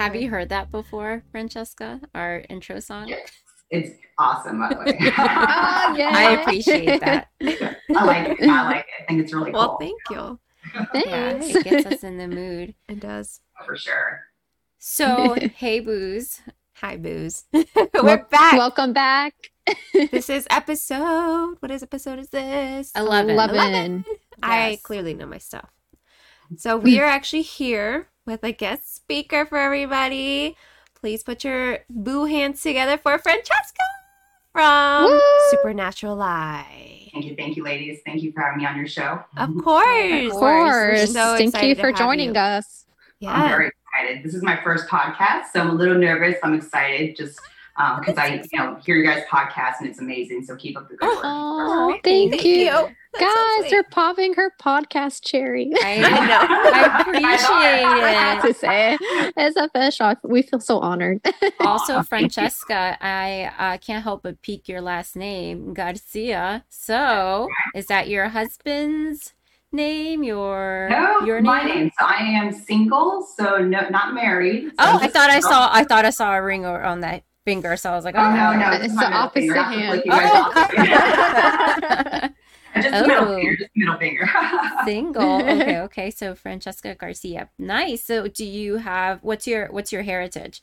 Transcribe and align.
Have 0.00 0.16
you 0.16 0.30
heard 0.30 0.48
that 0.48 0.70
before, 0.70 1.24
Francesca? 1.30 2.00
Our 2.14 2.42
intro 2.48 2.80
song? 2.80 3.08
Yes. 3.08 3.30
It's 3.68 3.90
awesome, 4.16 4.58
by 4.58 4.70
the 4.70 4.76
way. 4.80 4.98
Ah, 5.18 5.88
oh, 5.92 5.94
yeah. 5.94 6.10
I 6.14 6.40
appreciate 6.40 7.00
that. 7.00 7.28
I 7.42 8.04
like 8.06 8.40
it. 8.40 8.48
I 8.48 8.62
like 8.62 8.78
it. 8.78 9.02
I 9.02 9.06
think 9.06 9.20
it's 9.20 9.34
really 9.34 9.52
cool. 9.52 9.60
Well, 9.60 9.68
cool. 9.68 9.78
thank 9.78 10.00
you. 10.10 10.40
Yeah, 11.04 11.38
Thanks. 11.38 11.54
it 11.54 11.64
gets 11.64 11.84
us 11.86 12.02
in 12.02 12.16
the 12.16 12.28
mood. 12.28 12.74
It 12.88 12.98
does. 12.98 13.42
For 13.66 13.76
sure. 13.76 14.22
So, 14.78 15.34
hey, 15.54 15.80
booze. 15.80 16.40
Hi, 16.76 16.96
booze. 16.96 17.44
We're 17.52 18.24
back. 18.24 18.54
Welcome 18.54 18.94
back. 18.94 19.34
this 19.92 20.30
is 20.30 20.46
episode. 20.48 21.56
What 21.60 21.70
is 21.70 21.82
episode? 21.82 22.18
Is 22.20 22.30
this 22.30 22.90
11. 22.96 23.32
11. 23.32 24.06
I 24.42 24.70
Yes. 24.70 24.80
clearly 24.80 25.12
know 25.12 25.26
my 25.26 25.36
stuff. 25.36 25.68
So 26.56 26.78
we 26.78 26.96
hmm. 26.96 27.02
are 27.02 27.06
actually 27.06 27.42
here 27.42 28.08
with 28.26 28.44
a 28.44 28.52
guest 28.52 28.94
speaker 28.94 29.46
for 29.46 29.58
everybody. 29.58 30.56
Please 30.94 31.22
put 31.22 31.44
your 31.44 31.78
boo 31.88 32.24
hands 32.26 32.62
together 32.62 32.98
for 32.98 33.18
Francesca 33.18 33.78
from 34.52 35.04
Woo! 35.04 35.20
Supernatural 35.50 36.20
Eye. 36.20 37.08
Thank 37.12 37.24
you. 37.24 37.34
Thank 37.36 37.56
you, 37.56 37.64
ladies. 37.64 38.00
Thank 38.04 38.22
you 38.22 38.32
for 38.32 38.40
having 38.40 38.58
me 38.58 38.66
on 38.66 38.76
your 38.76 38.86
show. 38.86 39.22
Of 39.36 39.50
course. 39.62 40.32
Of 40.32 40.32
course. 40.32 41.12
so 41.12 41.36
Thank 41.36 41.62
you 41.62 41.74
for 41.74 41.92
joining 41.92 42.34
you. 42.34 42.40
us. 42.40 42.86
I'm 43.26 43.48
very 43.48 43.70
excited. 43.70 44.24
This 44.24 44.34
is 44.34 44.42
my 44.42 44.62
first 44.62 44.88
podcast, 44.88 45.46
so 45.52 45.60
I'm 45.60 45.70
a 45.70 45.74
little 45.74 45.96
nervous. 45.96 46.36
I'm 46.42 46.54
excited 46.54 47.16
just 47.16 47.38
um, 47.76 48.00
because 48.00 48.16
I, 48.18 48.42
you 48.50 48.58
know, 48.58 48.76
hear 48.84 48.96
your 48.96 49.04
guys' 49.04 49.24
podcast 49.30 49.74
and 49.80 49.88
it's 49.88 49.98
amazing. 49.98 50.44
So 50.44 50.56
keep 50.56 50.76
up 50.76 50.88
the 50.88 50.96
good 50.96 51.06
work. 51.06 51.20
Oh, 51.24 51.98
thank, 52.04 52.44
you. 52.44 52.64
That's 52.66 52.88
so 52.88 52.92
Guys, 53.18 53.32
sweet. 53.58 53.70
they're 53.70 53.82
popping 53.82 54.34
her 54.34 54.54
podcast 54.62 55.22
cherry. 55.24 55.72
I, 55.82 55.94
I 55.96 55.98
know. 56.26 56.46
I 56.48 57.00
appreciate 57.00 57.84
I 57.84 58.10
have 58.12 58.44
it. 58.44 58.48
to 58.48 58.54
say, 58.54 58.96
it's 59.36 59.56
official. 59.56 60.14
We 60.22 60.42
feel 60.42 60.60
so 60.60 60.78
honored. 60.78 61.20
Also, 61.60 61.96
Aw. 61.96 62.02
Francesca, 62.02 62.96
I 63.00 63.52
uh, 63.58 63.78
can't 63.78 64.02
help 64.02 64.22
but 64.22 64.40
peek 64.42 64.68
your 64.68 64.80
last 64.80 65.14
name, 65.16 65.74
Garcia. 65.74 66.64
So, 66.68 67.48
is 67.74 67.86
that 67.86 68.08
your 68.08 68.28
husband's 68.28 69.34
name? 69.72 70.22
Your 70.22 70.88
No, 70.90 71.20
your 71.26 71.42
my 71.42 71.62
name. 71.64 71.90
So 71.98 72.06
I 72.06 72.18
am 72.22 72.52
single, 72.52 73.26
so 73.36 73.58
no, 73.58 73.88
not 73.90 74.14
married. 74.14 74.64
So 74.68 74.70
Oh, 74.78 74.96
I 74.98 75.02
just- 75.02 75.14
thought 75.14 75.30
I 75.30 75.40
saw. 75.40 75.68
I 75.72 75.84
thought 75.84 76.04
I 76.04 76.10
saw 76.10 76.34
a 76.34 76.42
ring 76.42 76.64
on 76.64 77.00
that 77.00 77.24
finger. 77.44 77.76
So 77.76 77.90
I 77.90 77.96
was 77.96 78.04
like, 78.04 78.14
Oh 78.16 78.34
no, 78.34 78.54
no, 78.56 78.70
It's 78.72 78.82
this 78.84 78.92
the 78.92 78.96
my 79.10 79.28
finger. 79.34 79.58
opposite 79.58 79.58
I 79.58 79.62
have 79.62 79.72
to 79.72 79.78
hand. 79.80 80.02
flick 80.02 80.04
you 80.06 80.90
guys 80.90 82.20
Oh. 82.24 82.28
off 82.74 82.82
the 82.82 82.82
finger. 82.82 82.90
just 82.90 83.02
the 83.02 83.08
middle 83.08 83.28
Oh. 83.28 83.36
finger, 83.36 83.56
just 83.56 83.70
middle 83.76 83.98
finger. 83.98 84.30
Single. 84.84 85.36
Okay, 85.42 85.78
okay. 85.86 86.10
So 86.10 86.34
Francesca 86.34 86.94
Garcia. 86.94 87.50
Nice. 87.58 88.04
So 88.04 88.28
do 88.28 88.44
you 88.44 88.76
have 88.76 89.18
what's 89.22 89.46
your 89.46 89.68
what's 89.72 89.92
your 89.92 90.02
heritage? 90.02 90.62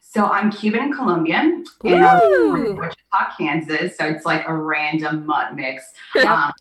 so 0.00 0.26
I'm 0.26 0.50
Cuban 0.50 0.80
and 0.80 0.94
Colombian, 0.94 1.64
and 1.84 2.04
I'm 2.04 2.20
from 2.20 2.76
Wichita, 2.76 3.36
Kansas. 3.38 3.96
So 3.96 4.04
it's 4.06 4.24
like 4.24 4.46
a 4.48 4.54
random 4.54 5.26
mutt 5.26 5.54
mix. 5.54 5.92
Um, 6.26 6.52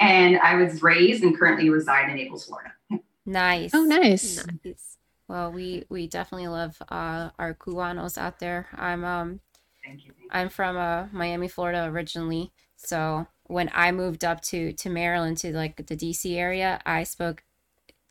and 0.00 0.38
I 0.38 0.54
was 0.56 0.82
raised 0.82 1.22
and 1.22 1.36
currently 1.38 1.68
reside 1.70 2.08
in 2.10 2.16
Naples, 2.16 2.46
Florida. 2.46 2.70
Nice. 3.26 3.72
oh, 3.74 3.84
nice. 3.84 4.44
Nice. 4.64 4.96
Well, 5.28 5.50
we 5.52 5.84
we 5.88 6.06
definitely 6.06 6.48
love 6.48 6.80
uh, 6.88 7.30
our 7.38 7.54
Cubanos 7.54 8.16
out 8.18 8.38
there. 8.38 8.68
I'm 8.76 9.04
um 9.04 9.40
Thank 9.84 10.04
you. 10.04 10.12
Thank 10.12 10.22
you. 10.24 10.28
I'm 10.30 10.48
from 10.48 10.76
uh, 10.76 11.06
Miami, 11.12 11.48
Florida 11.48 11.84
originally. 11.84 12.52
So 12.76 13.26
when 13.46 13.70
I 13.74 13.92
moved 13.92 14.24
up 14.24 14.40
to 14.42 14.72
to 14.72 14.88
Maryland 14.90 15.36
to 15.38 15.52
like 15.54 15.86
the 15.86 15.96
DC 15.96 16.34
area, 16.36 16.80
I 16.86 17.02
spoke 17.04 17.42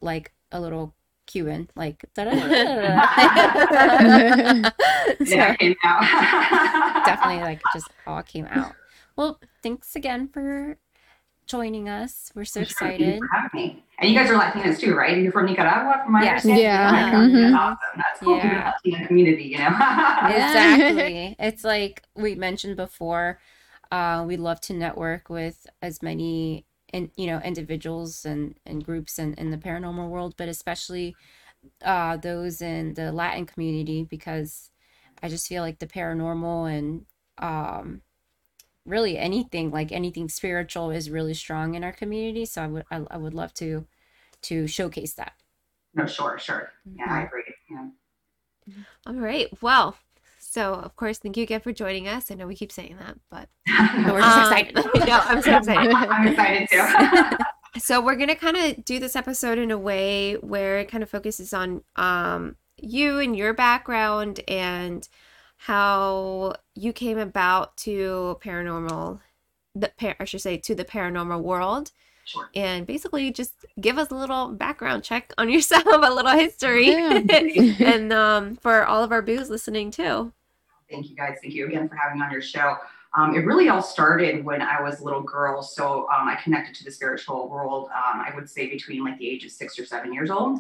like 0.02 0.32
a 0.52 0.60
little 0.62 0.94
Cuban, 1.26 1.70
like 1.76 2.06
da-da-da-da-da. 2.16 4.70
So 5.26 5.54
came 5.56 5.76
out. 5.84 6.02
definitely 7.06 7.44
like 7.44 7.62
just 7.74 7.88
all 8.06 8.22
came 8.24 8.46
out. 8.48 8.74
Well, 9.16 9.40
thanks 9.62 9.96
again 9.96 10.28
for 10.28 10.78
joining 11.46 11.88
us. 11.90 12.32
We're 12.36 12.46
so 12.46 12.62
For 12.62 12.66
sure. 12.66 12.88
Thank 12.90 13.00
you 13.02 13.08
excited. 13.24 13.52
for. 13.54 13.60
And 14.00 14.10
you 14.12 14.18
guys 14.18 14.30
are 14.30 14.40
Latinas 14.40 14.80
too, 14.80 14.96
right? 14.96 15.18
You're 15.18 15.32
from 15.32 15.46
Nicaragua, 15.46 16.02
from 16.04 16.14
my 16.14 16.24
Yes. 16.24 16.46
understanding? 16.46 16.64
Yeah. 16.66 16.90
Oh 16.90 16.92
my 16.92 17.12
God, 17.12 17.30
Mhm. 17.30 17.42
That's 17.42 17.56
awesome. 17.56 17.78
That's 17.98 18.20
cool. 18.20 18.38
Yeah. 18.38 18.46
Yeah. 18.46 18.72
Latina 18.86 19.08
community, 19.08 19.44
you 19.44 19.58
know? 19.60 19.68
Exactly. 19.68 21.36
it's 21.40 21.64
like 21.64 22.04
we 22.16 22.36
mentioned 22.36 22.76
before, 22.76 23.40
uh, 23.94 24.24
we 24.26 24.38
love 24.38 24.59
to 24.59 24.74
network 24.74 25.30
with 25.30 25.68
as 25.84 26.02
many 26.02 26.66
in, 26.92 27.12
you 27.16 27.28
know, 27.28 27.40
individuals 27.42 28.26
and, 28.26 28.56
and 28.66 28.84
groups 28.84 29.20
in, 29.20 29.36
in 29.36 29.52
the 29.52 29.58
paranormal 29.58 30.09
world, 30.09 30.34
but 30.36 30.50
especially 30.50 31.16
uh, 31.84 32.18
those 32.18 32.59
in 32.59 32.96
the 32.96 33.12
Latin 33.12 33.46
community 33.46 34.04
because 34.04 34.72
I 35.22 35.30
just 35.30 35.48
feel 35.48 35.62
like 35.62 35.78
the 35.78 35.86
paranormal 35.86 36.76
and 36.76 37.06
um, 37.38 38.02
really 38.84 39.16
anything 39.20 39.70
like 39.70 39.92
anything 39.92 40.28
spiritual 40.28 40.90
is 40.90 41.12
really 41.12 41.36
strong 41.36 41.75
in 41.75 41.84
our 41.84 41.94
community. 41.94 42.46
So 42.46 42.64
I 42.64 42.68
would 42.68 42.86
I, 42.90 43.04
I 43.12 43.18
would 43.18 43.36
love 43.36 43.54
to 43.56 43.86
to 44.44 44.66
showcase 44.68 45.14
that. 45.14 45.34
no, 45.94 46.08
sure, 46.08 46.40
sure. 46.40 46.72
Yeah, 46.98 47.06
I 47.10 47.22
agree. 47.24 47.44
Yeah. 47.70 47.88
All 49.06 49.14
right. 49.14 49.48
Well, 49.62 49.98
so 50.53 50.74
of 50.75 50.96
course, 50.96 51.18
thank 51.19 51.36
you 51.38 51.44
again 51.44 51.62
for 51.62 51.72
joining 51.74 52.08
us. 52.08 52.30
I 52.30 52.36
know 52.36 52.46
we 52.47 52.56
keep 52.56 52.72
saying 52.72 52.97
that, 53.00 53.18
but 53.31 53.50
We're 53.68 54.22
just 54.22 54.38
Um, 54.38 54.53
excited. 54.53 54.75
no, 55.08 55.19
I'm 55.24 55.41
so 55.41 55.58
excited. 55.58 55.91
I'm 55.96 56.28
excited 56.28 56.69
too. 56.69 57.38
So 57.80 58.00
we're 58.02 58.16
gonna 58.16 58.36
kind 58.36 58.56
of 58.58 58.86
do 58.86 59.00
this 59.00 59.16
episode 59.16 59.58
in 59.58 59.72
a 59.72 59.78
way 59.80 60.34
where 60.36 60.78
it 60.80 60.90
kind 60.92 61.02
of 61.03 61.09
focuses 61.09 61.53
on 61.53 61.84
um 61.96 62.56
you 62.78 63.19
and 63.19 63.36
your 63.36 63.53
background 63.53 64.42
and 64.47 65.08
how 65.58 66.53
you 66.75 66.92
came 66.94 67.18
about 67.18 67.75
to 67.78 68.38
paranormal, 68.44 69.19
the 69.74 69.92
par- 69.97 70.16
I 70.19 70.25
should 70.25 70.42
say 70.42 70.58
to 70.58 70.75
the 70.75 70.84
paranormal 70.86 71.42
world, 71.42 71.92
sure. 72.25 72.50
and 72.53 72.86
basically 72.86 73.31
just 73.31 73.53
give 73.80 73.97
us 73.97 74.12
a 74.12 74.16
little 74.16 74.50
background 74.50 75.03
check 75.03 75.34
on 75.38 75.50
yourself, 75.50 75.86
a 75.86 76.13
little 76.13 76.31
history, 76.38 76.90
Yeah. 76.92 77.22
and 77.80 78.12
um 78.13 78.56
for 78.58 78.86
all 78.86 79.03
of 79.03 79.12
our 79.12 79.22
boos 79.22 79.50
listening 79.50 79.90
too. 79.92 80.34
Thank 80.94 81.09
you 81.09 81.16
guys. 81.16 81.38
Thank 81.42 81.56
you 81.56 81.66
again 81.68 81.90
for 81.90 81.96
having 81.96 82.20
me 82.20 82.26
on 82.26 82.31
your 82.31 82.42
show. 82.42 82.78
Um, 83.18 83.36
it 83.36 83.40
really 83.40 83.68
all 83.70 83.81
started 83.81 84.46
when 84.46 84.62
I 84.62 84.80
was 84.81 85.00
a 85.00 85.04
little 85.04 85.22
girl. 85.22 85.62
So 85.64 86.08
um, 86.16 86.28
I 86.28 86.36
connected 86.44 86.76
to 86.76 86.84
the 86.84 86.92
spiritual 86.92 87.50
world, 87.50 87.90
um, 87.90 88.22
I 88.22 88.31
would 88.36 88.48
say 88.50 88.70
between 88.70 89.04
like 89.04 89.18
the 89.18 89.28
age 89.28 89.44
of 89.46 89.52
six 89.52 89.78
or 89.80 89.86
seven 89.86 90.14
years 90.14 90.30
old. 90.30 90.59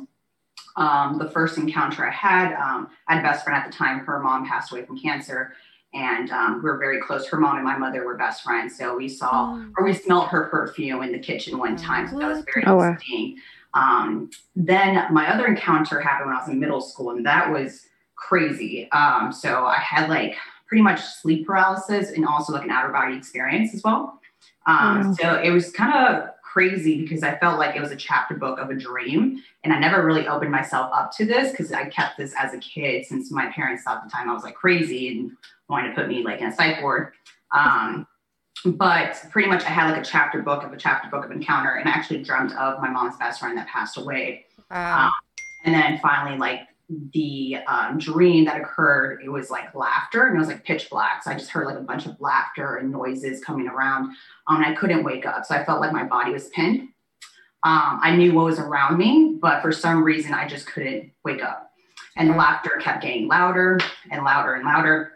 Um, 0.75 1.19
the 1.19 1.29
first 1.29 1.57
encounter 1.59 2.07
I 2.07 2.11
had, 2.11 2.53
um, 2.55 2.89
I 3.07 3.15
had 3.15 3.23
a 3.23 3.27
best 3.27 3.43
friend 3.43 3.55
at 3.63 3.69
the 3.71 3.75
time. 3.75 3.99
Her 3.99 4.19
mom 4.19 4.47
passed 4.47 4.71
away 4.71 4.85
from 4.85 4.99
cancer. 4.99 5.53
And 5.95 6.31
um, 6.31 6.55
we 6.55 6.61
were 6.71 6.79
very 6.79 6.99
close. 6.99 7.27
Her 7.27 7.39
mom 7.39 7.55
and 7.57 7.65
my 7.65 7.77
mother 7.77 8.03
were 8.03 8.17
best 8.17 8.41
friends. 8.43 8.75
So 8.75 8.95
we 8.97 9.07
saw 9.07 9.53
Oh. 9.55 9.65
or 9.77 9.85
we 9.85 9.93
smelled 9.93 10.29
her 10.29 10.45
perfume 10.45 11.03
in 11.03 11.11
the 11.11 11.19
kitchen 11.19 11.59
one 11.59 11.75
time. 11.75 12.07
So 12.09 12.17
that 12.17 12.27
was 12.27 12.43
very 12.51 12.63
Oh, 12.65 12.77
wow. 12.77 12.89
interesting. 12.89 13.37
Um, 13.75 14.29
then 14.55 15.11
my 15.13 15.31
other 15.31 15.45
encounter 15.47 15.99
happened 15.99 16.27
when 16.29 16.35
I 16.35 16.39
was 16.39 16.49
in 16.49 16.59
middle 16.59 16.81
school, 16.81 17.11
and 17.11 17.23
that 17.27 17.51
was 17.51 17.85
crazy. 18.15 18.89
Um, 18.91 19.31
so 19.31 19.65
I 19.65 19.77
had 19.77 20.09
like 20.09 20.35
pretty 20.67 20.81
much 20.81 21.01
sleep 21.01 21.45
paralysis 21.45 22.11
and 22.11 22.25
also 22.25 22.53
like 22.53 22.63
an 22.63 22.71
outer 22.71 22.91
body 22.91 23.15
experience 23.15 23.73
as 23.73 23.83
well. 23.83 24.19
Um, 24.65 25.07
Wow. 25.07 25.15
So 25.19 25.41
it 25.41 25.51
was 25.51 25.71
kind 25.71 25.93
of 25.93 26.29
crazy 26.41 27.01
because 27.01 27.23
I 27.23 27.37
felt 27.37 27.57
like 27.57 27.75
it 27.75 27.81
was 27.81 27.91
a 27.91 27.95
chapter 27.95 28.35
book 28.35 28.59
of 28.59 28.69
a 28.69 28.75
dream. 28.75 29.41
And 29.63 29.73
I 29.73 29.79
never 29.79 30.05
really 30.05 30.27
opened 30.27 30.51
myself 30.51 30.91
up 30.93 31.11
to 31.17 31.25
this 31.25 31.51
because 31.51 31.71
I 31.71 31.85
kept 31.85 32.17
this 32.17 32.33
as 32.37 32.53
a 32.53 32.59
kid 32.59 33.05
since 33.05 33.31
my 33.31 33.51
parents 33.51 33.83
thought 33.83 34.03
the 34.03 34.09
time 34.09 34.29
I 34.29 34.33
was 34.33 34.43
like 34.43 34.55
crazy 34.55 35.09
and 35.09 35.31
wanted 35.67 35.89
to 35.89 35.95
put 35.95 36.07
me 36.07 36.23
like 36.23 36.41
in 36.41 36.47
a 36.47 36.55
psych 36.55 36.81
ward. 36.81 37.13
Um, 37.51 38.05
but 38.65 39.21
pretty 39.31 39.49
much 39.49 39.63
I 39.63 39.69
had 39.69 39.91
like 39.91 40.01
a 40.01 40.05
chapter 40.05 40.41
book 40.41 40.63
of 40.63 40.71
a 40.71 40.77
chapter 40.77 41.09
book 41.09 41.25
of 41.25 41.31
encounter 41.31 41.71
and 41.71 41.89
I 41.89 41.91
actually 41.91 42.23
dreamt 42.23 42.53
of 42.53 42.79
my 42.79 42.89
mom's 42.89 43.17
best 43.17 43.39
friend 43.39 43.57
that 43.57 43.67
passed 43.67 43.97
away. 43.97 44.45
Wow. 44.69 45.11
And 45.65 45.73
then 45.73 45.99
finally, 45.99 46.37
like 46.37 46.61
the 46.89 47.57
um, 47.67 47.97
dream 47.97 48.45
that 48.45 48.59
occurred, 48.59 49.21
it 49.23 49.29
was 49.29 49.49
like 49.49 49.73
laughter 49.73 50.27
and 50.27 50.35
it 50.35 50.39
was 50.39 50.47
like 50.47 50.63
pitch 50.63 50.89
black. 50.89 51.23
So 51.23 51.31
I 51.31 51.35
just 51.35 51.49
heard 51.49 51.65
like 51.65 51.77
a 51.77 51.81
bunch 51.81 52.05
of 52.05 52.19
laughter 52.19 52.77
and 52.77 52.91
noises 52.91 53.43
coming 53.43 53.67
around. 53.67 54.15
Um, 54.47 54.57
and 54.57 54.65
I 54.65 54.73
couldn't 54.73 55.03
wake 55.03 55.25
up. 55.25 55.45
So 55.45 55.55
I 55.55 55.63
felt 55.63 55.81
like 55.81 55.93
my 55.93 56.03
body 56.03 56.31
was 56.31 56.49
pinned. 56.49 56.89
Um, 57.65 57.99
I 58.03 58.15
knew 58.15 58.33
what 58.33 58.45
was 58.45 58.59
around 58.59 58.97
me, 58.97 59.37
but 59.41 59.61
for 59.61 59.71
some 59.71 60.03
reason 60.03 60.33
I 60.33 60.47
just 60.47 60.67
couldn't 60.67 61.11
wake 61.23 61.41
up. 61.41 61.71
And 62.17 62.29
the 62.29 62.35
laughter 62.35 62.77
kept 62.81 63.01
getting 63.01 63.27
louder 63.27 63.79
and 64.11 64.23
louder 64.23 64.53
and 64.55 64.65
louder. 64.65 65.12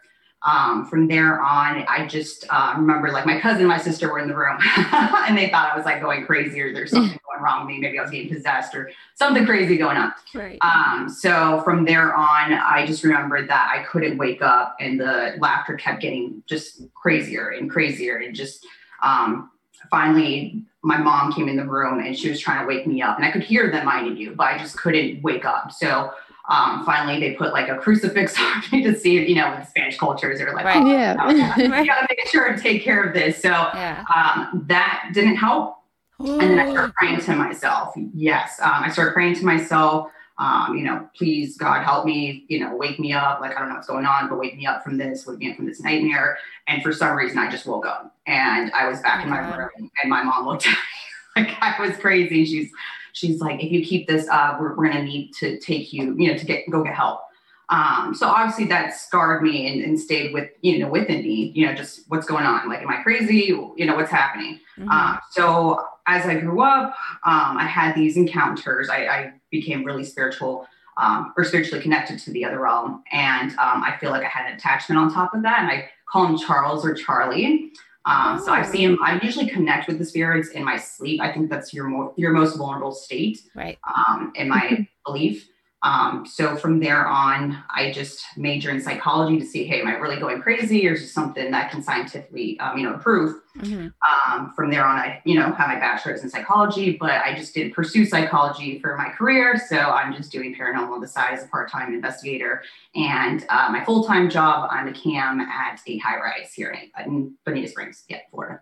Um, 0.47 0.85
from 0.85 1.09
there 1.09 1.41
on, 1.41 1.83
I 1.89 2.07
just 2.07 2.45
uh, 2.49 2.73
remember 2.77 3.11
like 3.11 3.25
my 3.25 3.37
cousin 3.41 3.59
and 3.59 3.67
my 3.67 3.77
sister 3.77 4.09
were 4.09 4.19
in 4.19 4.29
the 4.29 4.35
room 4.35 4.57
and 4.77 5.37
they 5.37 5.49
thought 5.49 5.69
I 5.73 5.75
was 5.75 5.85
like 5.85 5.99
going 5.99 6.25
crazy 6.25 6.61
or 6.61 6.73
there's 6.73 6.91
something 6.91 7.19
going 7.29 7.43
wrong 7.43 7.65
with 7.65 7.75
me. 7.75 7.81
Maybe 7.81 7.99
I 7.99 8.01
was 8.01 8.11
getting 8.11 8.33
possessed 8.33 8.73
or 8.73 8.89
something 9.15 9.45
crazy 9.45 9.75
going 9.75 9.97
on. 9.97 10.13
Right. 10.33 10.57
Um, 10.61 11.09
so 11.09 11.61
from 11.65 11.83
there 11.83 12.15
on, 12.15 12.53
I 12.53 12.85
just 12.85 13.03
remembered 13.03 13.49
that 13.49 13.73
I 13.75 13.83
couldn't 13.83 14.17
wake 14.17 14.41
up 14.41 14.77
and 14.79 14.97
the 14.97 15.35
laughter 15.39 15.75
kept 15.75 16.01
getting 16.01 16.41
just 16.47 16.81
crazier 16.95 17.49
and 17.49 17.69
crazier. 17.69 18.15
And 18.15 18.33
just 18.33 18.65
um, 19.03 19.51
finally, 19.91 20.63
my 20.81 20.97
mom 20.97 21.33
came 21.33 21.49
in 21.49 21.57
the 21.57 21.65
room 21.65 21.99
and 21.99 22.17
she 22.17 22.29
was 22.29 22.39
trying 22.39 22.61
to 22.61 22.67
wake 22.67 22.87
me 22.87 23.01
up. 23.01 23.17
And 23.17 23.25
I 23.25 23.31
could 23.31 23.43
hear 23.43 23.69
them 23.69 23.85
minding 23.85 24.15
you, 24.15 24.33
but 24.33 24.47
I 24.47 24.57
just 24.57 24.77
couldn't 24.77 25.21
wake 25.23 25.43
up. 25.43 25.73
So 25.73 26.13
um, 26.49 26.85
finally 26.85 27.19
they 27.19 27.33
put 27.33 27.51
like 27.53 27.67
a 27.69 27.77
crucifix 27.77 28.39
on 28.39 28.61
me 28.71 28.83
to 28.83 28.97
see, 28.97 29.17
if, 29.17 29.27
you 29.29 29.35
know, 29.35 29.55
with 29.57 29.67
Spanish 29.67 29.97
cultures, 29.97 30.39
they're 30.39 30.53
like, 30.53 30.65
Right. 30.65 30.81
oh, 30.83 30.89
Yeah. 30.89 31.29
you 31.81 31.85
gotta 31.85 32.07
make 32.09 32.27
sure 32.27 32.45
and 32.45 32.61
take 32.61 32.83
care 32.83 33.03
of 33.03 33.13
this. 33.13 33.41
So 33.41 33.49
Yeah. 33.49 34.03
um, 34.15 34.65
that 34.67 35.09
didn't 35.13 35.35
help. 35.35 35.75
And 36.19 36.39
then 36.51 36.59
I 36.59 36.69
started 36.71 36.93
praying 36.95 37.19
to 37.21 37.35
myself. 37.35 37.93
Yes, 38.13 38.59
um, 38.61 38.83
I 38.83 38.89
started 38.89 39.13
praying 39.13 39.35
to 39.35 39.45
myself. 39.45 40.09
Um, 40.39 40.77
you 40.77 40.83
know, 40.83 41.07
please 41.15 41.57
God 41.57 41.83
help 41.83 42.05
me. 42.05 42.45
You 42.47 42.59
know, 42.59 42.75
wake 42.75 42.99
me 42.99 43.11
up. 43.13 43.39
Like 43.41 43.55
I 43.55 43.59
don't 43.59 43.69
know 43.69 43.75
what's 43.75 43.87
going 43.87 44.05
on, 44.05 44.29
but 44.29 44.37
wake 44.39 44.55
me 44.57 44.65
up 44.67 44.83
from 44.83 44.97
this. 44.97 45.25
Wake 45.27 45.39
me 45.39 45.49
up 45.51 45.57
from 45.57 45.65
this 45.67 45.81
nightmare. 45.81 46.37
And 46.67 46.81
for 46.83 46.91
some 46.93 47.15
reason, 47.15 47.37
I 47.39 47.49
just 47.49 47.65
woke 47.65 47.85
up 47.85 48.15
and 48.27 48.71
I 48.71 48.87
was 48.87 48.99
back 49.01 49.21
Oh 49.21 49.23
in 49.25 49.29
my 49.31 49.37
God. 49.41 49.57
room. 49.57 49.91
And 50.01 50.09
my 50.09 50.23
mom 50.23 50.45
looked 50.47 50.65
at 50.67 50.71
me 50.73 50.77
like 51.43 51.55
I 51.61 51.75
was 51.87 51.97
crazy. 51.97 52.45
She's 52.45 52.71
she's 53.17 53.41
like, 53.41 53.63
if 53.63 53.71
you 53.71 53.83
keep 53.83 54.07
this 54.07 54.27
up, 54.29 54.59
we're, 54.59 54.75
we're 54.75 54.87
gonna 54.87 55.03
need 55.03 55.33
to 55.39 55.59
take 55.59 55.91
you. 55.91 56.15
You 56.17 56.31
know, 56.31 56.37
to 56.37 56.45
get 56.45 56.69
go 56.69 56.83
get 56.83 56.93
help. 56.93 57.21
Um, 57.69 58.15
so 58.15 58.27
obviously 58.27 58.65
that 58.65 58.95
scarred 58.95 59.43
me 59.43 59.67
and, 59.67 59.83
and 59.83 59.99
stayed 59.99 60.33
with 60.33 60.49
you 60.61 60.79
know 60.79 60.89
within 60.89 61.23
me. 61.23 61.51
You 61.55 61.65
know, 61.65 61.73
just 61.73 62.01
what's 62.07 62.27
going 62.27 62.45
on? 62.45 62.69
Like, 62.69 62.81
am 62.81 62.89
I 62.89 63.01
crazy? 63.03 63.45
You 63.75 63.85
know, 63.85 63.95
what's 63.95 64.11
happening? 64.11 64.59
Mhm. 64.77 64.89
Um, 64.89 65.19
so 65.31 65.83
as 66.05 66.25
I 66.25 66.35
grew 66.35 66.61
up, 66.61 66.95
um, 67.25 67.57
I 67.57 67.65
had 67.65 67.93
these 67.95 68.15
encounters. 68.15 68.89
I, 68.89 69.07
I 69.07 69.33
became 69.51 69.83
really 69.83 70.05
spiritual 70.05 70.65
um, 70.97 71.33
or 71.35 71.43
spiritually 71.43 71.81
connected 71.81 72.19
to 72.19 72.31
the 72.31 72.45
other 72.45 72.59
realm, 72.59 73.03
and 73.11 73.51
um, 73.51 73.83
I 73.83 73.97
feel 73.99 74.11
like 74.11 74.23
I 74.23 74.29
had 74.29 74.49
an 74.49 74.55
attachment 74.55 74.99
on 74.99 75.13
top 75.13 75.33
of 75.33 75.41
that. 75.41 75.59
And 75.59 75.69
I 75.69 75.89
call 76.09 76.27
him 76.27 76.37
Charles 76.37 76.85
or 76.85 76.93
Charlie. 76.93 77.73
Um, 78.07 78.39
So 78.39 78.53
I 78.53 78.63
see 78.63 78.83
him. 78.83 78.97
I 79.03 79.19
usually 79.21 79.47
connect 79.47 79.87
with 79.87 79.99
the 79.99 80.05
spirits 80.05 80.49
in 80.49 80.63
my 80.63 80.77
sleep. 80.77 81.19
I 81.21 81.31
think 81.33 81.49
that's 81.49 81.73
your 81.73 81.87
more 81.89 82.13
your 82.15 82.31
most 82.31 82.55
vulnerable 82.57 82.93
state 82.93 83.39
right. 83.53 83.77
um, 83.83 84.31
in 84.35 84.47
my 84.47 84.87
belief. 85.05 85.49
Um, 85.83 86.25
so 86.25 86.55
from 86.55 86.79
there 86.79 87.05
on, 87.05 87.63
I 87.69 87.91
just 87.91 88.25
major 88.35 88.71
in 88.71 88.81
psychology 88.81 89.39
to 89.39 89.45
see, 89.45 89.63
hey, 89.63 89.81
am 89.81 89.87
I 89.87 89.93
really 89.93 90.19
going 90.19 90.41
crazy, 90.41 90.87
or 90.87 90.93
is 90.93 91.03
it 91.03 91.09
something 91.09 91.51
that 91.51 91.69
can 91.71 91.83
scientifically, 91.83 92.59
um, 92.59 92.77
you 92.77 92.83
know, 92.83 92.97
prove? 92.97 93.41
Mhm. 93.59 93.93
Um, 94.07 94.53
from 94.55 94.69
there 94.69 94.85
on, 94.85 94.97
I, 94.97 95.21
you 95.23 95.35
know, 95.35 95.51
have 95.51 95.67
my 95.67 95.79
bachelor's 95.79 96.23
in 96.23 96.29
psychology, 96.29 96.97
but 96.99 97.23
I 97.23 97.35
just 97.35 97.53
didn't 97.53 97.73
pursue 97.73 98.05
psychology 98.05 98.79
for 98.79 98.97
my 98.97 99.09
career. 99.09 99.59
So 99.67 99.77
I'm 99.77 100.15
just 100.15 100.31
doing 100.31 100.55
paranormal 100.55 100.91
on 100.91 101.01
the 101.01 101.07
side 101.07 101.33
as 101.33 101.43
a 101.43 101.47
part-time 101.47 101.93
investigator. 101.93 102.63
And 102.95 103.45
uh, 103.49 103.69
my 103.71 103.83
full-time 103.85 104.29
job, 104.29 104.69
I'm 104.71 104.87
a 104.87 104.93
cam 104.93 105.39
at 105.39 105.79
a 105.87 105.97
high-rise 105.99 106.53
here 106.53 106.69
in, 106.71 107.05
in 107.05 107.35
Bonita 107.45 107.67
Springs, 107.67 108.03
yeah, 108.07 108.19
Florida. 108.29 108.61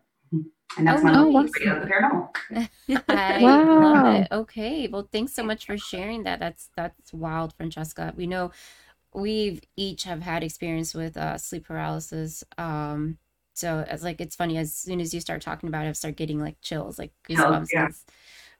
And 0.77 0.87
that's 0.87 1.01
Oh, 1.01 1.05
my 1.05 1.11
nice. 1.11 1.33
little 1.33 1.51
video 1.53 1.75
of 1.75 1.81
the 1.81 1.87
paranormal. 1.87 2.29
I 3.09 3.37
Wow. 3.41 3.67
love 3.93 4.05
it. 4.05 4.27
Okay. 4.31 4.87
Well, 4.87 5.07
thanks 5.11 5.33
so 5.33 5.43
much 5.43 5.65
for 5.65 5.77
sharing 5.77 6.23
that. 6.23 6.39
That's 6.39 6.69
that's 6.75 7.13
wild, 7.13 7.53
Francesca. 7.53 8.13
We 8.15 8.27
know 8.27 8.51
we've 9.13 9.61
each 9.77 10.03
have 10.03 10.21
had 10.21 10.43
experience 10.43 10.93
with 10.93 11.17
uh, 11.17 11.37
sleep 11.37 11.65
paralysis. 11.67 12.43
Um, 12.57 13.17
so 13.53 13.85
it's 13.89 14.03
like 14.03 14.21
it's 14.21 14.35
funny 14.35 14.57
as 14.57 14.75
soon 14.75 14.99
as 15.01 15.13
you 15.13 15.21
start 15.21 15.41
talking 15.41 15.69
about 15.69 15.85
it, 15.85 15.89
I 15.89 15.91
start 15.93 16.17
getting 16.17 16.39
like 16.39 16.57
chills, 16.61 16.99
like 16.99 17.13
Chills, 17.35 17.69
goosebumps. 17.69 17.69
yeah. 17.73 17.87
'cause, 17.87 18.05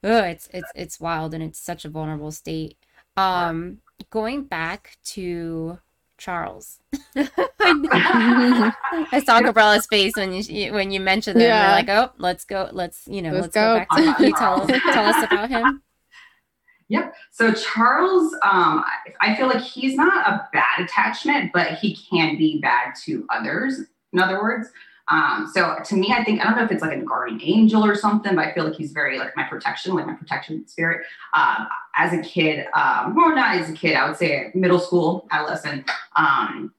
ugh, 0.04 0.26
it's 0.26 0.48
it's 0.54 0.72
it's 0.76 1.00
wild 1.00 1.34
and 1.34 1.44
it's 1.44 1.60
such 1.60 1.86
a 1.86 1.90
vulnerable 1.90 2.32
state. 2.32 2.78
Um, 3.18 3.80
going 4.10 4.46
back 4.46 4.98
to 5.06 5.80
Charles. 6.18 6.80
I 7.16 7.24
saw 9.26 9.42
Gabriella's 9.42 9.86
face 9.88 10.14
when 10.16 10.34
you 10.34 10.74
when 10.74 10.92
you 10.92 11.00
mentioned 11.00 11.40
them. 11.40 11.48
Yeah. 11.48 11.70
We're 11.70 11.76
like, 11.76 11.90
oh, 11.90 12.12
let's 12.18 12.46
go. 12.46 12.70
Let's 12.72 13.04
you 13.08 13.22
know, 13.22 13.32
let's, 13.32 13.44
Let's 13.48 13.56
go. 13.56 13.74
go. 13.74 13.78
back 13.80 13.90
to. 13.90 14.14
Can 14.16 14.26
you 14.28 14.36
tell 14.36 14.68
tell 14.94 15.06
us 15.06 15.24
about 15.24 15.50
him? 15.50 15.82
Yep. 16.88 17.16
So 17.32 17.52
Charles, 17.52 18.32
um, 18.44 18.84
I- 18.86 19.32
I 19.32 19.36
feel 19.36 19.48
like 19.48 19.64
he's 19.64 19.96
not 19.96 20.28
a 20.28 20.48
bad 20.54 20.82
attachment, 20.86 21.52
but 21.52 21.80
he 21.80 21.96
can 21.96 22.38
be 22.38 22.60
bad 22.62 22.94
to 23.06 23.26
others. 23.32 23.80
In 24.14 24.20
other 24.20 24.40
words, 24.40 24.70
um, 25.08 25.50
so 25.54 25.76
to 25.86 25.96
me, 25.96 26.12
I 26.12 26.24
think 26.24 26.42
I 26.42 26.46
don't 26.46 26.56
know 26.56 26.64
if 26.64 26.72
it's 26.72 26.82
like 26.82 26.98
a 26.98 27.02
guardian 27.02 27.40
angel 27.44 27.86
or 27.86 27.96
something, 27.96 28.36
but 28.36 28.48
I 28.48 28.54
feel 28.54 28.64
like 28.66 28.76
he's 28.76 28.92
very 28.92 29.20
like 29.20 29.36
my 29.38 29.44
protection, 29.44 29.94
like 29.94 30.08
my 30.08 30.14
protection 30.14 30.68
spirit. 30.68 31.06
Um, 31.34 31.68
as 31.96 32.14
a 32.14 32.22
kid, 32.22 32.66
um, 32.74 33.16
well, 33.16 33.36
not 33.36 33.56
as 33.56 33.70
a 33.70 33.74
kid, 33.74 33.96
I 33.96 34.08
would 34.08 34.18
say 34.18 34.52
middle 34.56 34.80
school, 34.80 35.28
adolescent. 35.32 35.90
Um, 36.16 36.74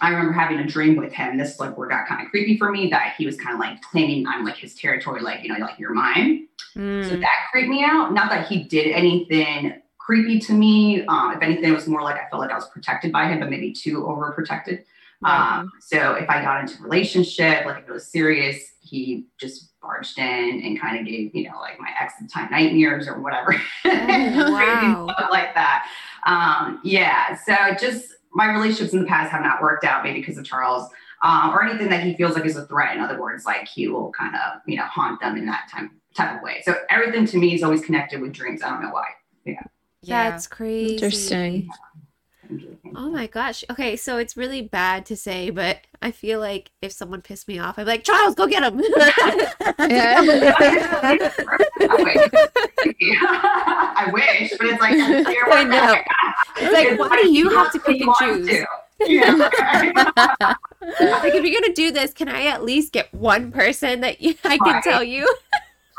I 0.00 0.10
remember 0.10 0.32
having 0.32 0.58
a 0.58 0.66
dream 0.66 0.96
with 0.96 1.12
him. 1.12 1.36
This 1.36 1.54
is 1.54 1.60
like 1.60 1.76
where 1.76 1.88
it 1.88 1.90
got 1.90 2.06
kind 2.06 2.24
of 2.24 2.30
creepy 2.30 2.56
for 2.58 2.70
me 2.70 2.88
that 2.90 3.14
he 3.16 3.26
was 3.26 3.36
kind 3.36 3.54
of 3.54 3.60
like 3.60 3.80
claiming 3.82 4.26
I'm 4.26 4.44
like 4.44 4.56
his 4.56 4.74
territory, 4.74 5.20
like 5.20 5.44
you 5.44 5.52
know, 5.52 5.58
like 5.58 5.78
you're 5.78 5.94
mine. 5.94 6.48
So 6.74 6.80
Mm, 6.80 7.20
that 7.20 7.36
creeped 7.52 7.68
me 7.68 7.84
out. 7.84 8.12
Not 8.12 8.30
that 8.30 8.48
he 8.48 8.64
did 8.64 8.92
anything 8.92 9.80
creepy 9.98 10.40
to 10.40 10.52
me. 10.52 11.04
Um, 11.06 11.32
if 11.36 11.42
anything, 11.42 11.64
it 11.64 11.74
was 11.74 11.86
more 11.86 12.02
like 12.02 12.16
I 12.16 12.28
felt 12.30 12.42
like 12.42 12.50
I 12.50 12.56
was 12.56 12.68
protected 12.68 13.12
by 13.12 13.28
him, 13.28 13.40
but 13.40 13.48
maybe 13.48 13.72
too 13.72 14.02
overprotected. 14.02 14.84
Right. 15.22 15.58
Um, 15.58 15.72
so 15.80 16.14
if 16.14 16.28
I 16.28 16.42
got 16.42 16.60
into 16.60 16.80
a 16.80 16.82
relationship, 16.82 17.66
like 17.66 17.82
if 17.82 17.88
it 17.88 17.92
was 17.92 18.06
serious, 18.06 18.62
he 18.80 19.26
just 19.38 19.70
barged 19.80 20.18
in 20.18 20.62
and 20.64 20.80
kind 20.80 20.98
of 20.98 21.06
gave, 21.06 21.34
you 21.34 21.44
know, 21.44 21.58
like 21.58 21.78
my 21.78 21.90
ex 22.00 22.14
at 22.18 22.26
the 22.26 22.32
time 22.32 22.50
nightmares 22.50 23.08
or 23.08 23.20
whatever. 23.20 23.52
Crazy 23.82 24.38
wow. 24.38 25.06
like 25.30 25.54
that. 25.54 25.86
Um, 26.26 26.80
yeah. 26.84 27.36
So 27.46 27.54
just 27.80 28.14
my 28.32 28.52
relationships 28.52 28.92
in 28.92 29.00
the 29.00 29.06
past 29.06 29.32
have 29.32 29.42
not 29.42 29.62
worked 29.62 29.84
out, 29.84 30.04
maybe 30.04 30.20
because 30.20 30.38
of 30.38 30.44
Charles. 30.44 30.88
Um, 31.22 31.50
or 31.50 31.62
anything 31.62 31.90
that 31.90 32.02
he 32.02 32.14
feels 32.14 32.34
like 32.34 32.46
is 32.46 32.56
a 32.56 32.66
threat. 32.66 32.96
In 32.96 33.02
other 33.02 33.20
words, 33.20 33.44
like 33.44 33.68
he 33.68 33.88
will 33.88 34.10
kind 34.12 34.34
of, 34.34 34.62
you 34.66 34.76
know, 34.76 34.84
haunt 34.84 35.20
them 35.20 35.36
in 35.36 35.44
that 35.46 35.68
time 35.70 36.00
type 36.16 36.36
of 36.36 36.42
way. 36.42 36.62
So 36.64 36.76
everything 36.88 37.26
to 37.26 37.36
me 37.36 37.54
is 37.54 37.62
always 37.62 37.82
connected 37.82 38.22
with 38.22 38.32
dreams. 38.32 38.62
I 38.62 38.70
don't 38.70 38.82
know 38.82 38.90
why. 38.90 39.08
yeah. 39.44 39.60
yeah. 40.00 40.30
That's 40.30 40.46
crazy. 40.46 40.94
Interesting. 40.94 41.68
Oh 42.96 43.10
my 43.10 43.26
gosh. 43.28 43.64
Okay, 43.70 43.96
so 43.96 44.18
it's 44.18 44.36
really 44.36 44.60
bad 44.62 45.06
to 45.06 45.16
say, 45.16 45.48
but 45.50 45.78
I 46.02 46.10
feel 46.10 46.40
like 46.40 46.70
if 46.82 46.92
someone 46.92 47.22
pissed 47.22 47.46
me 47.48 47.58
off, 47.58 47.78
I'm 47.78 47.86
like, 47.86 48.04
Charles, 48.04 48.34
go 48.34 48.46
get 48.46 48.62
him. 48.64 48.80
I 53.02 54.10
wish, 54.12 54.52
but 54.58 54.66
it's 54.66 54.80
like 54.80 54.94
I 54.96 55.64
know. 55.64 55.96
It's 56.62 56.72
like, 56.74 56.98
why 56.98 57.16
do 57.22 57.32
you 57.32 57.48
have 57.56 57.72
to 57.72 57.80
pick 57.80 58.00
and 58.02 58.12
choose? 58.18 58.50
Yeah. 59.06 59.30
like, 59.32 61.34
if 61.34 61.42
you're 61.44 61.58
gonna 61.60 61.72
do 61.72 61.90
this, 61.90 62.12
can 62.12 62.28
I 62.28 62.46
at 62.46 62.62
least 62.64 62.92
get 62.92 63.12
one 63.14 63.50
person 63.50 64.00
that 64.00 64.20
you, 64.20 64.34
I 64.44 64.58
can 64.58 64.74
Right. 64.74 64.84
tell 64.84 65.02
you? 65.02 65.26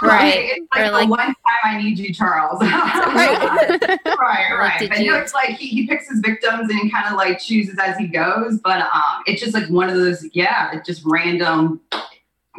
Right. 0.01 0.51
It's 0.57 0.67
like, 0.73 0.83
Or 0.83 0.87
the 0.87 0.91
like- 0.93 1.09
one 1.09 1.19
time 1.19 1.35
I 1.63 1.77
need 1.81 1.97
you, 1.99 2.13
Charles. 2.13 2.61
Right. 2.61 3.99
right, 4.19 4.53
right. 4.57 4.89
But 4.89 4.99
you 4.99 5.11
know, 5.11 5.17
it's 5.19 5.33
like 5.33 5.51
he, 5.51 5.67
he 5.67 5.87
picks 5.87 6.09
his 6.09 6.19
victims 6.19 6.69
and 6.69 6.79
he 6.79 6.89
kind 6.89 7.07
of 7.07 7.13
like 7.17 7.39
chooses 7.39 7.77
as 7.79 7.97
he 7.97 8.07
goes. 8.07 8.59
But 8.63 8.81
um, 8.81 9.23
it's 9.25 9.41
just 9.41 9.53
like 9.53 9.67
one 9.69 9.89
of 9.89 9.95
those, 9.95 10.25
yeah, 10.33 10.71
it's 10.73 10.85
just 10.87 11.01
random 11.05 11.81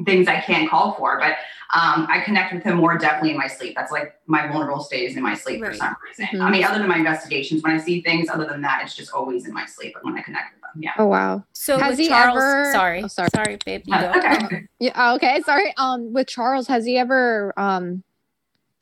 things 0.05 0.29
I 0.29 0.41
can't 0.41 0.69
call 0.71 0.95
for. 0.95 1.19
But 1.19 1.37
um, 1.75 2.07
I 2.11 2.21
connect 2.25 2.53
with 2.53 2.63
him 2.63 2.77
more 2.77 2.99
definitely 2.99 3.31
in 3.31 3.37
my 3.39 3.47
sleep. 3.47 3.75
That's 3.77 3.91
like 3.93 4.15
my 4.27 4.47
vulnerable 4.49 4.81
state 4.83 5.09
is 5.11 5.17
in 5.17 5.23
my 5.23 5.35
sleep 5.35 5.61
for 5.65 5.73
some 5.73 5.97
reason. 6.07 6.27
Mhm. 6.39 6.43
I 6.45 6.51
mean, 6.51 6.65
other 6.65 6.79
than 6.79 6.89
my 6.89 6.99
investigations, 6.99 7.63
when 7.63 7.73
I 7.73 7.79
see 7.79 8.03
things, 8.03 8.29
other 8.29 8.45
than 8.47 8.61
that, 8.63 8.83
it's 8.85 8.95
just 8.95 9.13
always 9.13 9.47
in 9.47 9.55
my 9.55 9.65
sleep 9.67 9.93
But 9.95 10.05
when 10.05 10.17
I 10.19 10.23
connect 10.23 10.55
with. 10.55 10.62
Yeah. 10.79 10.93
Oh 10.99 11.07
wow. 11.07 11.45
So 11.53 11.79
Has 11.79 11.91
with 11.91 11.99
he 12.01 12.09
Charles, 12.09 12.37
ever- 12.39 12.71
sorry, 12.73 13.03
oh, 13.05 13.09
sorry. 13.09 13.29
sorry, 13.35 13.59
babe, 13.65 13.83
you 13.87 13.99
go. 13.99 14.13
Okay. 14.17 14.67
Yeah. 14.79 14.93
oh, 14.97 15.15
Okay. 15.17 15.41
Sorry. 15.43 15.73
Um, 15.77 16.13
with 16.13 16.27
Charles, 16.29 16.67
has 16.69 16.85
he 16.85 16.97
ever 16.99 17.53
um, 17.57 18.03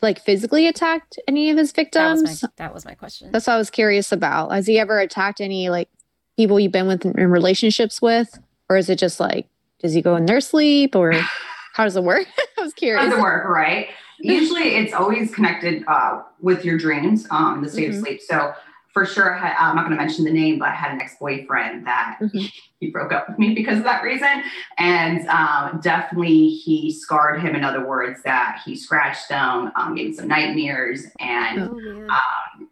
like 0.02 0.20
physically 0.20 0.66
attacked 0.66 1.18
any 1.28 1.50
of 1.50 1.58
his 1.58 1.72
That 1.72 1.82
was 1.82 2.22
victims? 2.22 2.42
my 2.42 2.48
that 2.56 2.74
was 2.74 2.84
my 2.84 2.94
question. 2.94 3.30
That's 3.32 3.46
what 3.46 3.54
I 3.54 3.58
was 3.58 3.70
curious 3.70 4.12
about. 4.12 4.52
Has 4.52 4.66
he 4.66 4.78
ever 4.78 4.98
attacked 4.98 5.40
any 5.40 5.68
like 5.68 5.88
people 6.36 6.58
you've 6.58 6.72
been 6.72 6.86
with 6.86 7.04
in 7.04 7.30
relationships 7.30 8.00
with, 8.00 8.38
or 8.68 8.76
is 8.76 8.88
it 8.88 8.98
just 8.98 9.20
like 9.20 9.46
does 9.80 9.92
he 9.92 10.02
go 10.02 10.16
in 10.16 10.26
their 10.26 10.40
sleep, 10.40 10.94
or 10.96 11.12
how 11.74 11.84
does 11.84 11.96
it 11.96 12.04
work? 12.04 12.26
I 12.58 12.62
was 12.62 12.72
curious. 12.74 12.98
How 13.00 13.06
curious. 13.08 13.10
does 13.10 13.18
it 13.18 13.22
work, 13.22 13.48
right? 13.48 13.88
Usually 14.22 14.76
it's 14.76 14.92
always 14.92 15.34
connected 15.34 15.82
uh, 15.88 16.22
with 16.40 16.62
your 16.64 16.76
dreams, 16.76 17.26
um, 17.30 17.56
in 17.56 17.62
the 17.62 17.70
state 17.70 17.90
Mhm. 17.90 17.94
of 17.94 18.00
sleep. 18.00 18.20
So 18.20 18.52
for 18.92 19.06
sure, 19.06 19.34
I 19.34 19.38
had, 19.38 19.56
I'm 19.58 19.76
not 19.76 19.86
going 19.86 19.96
to 19.96 20.02
mention 20.02 20.24
the 20.24 20.32
name, 20.32 20.58
but 20.58 20.68
I 20.68 20.72
had 20.74 20.92
an 20.92 21.00
ex-boyfriend 21.00 21.86
that 21.86 22.18
Mhm. 22.20 22.50
he 22.80 22.90
broke 22.90 23.12
up 23.12 23.28
with 23.28 23.38
me 23.38 23.54
because 23.54 23.78
of 23.78 23.84
that 23.84 24.02
reason. 24.02 24.42
And 24.78 25.28
um, 25.28 25.80
definitely 25.80 26.48
he 26.48 26.92
scarred 26.92 27.40
him. 27.40 27.54
In 27.54 27.62
other 27.64 27.86
words, 27.86 28.22
that 28.24 28.60
he 28.64 28.74
scratched 28.76 29.28
them, 29.28 29.70
um, 29.76 29.94
gave 29.94 30.06
him 30.08 30.14
some 30.14 30.28
nightmares. 30.28 31.06
And 31.20 31.62
Oh 31.70 31.74
man. 31.80 32.10
um, 32.10 32.68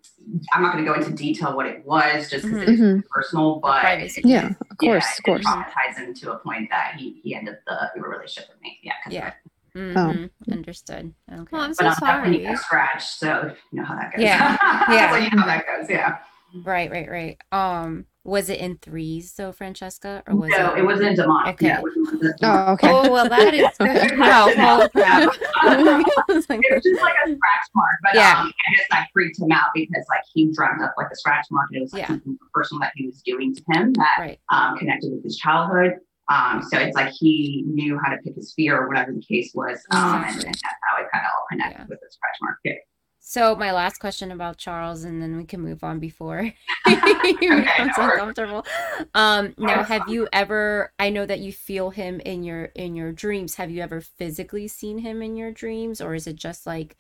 I'm 0.53 0.63
not 0.63 0.73
going 0.73 0.85
to 0.85 0.91
go 0.91 0.95
into 0.99 1.11
detail 1.13 1.57
what 1.57 1.67
it 1.67 1.87
was 1.87 2.29
just 2.29 2.45
because 2.45 2.79
Mhm. 2.79 2.99
it's 3.01 3.09
personal, 3.11 3.61
but 3.61 3.81
privacy. 3.81 4.21
Yeah, 4.25 4.51
of 4.71 4.77
course, 4.77 5.07
it 5.07 5.19
of 5.21 5.25
course. 5.25 5.47
traumatized 5.47 5.97
him 5.99 6.15
to 6.15 6.33
a 6.33 6.39
point 6.39 6.69
that 6.71 6.95
he, 6.97 7.21
he 7.23 7.35
ended 7.35 7.57
the 7.67 7.91
relationship 8.01 8.51
with 8.53 8.61
me. 8.61 8.79
Yeah. 8.83 8.93
Yeah. 9.09 9.33
It. 9.81 9.97
Mhm. 9.97 10.31
Understood. 10.53 11.15
Okay. 11.33 11.45
Well, 11.51 11.63
I'm 11.63 11.71
but 11.71 11.77
so 11.77 11.85
I'm 11.87 11.95
definitely 12.23 12.45
sorry. 12.45 12.55
got 12.55 12.63
scratched, 12.65 13.11
so 13.19 13.55
you 13.73 13.81
know 13.81 13.85
how 13.87 13.95
that 13.97 14.13
goes. 14.15 14.23
Yeah. 14.25 14.57
Yeah. 14.91 15.11
so 15.13 15.17
you 15.19 15.31
know 15.31 15.43
how 15.43 15.47
that 15.47 15.65
goes. 15.67 15.89
Yeah. 15.91 16.19
Right, 16.65 16.91
right, 16.91 17.11
right. 17.11 17.39
Um, 17.53 18.07
Was 18.25 18.49
it 18.49 18.59
in 18.59 18.79
threes 18.79 19.35
though, 19.35 19.53
Francesca, 19.53 20.23
or 20.27 20.35
was 20.35 20.51
no, 20.51 20.75
it? 20.75 20.79
it 20.81 20.85
wasn't 20.85 21.17
demonic. 21.17 21.55
Okay. 21.57 21.67
Yeah, 21.67 21.79
it 21.79 21.83
wasn't 21.83 22.35
Oh, 22.43 22.73
okay. 22.73 22.89
Oh 22.91 23.11
well, 23.13 23.29
that 23.29 23.53
is 23.55 23.69
Wow, 24.19 24.51
holy 24.57 24.89
crap. 24.91 25.29
I 25.63 25.77
it 25.79 26.35
was 26.35 26.47
just 26.47 26.49
like 26.51 26.61
a 26.65 26.81
scratch 26.81 27.69
mark, 27.75 27.97
but 28.03 28.15
Yeah. 28.15 28.41
um, 28.41 28.53
I 28.67 28.75
guess 28.75 28.85
that 28.91 29.09
freaked 29.13 29.39
him 29.41 29.53
out 29.53 29.69
because 29.75 30.05
like 30.09 30.23
he 30.33 30.51
dreamt 30.53 30.81
up 30.83 30.95
like 30.97 31.09
a 31.13 31.17
scratch 31.17 31.47
mark, 31.51 31.69
and 31.71 31.79
it 31.79 31.83
was 31.83 31.93
like 31.93 32.03
Yeah. 32.03 32.09
something 32.09 32.39
personal 32.55 32.81
that 32.81 32.93
he 32.97 33.07
was 33.07 33.21
doing 33.23 33.55
to 33.55 33.63
him 33.73 33.93
that 33.95 34.17
right. 34.19 34.41
um, 34.51 34.79
connected 34.79 35.13
with 35.13 35.23
his 35.25 35.37
childhood. 35.37 35.97
Um, 36.29 36.63
so 36.63 36.79
it's 36.79 36.95
like 36.95 37.11
he 37.13 37.65
knew 37.67 37.99
how 38.05 38.11
to 38.11 38.19
pick 38.19 38.35
his 38.35 38.53
fear 38.55 38.79
or 38.79 38.89
whatever 38.89 39.13
the 39.13 39.23
case 39.23 39.53
was, 39.55 39.81
um, 39.91 40.25
and, 40.25 40.25
and 40.25 40.45
that's 40.45 40.63
how 40.63 41.03
it 41.03 41.07
kind 41.13 41.25
of 41.25 41.31
all 41.37 41.47
connected 41.51 41.79
Yeah. 41.81 41.87
with 41.89 42.01
the 42.01 42.09
scratch 42.11 42.37
mark. 42.43 42.59
So 43.21 43.55
my 43.57 43.73
last 43.73 43.99
question 43.99 44.31
about 44.33 44.57
Charles, 44.59 45.05
and 45.05 45.21
then 45.23 45.37
we 45.37 45.45
can 45.45 45.61
move 45.61 45.85
on 45.85 45.99
before 45.99 46.43
he 46.87 46.95
Okay, 46.95 47.61
becomes 47.63 47.99
no 47.99 48.05
uncomfortable. 48.05 48.67
Um, 49.15 49.55
now, 49.59 49.83
have 49.83 50.09
you 50.11 50.29
ever? 50.33 50.93
I 50.99 51.11
know 51.11 51.27
that 51.27 51.41
you 51.41 51.53
feel 51.53 51.91
him 51.91 52.21
in 52.21 52.43
your 52.43 52.65
in 52.75 52.95
your 52.95 53.13
dreams. 53.13 53.57
Have 53.57 53.71
you 53.71 53.83
ever 53.83 54.01
physically 54.01 54.69
seen 54.69 54.99
him 54.99 55.23
in 55.23 55.37
your 55.37 55.51
dreams, 55.51 56.01
or 56.01 56.15
is 56.15 56.27
it 56.27 56.37
just 56.37 56.67
like, 56.67 56.97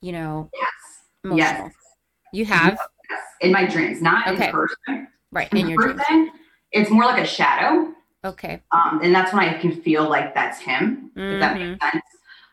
you 0.00 0.12
know, 0.12 0.50
Yes. 0.52 0.70
emotional? 1.24 1.64
Yes. 1.66 1.74
You 2.32 2.44
have 2.46 2.78
Yes. 3.10 3.20
In 3.40 3.52
my 3.52 3.66
dreams, 3.66 4.00
not 4.02 4.28
Okay. 4.28 4.46
in 4.46 4.52
person. 4.52 5.08
right 5.32 5.52
in 5.52 5.68
your 5.68 5.78
dreams. 5.78 6.00
it's 6.72 6.90
more 6.90 7.04
like 7.04 7.22
a 7.22 7.26
shadow. 7.26 7.92
Okay. 8.24 8.60
Um, 8.72 9.00
and 9.02 9.14
that's 9.14 9.32
when 9.32 9.42
I 9.42 9.58
can 9.58 9.82
feel 9.82 10.08
like 10.08 10.34
that's 10.34 10.58
him, 10.58 11.10
if 11.14 11.40
that 11.40 11.58
makes 11.58 11.84
sense. 11.84 12.04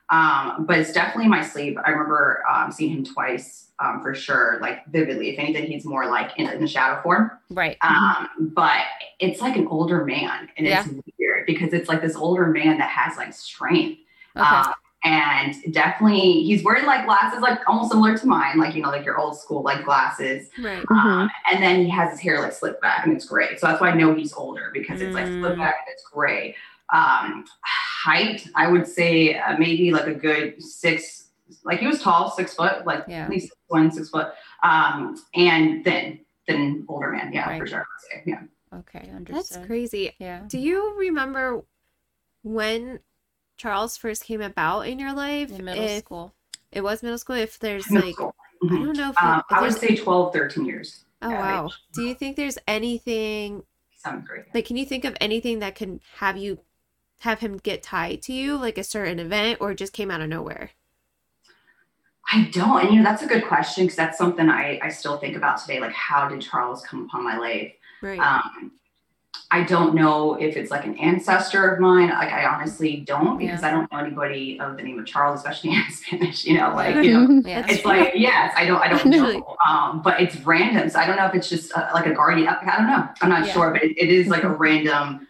Um, 0.09 0.65
but 0.65 0.77
it's 0.77 0.91
definitely 0.91 1.29
my 1.29 1.41
sleep. 1.41 1.77
I 1.85 1.89
remember 1.91 2.43
um, 2.51 2.71
seeing 2.71 2.91
him 2.91 3.05
twice 3.05 3.71
um, 3.79 4.01
for 4.01 4.13
sure, 4.13 4.59
like 4.61 4.85
vividly. 4.87 5.29
If 5.29 5.39
anything, 5.39 5.67
he's 5.67 5.85
more 5.85 6.09
like 6.09 6.37
in, 6.37 6.49
in 6.49 6.59
the 6.59 6.67
shadow 6.67 7.01
form. 7.01 7.31
Right. 7.49 7.77
Um, 7.81 8.51
but 8.53 8.81
it's 9.19 9.39
like 9.39 9.55
an 9.55 9.67
older 9.67 10.03
man, 10.03 10.49
and 10.57 10.67
it's 10.67 10.89
weird 11.17 11.45
because 11.47 11.71
it's 11.71 11.87
like 11.87 12.01
this 12.01 12.15
older 12.17 12.47
man 12.47 12.77
that 12.79 12.89
has 12.89 13.15
like 13.15 13.33
strength. 13.33 14.01
Okay. 14.35 14.45
Um, 14.45 14.73
and 15.03 15.55
definitely, 15.71 16.43
he's 16.43 16.63
wearing 16.63 16.85
like 16.85 17.05
glasses, 17.05 17.41
like 17.41 17.59
almost 17.67 17.91
similar 17.91 18.17
to 18.17 18.27
mine, 18.27 18.59
like 18.59 18.75
you 18.75 18.81
know, 18.83 18.89
like 18.89 19.03
your 19.05 19.17
old 19.17 19.37
school 19.39 19.63
like 19.63 19.83
glasses. 19.83 20.49
right. 20.59 20.85
Um, 20.91 21.29
and 21.51 21.61
then 21.63 21.83
he 21.83 21.89
has 21.89 22.11
his 22.11 22.19
hair 22.19 22.39
like 22.39 22.53
slicked 22.53 22.81
back, 22.81 23.05
and 23.05 23.15
it's 23.15 23.25
gray. 23.25 23.57
So 23.57 23.67
that's 23.67 23.81
why 23.81 23.89
I 23.89 23.95
know 23.95 24.13
he's 24.13 24.33
older 24.33 24.69
because 24.73 25.01
it's 25.01 25.15
like 25.15 25.25
Mm. 25.25 25.39
slicked 25.41 25.57
back 25.57 25.75
and 25.85 25.93
it's 25.93 26.03
gray. 26.11 26.55
Um, 26.93 27.45
height, 27.63 28.47
I 28.55 28.67
would 28.69 28.85
say 28.87 29.37
uh, 29.39 29.57
maybe 29.57 29.91
like 29.91 30.07
a 30.07 30.13
good 30.13 30.61
six. 30.61 31.29
Like 31.63 31.79
he 31.79 31.87
was 31.87 32.01
tall, 32.01 32.31
six 32.31 32.53
foot, 32.53 32.85
like 32.85 33.05
Yeah. 33.07 33.23
at 33.25 33.29
least 33.29 33.47
six 33.47 33.57
one, 33.67 33.91
six 33.91 34.09
foot. 34.09 34.29
Um, 34.63 35.21
and 35.35 35.83
thin, 35.83 36.19
thin 36.47 36.85
older 36.87 37.09
man, 37.11 37.31
yeah, 37.33 37.47
Right. 37.49 37.59
for 37.59 37.65
sure. 37.67 37.79
I 37.79 37.81
would 37.81 38.23
say, 38.23 38.23
Yeah. 38.25 38.77
okay. 38.79 39.09
That's 39.29 39.57
crazy. 39.65 40.15
Yeah. 40.19 40.43
Do 40.47 40.59
you 40.59 40.95
remember 40.97 41.63
when 42.43 42.99
Charles 43.61 43.95
first 43.95 44.23
came 44.23 44.41
about 44.41 44.81
in 44.87 44.97
your 44.97 45.13
life? 45.13 45.51
In 45.51 45.63
middle 45.65 45.83
if 45.83 45.99
school. 46.05 46.33
it 46.71 46.81
was 46.81 47.03
middle 47.03 47.19
school, 47.19 47.35
if 47.35 47.59
there's 47.59 47.89
Middle 47.91 48.07
like 48.07 48.15
school. 48.15 48.35
I 48.63 48.67
don't 48.69 48.97
know 48.97 49.09
if, 49.11 49.21
Um, 49.21 49.43
if 49.49 49.55
I 49.57 49.61
would 49.61 49.73
say 49.77 49.95
12, 49.95 50.33
13 50.33 50.65
years. 50.65 51.05
oh 51.21 51.29
wow. 51.29 51.61
maybe. 51.63 51.73
Do 51.93 52.01
you 52.03 52.15
think 52.15 52.37
there's 52.37 52.57
anything 52.67 53.63
Seventh 53.97 54.25
grade. 54.25 54.45
like 54.55 54.65
can 54.65 54.77
you 54.77 54.85
think 54.85 55.05
of 55.05 55.15
anything 55.21 55.59
that 55.59 55.75
can 55.75 55.99
have 56.15 56.37
you 56.37 56.59
have 57.19 57.39
him 57.39 57.57
get 57.57 57.83
tied 57.83 58.23
to 58.23 58.33
you, 58.33 58.57
like 58.57 58.79
a 58.79 58.83
certain 58.83 59.19
event, 59.19 59.61
or 59.61 59.75
just 59.75 59.93
came 59.93 60.09
out 60.09 60.21
of 60.21 60.29
nowhere? 60.29 60.71
I 62.31 62.49
don't. 62.51 62.81
And 62.81 62.89
you 62.91 62.97
know, 62.97 63.03
that's 63.03 63.21
a 63.21 63.27
good 63.27 63.45
question 63.45 63.83
because 63.85 63.97
that's 63.97 64.17
something 64.17 64.49
I, 64.49 64.79
I 64.81 64.89
still 64.89 65.17
think 65.17 65.35
about 65.35 65.59
today. 65.59 65.79
Like, 65.79 65.93
how 65.93 66.27
did 66.27 66.41
Charles 66.41 66.81
come 66.83 67.05
upon 67.05 67.23
my 67.23 67.37
life? 67.37 67.73
Right. 68.01 68.19
Um, 68.19 68.71
I 69.53 69.63
don't 69.63 69.93
know 69.95 70.35
if 70.35 70.55
it's 70.55 70.71
like 70.71 70.85
an 70.85 70.97
ancestor 70.97 71.69
of 71.73 71.79
mine. 71.81 72.07
Like, 72.09 72.31
I 72.31 72.45
honestly 72.45 72.97
don't 73.05 73.37
because 73.37 73.61
Yeah. 73.61 73.67
I 73.67 73.71
don't 73.71 73.91
know 73.91 73.97
anybody 73.99 74.57
of 74.61 74.77
the 74.77 74.83
name 74.83 74.97
of 74.97 75.05
Charles, 75.05 75.39
especially 75.41 75.71
in 75.71 75.83
Spanish. 75.91 76.45
You 76.45 76.57
know, 76.57 76.73
like 76.73 76.95
you 77.03 77.11
know. 77.13 77.41
Yeah. 77.45 77.65
it's 77.67 77.83
like 77.83 78.13
yes, 78.15 78.53
I 78.55 78.65
don't, 78.65 78.81
I 78.81 78.87
don't 78.87 79.05
know. 79.09 79.57
Um, 79.67 80.01
but 80.01 80.21
it's 80.21 80.37
random, 80.37 80.89
so 80.89 80.99
I 80.99 81.05
don't 81.05 81.17
know 81.17 81.25
if 81.25 81.35
it's 81.35 81.49
just 81.49 81.75
uh, 81.77 81.89
like 81.93 82.05
a 82.05 82.13
guardian. 82.13 82.47
I 82.47 82.77
don't 82.77 82.87
know. 82.87 83.09
I'm 83.21 83.29
not 83.29 83.45
Yeah. 83.45 83.53
sure, 83.53 83.71
but 83.71 83.83
it, 83.83 83.91
it 83.97 84.09
is 84.09 84.27
like 84.27 84.43
a 84.43 84.49
random 84.49 85.27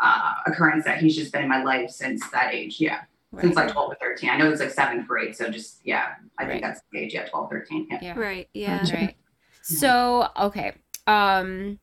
uh, 0.00 0.34
occurrence 0.46 0.84
that 0.84 0.98
he's 0.98 1.16
just 1.16 1.32
been 1.32 1.42
in 1.42 1.48
my 1.48 1.62
life 1.64 1.90
since 1.90 2.28
that 2.30 2.54
age. 2.54 2.80
Yeah, 2.80 3.00
since 3.40 3.56
like 3.56 3.72
12 3.72 3.90
or 3.92 3.96
13. 3.96 4.30
I 4.30 4.36
know 4.36 4.50
it's 4.50 4.60
like 4.60 4.70
seventh 4.70 5.08
grade, 5.08 5.34
so 5.34 5.48
just 5.50 5.80
yeah, 5.84 6.14
I 6.38 6.44
Right. 6.44 6.50
think 6.52 6.62
that's 6.62 6.80
the 6.92 7.00
age. 7.00 7.12
Yeah, 7.14 7.24
12, 7.26 7.50
13. 7.50 7.88
Yeah. 7.90 7.98
Yeah. 8.02 8.18
right. 8.18 8.48
Yeah. 8.54 8.84
Right. 8.94 9.16
So, 9.62 10.28
okay. 10.38 10.74
Um 11.08 11.80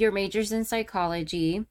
your 0.00 0.12
major's 0.12 0.52
in 0.52 0.64
psychology 0.64 1.64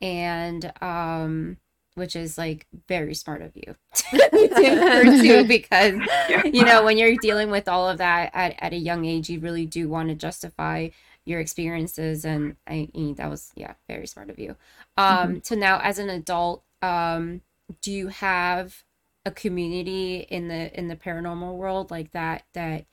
and 0.00 0.72
um 0.82 1.56
which 1.94 2.14
is 2.14 2.36
like 2.36 2.66
very 2.88 3.14
smart 3.14 3.40
of 3.42 3.52
you 3.56 3.74
to 3.94 5.44
because 5.48 5.94
Yeah. 6.28 6.42
you 6.44 6.64
know 6.64 6.84
when 6.84 6.98
you're 6.98 7.16
dealing 7.16 7.50
with 7.50 7.68
all 7.68 7.88
of 7.88 7.98
that 7.98 8.30
at, 8.34 8.54
at 8.58 8.72
a 8.72 8.76
young 8.76 9.04
age 9.04 9.30
you 9.30 9.40
really 9.40 9.66
do 9.66 9.88
want 9.88 10.08
to 10.10 10.14
justify 10.14 10.88
your 11.24 11.40
experiences 11.40 12.24
and 12.24 12.56
I, 12.66 12.88
I 12.94 13.14
that 13.16 13.30
was 13.30 13.52
yeah 13.56 13.74
very 13.88 14.06
smart 14.06 14.30
of 14.30 14.38
you 14.38 14.56
um 14.96 15.42
so 15.42 15.54
now 15.54 15.80
as 15.82 15.98
an 15.98 16.10
adult 16.10 16.62
um 16.82 17.40
do 17.82 17.90
you 17.90 18.08
have 18.08 18.84
a 19.24 19.30
community 19.30 20.18
in 20.30 20.48
the 20.48 20.76
in 20.78 20.88
the 20.88 20.96
paranormal 20.96 21.56
world 21.56 21.90
like 21.90 22.12
that 22.12 22.44
that 22.54 22.84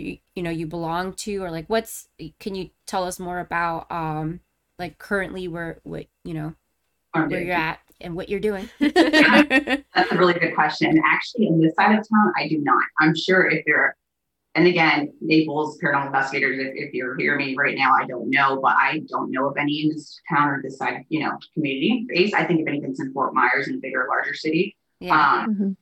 you 0.00 0.18
you 0.34 0.42
know 0.42 0.50
you 0.50 0.66
belong 0.66 1.12
to 1.14 1.36
or 1.42 1.50
like 1.50 1.66
what's 1.68 2.08
can 2.38 2.54
you 2.54 2.70
tell 2.86 3.04
us 3.04 3.18
more 3.18 3.38
about 3.38 3.90
um 3.90 4.40
like 4.78 4.98
currently 4.98 5.48
where 5.48 5.80
what 5.84 6.06
you 6.24 6.34
know 6.34 6.54
Or 7.14 7.28
where 7.28 7.42
you're 7.42 7.54
at 7.54 7.80
and 8.00 8.16
what 8.16 8.28
you're 8.28 8.40
doing 8.40 8.68
That's 8.80 10.12
a 10.12 10.16
really 10.16 10.34
good 10.34 10.54
question. 10.54 11.00
Actually, 11.04 11.48
in 11.48 11.60
this 11.60 11.74
side 11.74 11.98
of 11.98 12.04
town, 12.08 12.32
I 12.38 12.48
do 12.48 12.58
not. 12.58 12.82
I'm 13.00 13.14
sure 13.14 13.46
if 13.48 13.64
you're, 13.66 13.94
and 14.54 14.66
again, 14.66 15.12
Naples 15.20 15.78
paranormal 15.82 16.06
investigators, 16.06 16.58
if, 16.58 16.72
if 16.88 16.94
you're 16.94 17.16
hearing 17.18 17.48
me 17.48 17.54
right 17.56 17.76
now, 17.76 17.92
I 17.94 18.06
don't 18.06 18.30
know, 18.30 18.58
but 18.62 18.72
I 18.76 19.02
don't 19.08 19.30
know 19.30 19.48
of 19.48 19.56
any 19.58 19.82
in 19.82 19.90
this 19.90 20.18
town 20.28 20.48
or 20.48 20.62
this 20.62 20.78
side, 20.78 21.04
you 21.08 21.20
know, 21.20 21.36
community 21.54 22.06
base. 22.08 22.32
I 22.32 22.44
think 22.44 22.60
if 22.60 22.66
anything's 22.68 23.00
in 23.00 23.12
Fort 23.12 23.34
Myers 23.34 23.68
in 23.68 23.74
a 23.74 23.78
bigger, 23.78 24.06
larger 24.08 24.34
city. 24.34 24.76
yeah 25.00 25.42
Um, 25.44 25.54
Mhm. 25.54 25.76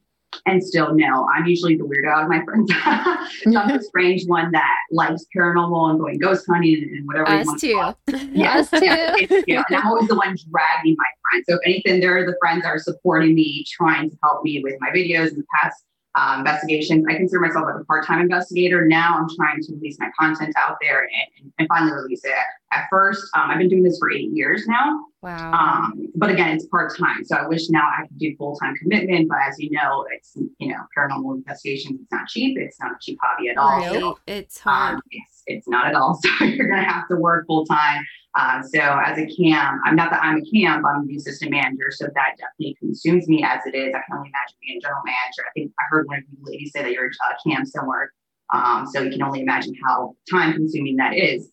And 0.46 0.62
still, 0.62 0.94
no, 0.94 1.28
I'm 1.34 1.46
usually 1.46 1.76
the 1.76 1.84
weirdo 1.84 2.10
out 2.10 2.24
of 2.24 2.28
my 2.28 2.42
friends. 2.44 2.70
so 3.42 3.58
I'm 3.58 3.76
the 3.76 3.82
strange 3.82 4.26
one 4.26 4.50
that 4.52 4.78
likes 4.90 5.24
paranormal 5.36 5.90
and 5.90 5.98
going 5.98 6.18
ghost 6.18 6.46
hunting 6.48 6.74
and, 6.74 6.90
and 6.98 7.06
whatever. 7.06 7.30
you 7.30 7.40
us 7.40 7.46
want 7.46 7.60
to 7.60 7.94
too. 8.06 8.28
Yes, 8.32 8.72
Us 8.72 8.80
too. 8.80 9.26
cute. 9.46 9.64
And 9.68 9.76
I'm 9.76 9.86
always 9.86 10.08
the 10.08 10.14
one 10.14 10.36
dragging 10.50 10.96
my 10.98 11.06
friends. 11.30 11.46
So 11.48 11.54
if 11.54 11.60
anything, 11.64 12.00
they're 12.00 12.26
the 12.26 12.36
friends 12.40 12.62
that 12.62 12.68
are 12.68 12.78
supporting 12.78 13.34
me, 13.34 13.64
trying 13.70 14.10
to 14.10 14.16
help 14.22 14.42
me 14.44 14.62
with 14.62 14.74
my 14.80 14.90
videos 14.90 15.28
and 15.28 15.38
the 15.38 15.46
past 15.62 15.84
uh, 16.14 16.36
investigations. 16.38 17.04
I 17.08 17.14
consider 17.14 17.40
myself 17.40 17.66
like 17.66 17.80
a 17.80 17.84
part-time 17.84 18.20
investigator. 18.20 18.86
Now 18.86 19.18
I'm 19.18 19.28
trying 19.36 19.62
to 19.62 19.72
release 19.74 19.98
my 19.98 20.10
content 20.18 20.54
out 20.56 20.76
there 20.80 21.02
and, 21.02 21.52
and 21.58 21.68
finally 21.68 21.92
release 21.92 22.24
it. 22.24 22.32
At 22.70 22.84
first, 22.90 23.24
um, 23.34 23.50
I've 23.50 23.58
been 23.58 23.68
doing 23.68 23.82
this 23.82 23.98
for 23.98 24.10
eight 24.10 24.30
years 24.32 24.66
now. 24.66 25.00
wow 25.22 25.52
Um, 25.52 26.06
but 26.16 26.30
again, 26.30 26.54
it's 26.54 26.66
part-time. 26.66 27.24
So 27.24 27.36
I 27.36 27.46
wish 27.46 27.70
now 27.70 27.88
I 27.88 28.06
could 28.06 28.18
do 28.18 28.36
full-time 28.36 28.74
commitment. 28.76 29.28
But 29.28 29.38
as 29.48 29.58
you 29.58 29.70
know, 29.70 30.04
it's, 30.10 30.36
you 30.58 30.68
know, 30.68 30.80
paranormal 30.96 31.36
investigations, 31.36 32.00
it's 32.02 32.12
not 32.12 32.28
cheap. 32.28 32.58
It's 32.58 32.78
not 32.78 32.92
a 32.92 32.96
cheap 33.00 33.18
hobby 33.22 33.48
at 33.48 33.56
all. 33.56 33.78
Right. 33.78 33.92
So 34.00 34.18
It's 34.26 34.58
hard. 34.58 34.96
um, 34.96 35.00
it's, 35.10 35.42
it's 35.46 35.68
not 35.68 35.86
at 35.86 35.94
all. 35.94 36.20
So 36.38 36.44
you're 36.44 36.68
going 36.68 36.82
to 36.82 36.88
have 36.88 37.08
to 37.08 37.16
work 37.16 37.46
full 37.46 37.64
time. 37.64 38.04
Uh, 38.34 38.62
so 38.62 38.78
as 38.78 39.18
a 39.18 39.26
cam, 39.26 39.80
I'm 39.84 39.96
not 39.96 40.10
that 40.10 40.22
I'm 40.22 40.42
a 40.42 40.44
cam, 40.50 40.82
but 40.82 40.88
I'm 40.88 41.06
the 41.06 41.16
assistant 41.16 41.50
manager. 41.50 41.90
So 41.90 42.04
that 42.14 42.36
definitely 42.38 42.76
consumes 42.78 43.26
me 43.28 43.42
as 43.42 43.60
it 43.66 43.74
is. 43.74 43.94
I 43.94 44.00
can 44.06 44.18
only 44.18 44.28
imagine 44.28 44.56
being 44.60 44.78
a 44.78 44.80
general 44.82 45.02
manager. 45.04 45.42
I 45.48 45.50
think 45.54 45.72
I 45.80 45.84
heard 45.90 46.06
one 46.06 46.18
of 46.18 46.24
you 46.30 46.38
ladies 46.42 46.72
say 46.72 46.82
that 46.82 46.92
you're 46.92 47.06
a 47.06 47.48
cam 47.48 47.64
somewhere. 47.64 48.12
Um, 48.52 48.86
so 48.86 49.02
you 49.02 49.10
can 49.10 49.22
only 49.22 49.40
imagine 49.40 49.74
how 49.84 50.14
time 50.30 50.52
consuming 50.52 50.96
that 50.96 51.14
is. 51.14 51.50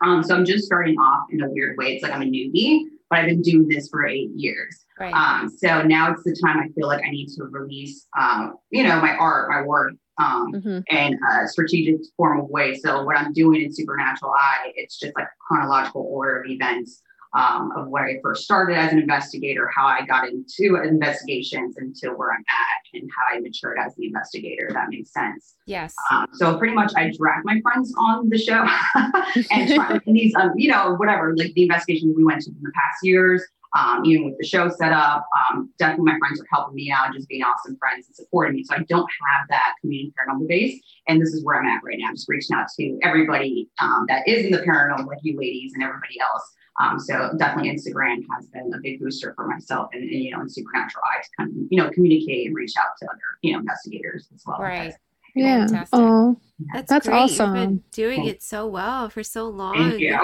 Um, 0.00 0.22
so 0.22 0.34
I'm 0.34 0.44
just 0.44 0.64
starting 0.64 0.96
off 0.96 1.26
in 1.30 1.42
a 1.42 1.48
weird 1.50 1.76
way. 1.76 1.94
It's 1.94 2.02
like 2.02 2.12
I'm 2.12 2.22
a 2.22 2.26
newbie, 2.26 2.80
but 3.08 3.18
I've 3.20 3.26
been 3.26 3.42
doing 3.42 3.68
this 3.68 3.88
for 3.88 4.06
eight 4.06 4.30
years. 4.34 4.84
right 4.98 5.12
Um, 5.14 5.48
so 5.48 5.82
now 5.82 6.12
it's 6.12 6.22
the 6.24 6.36
time 6.44 6.58
I 6.58 6.68
feel 6.68 6.86
like 6.86 7.04
I 7.04 7.10
need 7.10 7.28
to 7.36 7.44
release, 7.44 8.06
um, 8.18 8.54
you 8.70 8.82
know, 8.84 9.00
my 9.00 9.16
art, 9.16 9.50
my 9.50 9.62
work, 9.62 9.94
um, 10.18 10.52
Mhm. 10.52 10.84
in 10.90 11.18
a 11.32 11.48
strategic 11.48 11.96
form 12.16 12.40
of 12.40 12.48
way. 12.50 12.74
So 12.74 13.04
what 13.04 13.16
I'm 13.16 13.32
doing 13.32 13.62
in 13.62 13.72
Supernatural 13.72 14.32
Eye, 14.32 14.72
it's 14.76 14.98
just 14.98 15.14
like 15.16 15.26
chronological 15.46 16.02
order 16.02 16.40
of 16.42 16.50
events 16.50 17.02
um, 17.34 17.72
of 17.76 17.88
where 17.88 18.06
I 18.06 18.18
first 18.22 18.44
started 18.44 18.76
as 18.76 18.92
an 18.92 18.98
investigator, 18.98 19.70
how 19.74 19.86
I 19.86 20.04
got 20.04 20.28
into 20.28 20.76
investigations 20.82 21.76
until 21.78 22.12
where 22.12 22.32
I'm 22.32 22.44
at, 22.48 23.00
and 23.00 23.10
how 23.16 23.36
I 23.36 23.40
matured 23.40 23.78
as 23.78 23.94
the 23.94 24.06
investigator. 24.06 24.66
If 24.68 24.74
that 24.74 24.88
makes 24.88 25.12
sense. 25.12 25.54
yes 25.66 25.94
Um, 26.10 26.26
so 26.32 26.58
pretty 26.58 26.74
much, 26.74 26.92
I 26.96 27.12
drag 27.16 27.44
my 27.44 27.60
friends 27.60 27.94
on 27.96 28.28
the 28.28 28.38
show 28.38 28.66
and 29.50 29.74
try 29.74 30.00
and 30.06 30.16
these, 30.16 30.34
um, 30.34 30.52
you 30.56 30.70
know, 30.70 30.94
whatever, 30.94 31.34
like 31.36 31.52
the 31.54 31.62
investigations 31.62 32.14
we 32.16 32.24
went 32.24 32.42
to 32.42 32.50
in 32.50 32.62
the 32.62 32.72
past 32.74 32.98
years. 33.02 33.42
um, 33.78 34.04
even 34.04 34.26
with 34.26 34.38
the 34.38 34.46
show 34.46 34.68
set 34.68 34.92
up. 34.92 35.26
Um, 35.52 35.70
definitely 35.78 36.12
my 36.12 36.18
friends 36.18 36.40
are 36.40 36.46
helping 36.50 36.74
me 36.74 36.90
out, 36.90 37.12
just 37.14 37.28
being 37.28 37.42
awesome 37.42 37.76
friends 37.76 38.06
and 38.06 38.16
supporting 38.16 38.56
me. 38.56 38.64
So 38.64 38.74
I 38.74 38.82
don't 38.88 39.08
have 39.28 39.46
that 39.48 39.74
community 39.80 40.12
paranormal 40.18 40.48
base. 40.48 40.80
And 41.08 41.20
this 41.20 41.32
is 41.32 41.44
where 41.44 41.60
I'm 41.60 41.66
at 41.66 41.82
right 41.84 41.96
now. 41.98 42.08
I'm 42.08 42.16
just 42.16 42.28
reaching 42.28 42.56
out 42.56 42.66
to 42.78 42.98
everybody 43.02 43.68
um, 43.80 44.06
that 44.08 44.26
is 44.26 44.46
in 44.46 44.52
the 44.52 44.58
paranormal, 44.58 45.06
like 45.06 45.18
you 45.22 45.38
ladies 45.38 45.72
and 45.74 45.82
everybody 45.82 46.18
else. 46.20 46.42
Um, 46.80 46.98
so 46.98 47.30
definitely 47.36 47.70
Instagram 47.70 48.24
has 48.34 48.46
been 48.46 48.72
a 48.74 48.78
big 48.82 49.00
booster 49.00 49.34
for 49.34 49.46
myself 49.46 49.90
and, 49.92 50.02
and 50.02 50.24
you 50.24 50.30
know, 50.30 50.40
and 50.40 50.50
Supernatural 50.50 51.02
Eye 51.04 51.20
to 51.22 51.28
kind 51.36 51.50
of, 51.50 51.56
you 51.70 51.76
know, 51.76 51.90
communicate 51.90 52.46
and 52.46 52.56
reach 52.56 52.72
out 52.78 52.96
to 53.00 53.06
other, 53.06 53.18
you 53.42 53.52
know, 53.52 53.58
investigators 53.58 54.28
as 54.34 54.42
well. 54.46 54.58
Right. 54.58 54.94
Yeah. 55.34 55.66
Fantastic. 55.66 55.98
Oh, 55.98 56.36
That's, 56.72 56.88
That's 56.88 57.06
great. 57.06 57.16
awesome. 57.16 57.54
You've 57.56 57.64
been 57.68 57.82
doing 57.92 58.26
it 58.26 58.42
so 58.42 58.66
well 58.66 59.08
for 59.08 59.22
so 59.22 59.48
long. 59.48 59.74
Thank 59.98 60.00
you. 60.00 60.18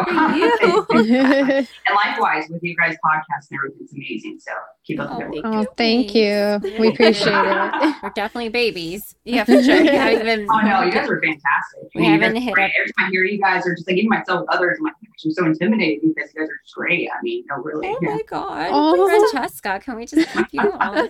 You. 1.04 1.66
And 1.88 1.94
likewise 1.94 2.44
with 2.50 2.62
you 2.62 2.76
guys' 2.76 2.96
podcast 3.04 3.50
and 3.50 3.58
everything, 3.58 3.78
it's 3.82 3.92
amazing. 3.92 4.38
So 4.40 4.52
keep 4.86 5.00
up 5.00 5.10
Oh, 5.12 5.18
the 5.18 5.24
good 5.26 5.44
work. 5.44 5.76
thank 5.76 6.10
oh, 6.14 6.20
you. 6.20 6.58
thank 6.60 6.74
you. 6.74 6.80
We 6.80 6.88
appreciate 6.88 7.28
it. 7.32 7.94
We're 8.02 8.10
definitely 8.14 8.48
babies. 8.50 9.14
yeah, 9.24 9.44
for 9.44 9.62
sure. 9.62 9.80
We 9.80 9.86
Yeah. 9.86 10.04
haven't 10.08 10.26
even, 10.26 10.46
Oh 10.50 10.60
no, 10.60 10.82
you 10.82 10.92
guys 10.92 11.08
are 11.08 11.20
fantastic. 11.20 11.90
We 11.94 12.02
I 12.06 12.10
mean, 12.10 12.20
haven't 12.20 12.42
hit 12.42 12.54
great. 12.54 12.72
Every 12.78 12.92
time 12.92 13.06
I 13.06 13.10
hear 13.10 13.24
you 13.24 13.38
guys 13.40 13.66
are 13.66 13.74
just 13.74 13.86
like 13.88 13.96
even 13.96 14.08
myself 14.10 14.40
with 14.42 14.50
others, 14.54 14.76
I'm 14.78 14.84
like, 14.84 14.94
gosh, 15.00 15.24
I'm 15.24 15.30
so 15.32 15.44
intimidated 15.46 16.00
because 16.14 16.32
you 16.34 16.40
guys 16.40 16.48
are 16.50 16.58
just 16.62 16.74
great. 16.74 17.08
I 17.10 17.22
mean, 17.22 17.44
no, 17.48 17.56
really. 17.62 17.88
oh 17.88 17.98
yeah. 18.02 18.14
my 18.14 18.22
god, 18.28 18.68
Oh. 18.72 19.08
Francesca, 19.32 19.80
can 19.82 19.96
we 19.96 20.06
just 20.06 20.28
keep 20.34 20.46
you 20.52 20.60
on? 20.72 21.08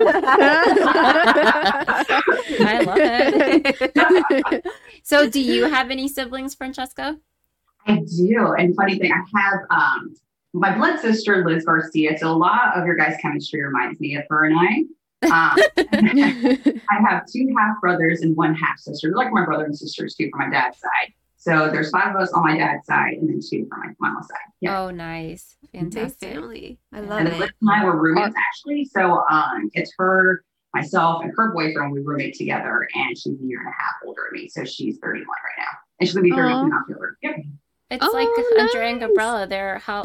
I 2.59 2.81
love 2.85 2.99
it. 3.01 4.67
So, 5.17 5.31
do 5.31 5.41
you 5.41 5.65
have 5.65 5.91
any 5.91 6.09
siblings, 6.09 6.55
Francesca? 6.55 7.19
I 7.87 8.03
do. 8.17 8.55
And 8.59 8.75
funny 8.77 8.99
thing, 8.99 9.13
I 9.13 9.41
have 9.41 9.61
um 9.71 10.15
my 10.53 10.75
blood 10.77 10.99
sister 11.01 11.45
Liz 11.47 11.65
Garcia. 11.65 12.17
So 12.19 12.31
a 12.31 12.33
lot 12.37 12.77
of 12.77 12.87
your 12.87 12.97
guys' 12.97 13.17
chemistry 13.21 13.63
reminds 13.63 14.01
me 14.01 14.17
of 14.17 14.25
her 14.31 14.45
and 14.45 14.59
I. 14.59 14.85
Um, 15.27 15.59
I 15.93 17.01
have 17.09 17.25
two 17.31 17.55
half 17.59 17.81
brothers 17.81 18.21
and 18.23 18.37
one 18.37 18.55
half 18.55 18.79
sister. 18.79 19.09
They're 19.09 19.17
like 19.17 19.33
my 19.33 19.45
brother 19.45 19.65
and 19.65 19.77
sisters 19.77 20.15
too 20.15 20.29
from 20.31 20.49
my 20.51 20.55
dad's 20.55 20.79
side. 20.79 21.13
So 21.37 21.71
there's 21.71 21.91
five 21.91 22.15
of 22.15 22.21
us 22.21 22.33
on 22.33 22.43
my 22.43 22.57
dad's 22.59 22.87
side 22.87 23.15
and 23.15 23.29
then 23.29 23.41
two 23.41 23.67
from 23.69 23.81
my 23.81 23.93
mom's 24.11 24.27
side. 24.29 24.37
Yeah. 24.61 24.81
Oh, 24.83 24.91
nice, 24.91 25.57
Big 25.73 25.83
fantastic. 25.83 26.33
family. 26.35 26.79
I 26.93 26.99
And 26.99 27.09
love 27.09 27.19
and 27.21 27.29
then 27.29 27.41
Liz 27.41 27.49
it. 27.51 27.55
and 27.61 27.71
I 27.71 27.85
were 27.85 28.01
roommates 28.01 28.35
actually. 28.37 28.85
So 28.87 29.25
um 29.31 29.71
it's 29.75 29.93
her, 29.99 30.43
myself, 30.81 31.23
and 31.25 31.33
her 31.37 31.53
boyfriend. 31.53 31.93
We 31.93 32.01
roommate 32.01 32.35
together 32.35 32.89
and 32.95 33.17
she's 33.17 33.39
a 33.41 33.45
year 33.45 33.61
and 33.61 33.69
a 33.69 33.73
half 33.73 33.95
older 34.05 34.23
than 34.31 34.41
me. 34.43 34.49
So 34.49 34.65
she's 34.65 34.99
31 34.99 35.27
right 35.27 35.65
now. 35.65 35.79
And 36.01 36.09
she's 36.09 36.15
gonna 36.15 36.25
be 36.25 36.31
32 36.31 36.49
Aw. 36.49 36.65
in 36.67 36.73
October. 36.73 37.19
Yep. 37.23 37.37
It's 37.91 38.05
Oh, 38.05 38.13
like 38.13 38.29
Andrea 38.61 38.89
and 38.91 39.01
nice. 39.01 39.09
Gabriella. 39.09 39.47
They're 39.47 39.79
how, 39.79 40.05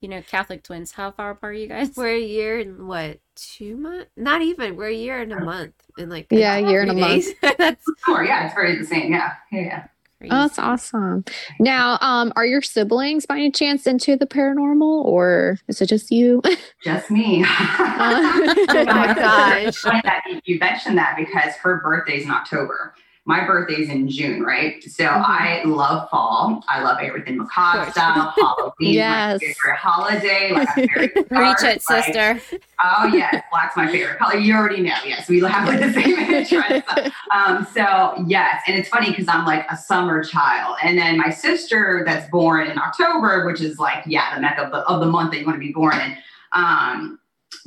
you 0.00 0.08
know, 0.08 0.22
Catholic 0.22 0.62
twins. 0.62 0.92
How 0.92 1.10
far 1.10 1.30
apart 1.30 1.54
are 1.54 1.58
you 1.58 1.66
guys? 1.66 1.96
We're 1.96 2.14
a 2.14 2.20
year 2.20 2.58
and 2.58 2.86
what, 2.86 3.20
two 3.34 3.76
months? 3.76 4.10
Not 4.16 4.42
even. 4.42 4.76
We're 4.76 4.88
a 4.88 4.94
year 4.94 5.20
and 5.20 5.32
a 5.32 5.40
month. 5.40 5.74
And 5.98 6.10
like 6.10 6.26
Yeah, 6.30 6.54
a 6.56 6.68
year 6.70 6.82
and 6.82 6.90
a 6.90 6.94
month. 6.94 7.26
That's 7.58 7.84
Sure, 8.04 8.22
yeah, 8.24 8.46
it's 8.46 8.54
very 8.54 8.76
the 8.76 8.84
same. 8.84 9.12
Yeah. 9.12 9.32
Yeah, 9.50 9.86
yeah. 10.24 10.34
Oh, 10.34 10.42
that's 10.42 10.58
awesome. 10.58 11.24
Now, 11.60 11.98
um, 12.00 12.32
are 12.36 12.46
your 12.46 12.62
siblings 12.62 13.26
by 13.26 13.36
any 13.36 13.50
chance 13.50 13.86
into 13.86 14.16
the 14.16 14.26
paranormal 14.26 15.04
or 15.04 15.58
is 15.68 15.80
it 15.80 15.86
just 15.86 16.10
you? 16.10 16.42
Just 16.82 17.10
me. 17.10 17.42
oh 17.48 18.84
my 18.86 19.14
gosh. 19.16 19.84
you- 20.26 20.40
you 20.44 20.58
mentioned 20.58 20.98
that 20.98 21.16
because 21.16 21.54
her 21.56 21.80
birthday's 21.82 22.24
in 22.24 22.30
October. 22.30 22.94
My 23.26 23.46
birthday's 23.46 23.88
in 23.88 24.06
June, 24.08 24.42
right? 24.42 24.82
So 24.84 25.04
Mhm. 25.04 25.24
I 25.26 25.62
love 25.64 26.10
fall. 26.10 26.62
I 26.68 26.82
love 26.82 26.98
everything 27.00 27.38
macabre 27.38 27.90
style. 27.90 28.34
Halloween, 28.36 28.74
Yes. 28.94 29.40
my 29.40 29.46
favorite 29.48 29.76
holiday. 29.78 30.52
Like 30.52 30.76
Reach 30.76 31.28
dark, 31.30 31.62
it, 31.64 31.82
like- 31.88 32.04
sister. 32.04 32.40
oh 32.84 33.06
yes, 33.06 33.42
black's 33.50 33.76
my 33.78 33.86
favorite 33.86 34.18
color. 34.18 34.36
You 34.36 34.54
already 34.54 34.82
know. 34.82 34.94
Yes, 35.06 35.26
we 35.28 35.40
have 35.40 35.66
like 35.66 35.80
the 35.80 35.92
same 35.94 36.18
interest. 36.18 36.86
Um, 37.30 37.66
so 37.72 38.22
yes, 38.26 38.60
and 38.66 38.76
it's 38.78 38.90
funny 38.90 39.08
because 39.08 39.26
I'm 39.28 39.46
like 39.46 39.64
a 39.70 39.76
summer 39.76 40.22
child, 40.22 40.76
and 40.82 40.98
then 40.98 41.16
my 41.16 41.30
sister 41.30 42.02
that's 42.06 42.28
born 42.30 42.66
in 42.66 42.78
October, 42.78 43.46
which 43.46 43.62
is 43.62 43.78
like 43.78 44.04
yeah, 44.06 44.34
the 44.34 44.40
mecca 44.42 44.64
of 44.64 44.70
the, 44.70 44.78
of 44.80 45.00
the 45.00 45.06
month 45.06 45.30
that 45.32 45.40
you 45.40 45.46
want 45.46 45.56
to 45.56 45.60
be 45.66 45.72
born 45.72 45.98
in. 45.98 46.16
Um, 46.52 47.18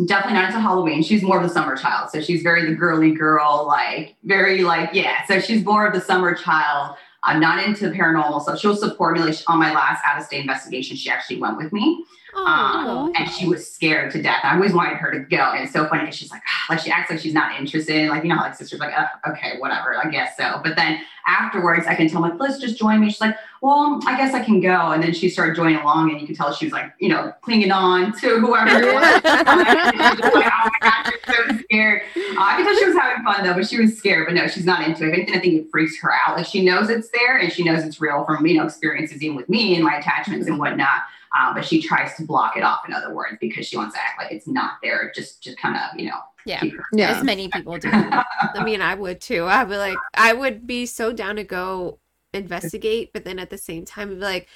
definitely 0.06 0.34
not 0.34 0.50
into 0.50 0.60
Halloween. 0.60 1.04
She's 1.04 1.24
more 1.24 1.38
of 1.38 1.44
the 1.44 1.50
summer 1.50 1.76
child, 1.76 2.10
so 2.12 2.22
she's 2.22 2.42
very 2.42 2.66
the 2.66 2.76
girly 2.76 3.12
girl, 3.12 3.66
like 3.68 4.16
very 4.24 4.64
like 4.64 4.92
yeah. 4.94 5.26
So 5.26 5.40
she's 5.40 5.64
more 5.66 5.88
of 5.88 5.94
the 5.94 6.02
summer 6.02 6.34
child. 6.34 6.96
I'm 7.24 7.40
not 7.40 7.66
into 7.66 7.90
paranormal, 7.90 8.46
so 8.46 8.56
she'll 8.56 8.76
support 8.76 9.18
me. 9.18 9.24
Like 9.24 9.36
on 9.48 9.60
my 9.60 9.74
last 9.74 10.04
out 10.06 10.18
of 10.18 10.24
state 10.24 10.42
investigation, 10.42 10.96
she 10.96 11.10
actually 11.10 11.40
went 11.40 11.58
with 11.58 11.74
me 11.74 12.06
um, 12.46 13.12
and 13.16 13.30
she 13.32 13.48
was 13.48 13.70
scared 13.70 14.12
to 14.12 14.22
death. 14.22 14.40
I 14.44 14.56
always 14.56 14.74
wanted 14.74 14.98
her 14.98 15.12
to 15.12 15.20
go, 15.20 15.38
and 15.38 15.64
it's 15.64 15.74
so 15.74 15.88
funny 15.88 16.04
because 16.04 16.16
she's 16.16 16.32
like, 16.32 16.42
like 16.70 16.80
she 16.80 16.92
acts 16.92 17.10
like 17.10 17.20
she's 17.20 17.34
not 17.34 17.60
interested. 17.60 18.10
Like 18.10 18.24
you 18.24 18.30
know, 18.30 18.36
how, 18.36 18.44
like 18.44 18.56
sisters 18.56 18.80
like, 18.80 18.94
uh, 18.98 19.08
okay, 19.30 19.58
whatever, 19.58 19.98
I 19.98 20.10
guess 20.10 20.38
so. 20.38 20.60
But 20.64 20.76
then 20.76 21.02
afterwards, 21.26 21.88
I 21.88 21.96
can 21.96 22.08
tell 22.08 22.22
like, 22.22 22.40
let's 22.40 22.60
just 22.60 22.78
join 22.78 23.02
me. 23.02 23.10
She's 23.10 23.22
like, 23.22 23.36
well, 23.62 24.00
I 24.06 24.16
guess 24.16 24.34
I 24.34 24.44
can 24.44 24.62
go. 24.62 24.92
And 24.92 25.02
then 25.02 25.14
she 25.14 25.30
started 25.30 25.56
joining 25.56 25.78
along, 25.78 26.12
and 26.12 26.22
you 26.22 26.28
can 26.28 26.36
tell 26.36 26.54
she 26.54 26.66
was 26.66 26.74
like, 26.74 26.94
you 27.00 27.10
know, 27.10 27.34
clinging 27.42 27.72
on 27.72 28.18
to 28.20 28.40
whoever 28.40 28.70
it 28.70 28.94
was. 28.94 29.22
And 29.24 29.48
like, 30.34 30.54
oh 30.54 30.70
my 30.70 30.80
gosh, 30.82 31.12
I'm 31.28 31.34
so 31.34 31.58
scared. 31.64 32.04
Uh, 32.16 32.36
I 32.38 32.56
can 32.58 32.66
tell 32.66 32.78
she 32.78 32.86
was 32.86 32.96
having 32.96 33.24
fun 33.24 33.44
though, 33.44 33.54
but 33.56 33.68
she 33.68 33.80
was 33.80 33.98
scared. 33.98 34.28
But 34.28 34.36
no, 34.36 34.48
she's 34.48 34.66
not 34.66 34.88
into 34.88 35.08
it. 35.08 35.14
Anything, 35.14 35.36
I 35.36 35.40
think 35.40 35.54
it 35.56 35.72
freaks 35.72 36.00
her 36.02 36.12
out. 36.12 36.38
Like 36.38 36.46
she 36.46 36.64
knows 36.64 36.90
it's 36.90 37.10
there, 37.10 37.38
and 37.38 37.52
she 37.52 37.64
knows 37.64 37.84
it's 37.84 38.00
real 38.00 38.24
from 38.26 38.46
you 38.46 38.58
know 38.58 38.66
experiences 38.66 39.24
even 39.24 39.36
with 39.36 39.50
me 39.50 39.76
and 39.76 39.84
my 39.84 39.96
attachments 39.96 40.48
and 40.48 40.60
whatnot. 40.60 41.02
Um, 41.38 41.56
but 41.56 41.66
she 41.66 41.82
tries 41.82 42.16
to 42.16 42.26
block 42.26 42.58
it 42.58 42.64
off, 42.64 42.88
in 42.88 42.94
other 42.94 43.14
words, 43.14 43.38
because 43.42 43.66
she 43.66 43.78
wants 43.78 43.96
to 43.96 44.02
act 44.02 44.20
like 44.20 44.32
it's 44.32 44.48
not 44.48 44.74
there. 44.84 45.12
Just, 45.16 45.42
just 45.42 45.58
kind 45.58 45.76
of, 45.76 46.00
you 46.00 46.10
know, 46.10 46.20
Yeah, 46.46 46.64
yeah. 46.94 47.18
as 47.18 47.24
many 47.24 47.50
people 47.50 47.78
do. 47.78 47.90
I 47.92 48.64
mean, 48.64 48.82
I 48.82 48.96
would 48.96 49.20
too. 49.22 49.44
I 49.44 49.64
would 49.64 49.72
be 49.72 49.78
like, 49.78 49.98
I 50.14 50.34
would 50.34 50.66
be 50.68 50.86
so 50.86 51.12
down 51.14 51.36
to 51.38 51.44
go 51.44 52.00
investigate, 52.34 53.14
but 53.14 53.26
then 53.26 53.40
at 53.40 53.50
the 53.50 53.58
same 53.58 53.86
time, 53.86 54.10
I'd 54.10 54.16
be 54.16 54.22
like, 54.22 54.48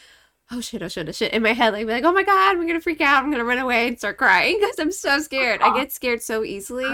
oh 0.51 0.61
shit, 0.61 0.83
oh 0.83 0.87
shit, 0.87 1.07
oh 1.07 1.11
shit. 1.11 1.33
In 1.33 1.43
my 1.43 1.53
head, 1.53 1.73
like, 1.73 1.85
be 1.87 1.93
like, 1.93 2.03
oh 2.03 2.11
my 2.11 2.23
god, 2.23 2.57
I'm 2.57 2.67
gonna 2.67 2.81
freak 2.81 3.01
out. 3.01 3.23
I'm 3.23 3.31
gonna 3.31 3.45
run 3.45 3.57
away 3.57 3.87
and 3.87 3.97
start 3.97 4.17
crying 4.17 4.57
because 4.59 4.79
I'm 4.79 4.91
so 4.91 5.19
scared. 5.19 5.61
I 5.61 5.75
get 5.75 5.91
scared 5.91 6.21
so 6.21 6.43
easily. 6.43 6.85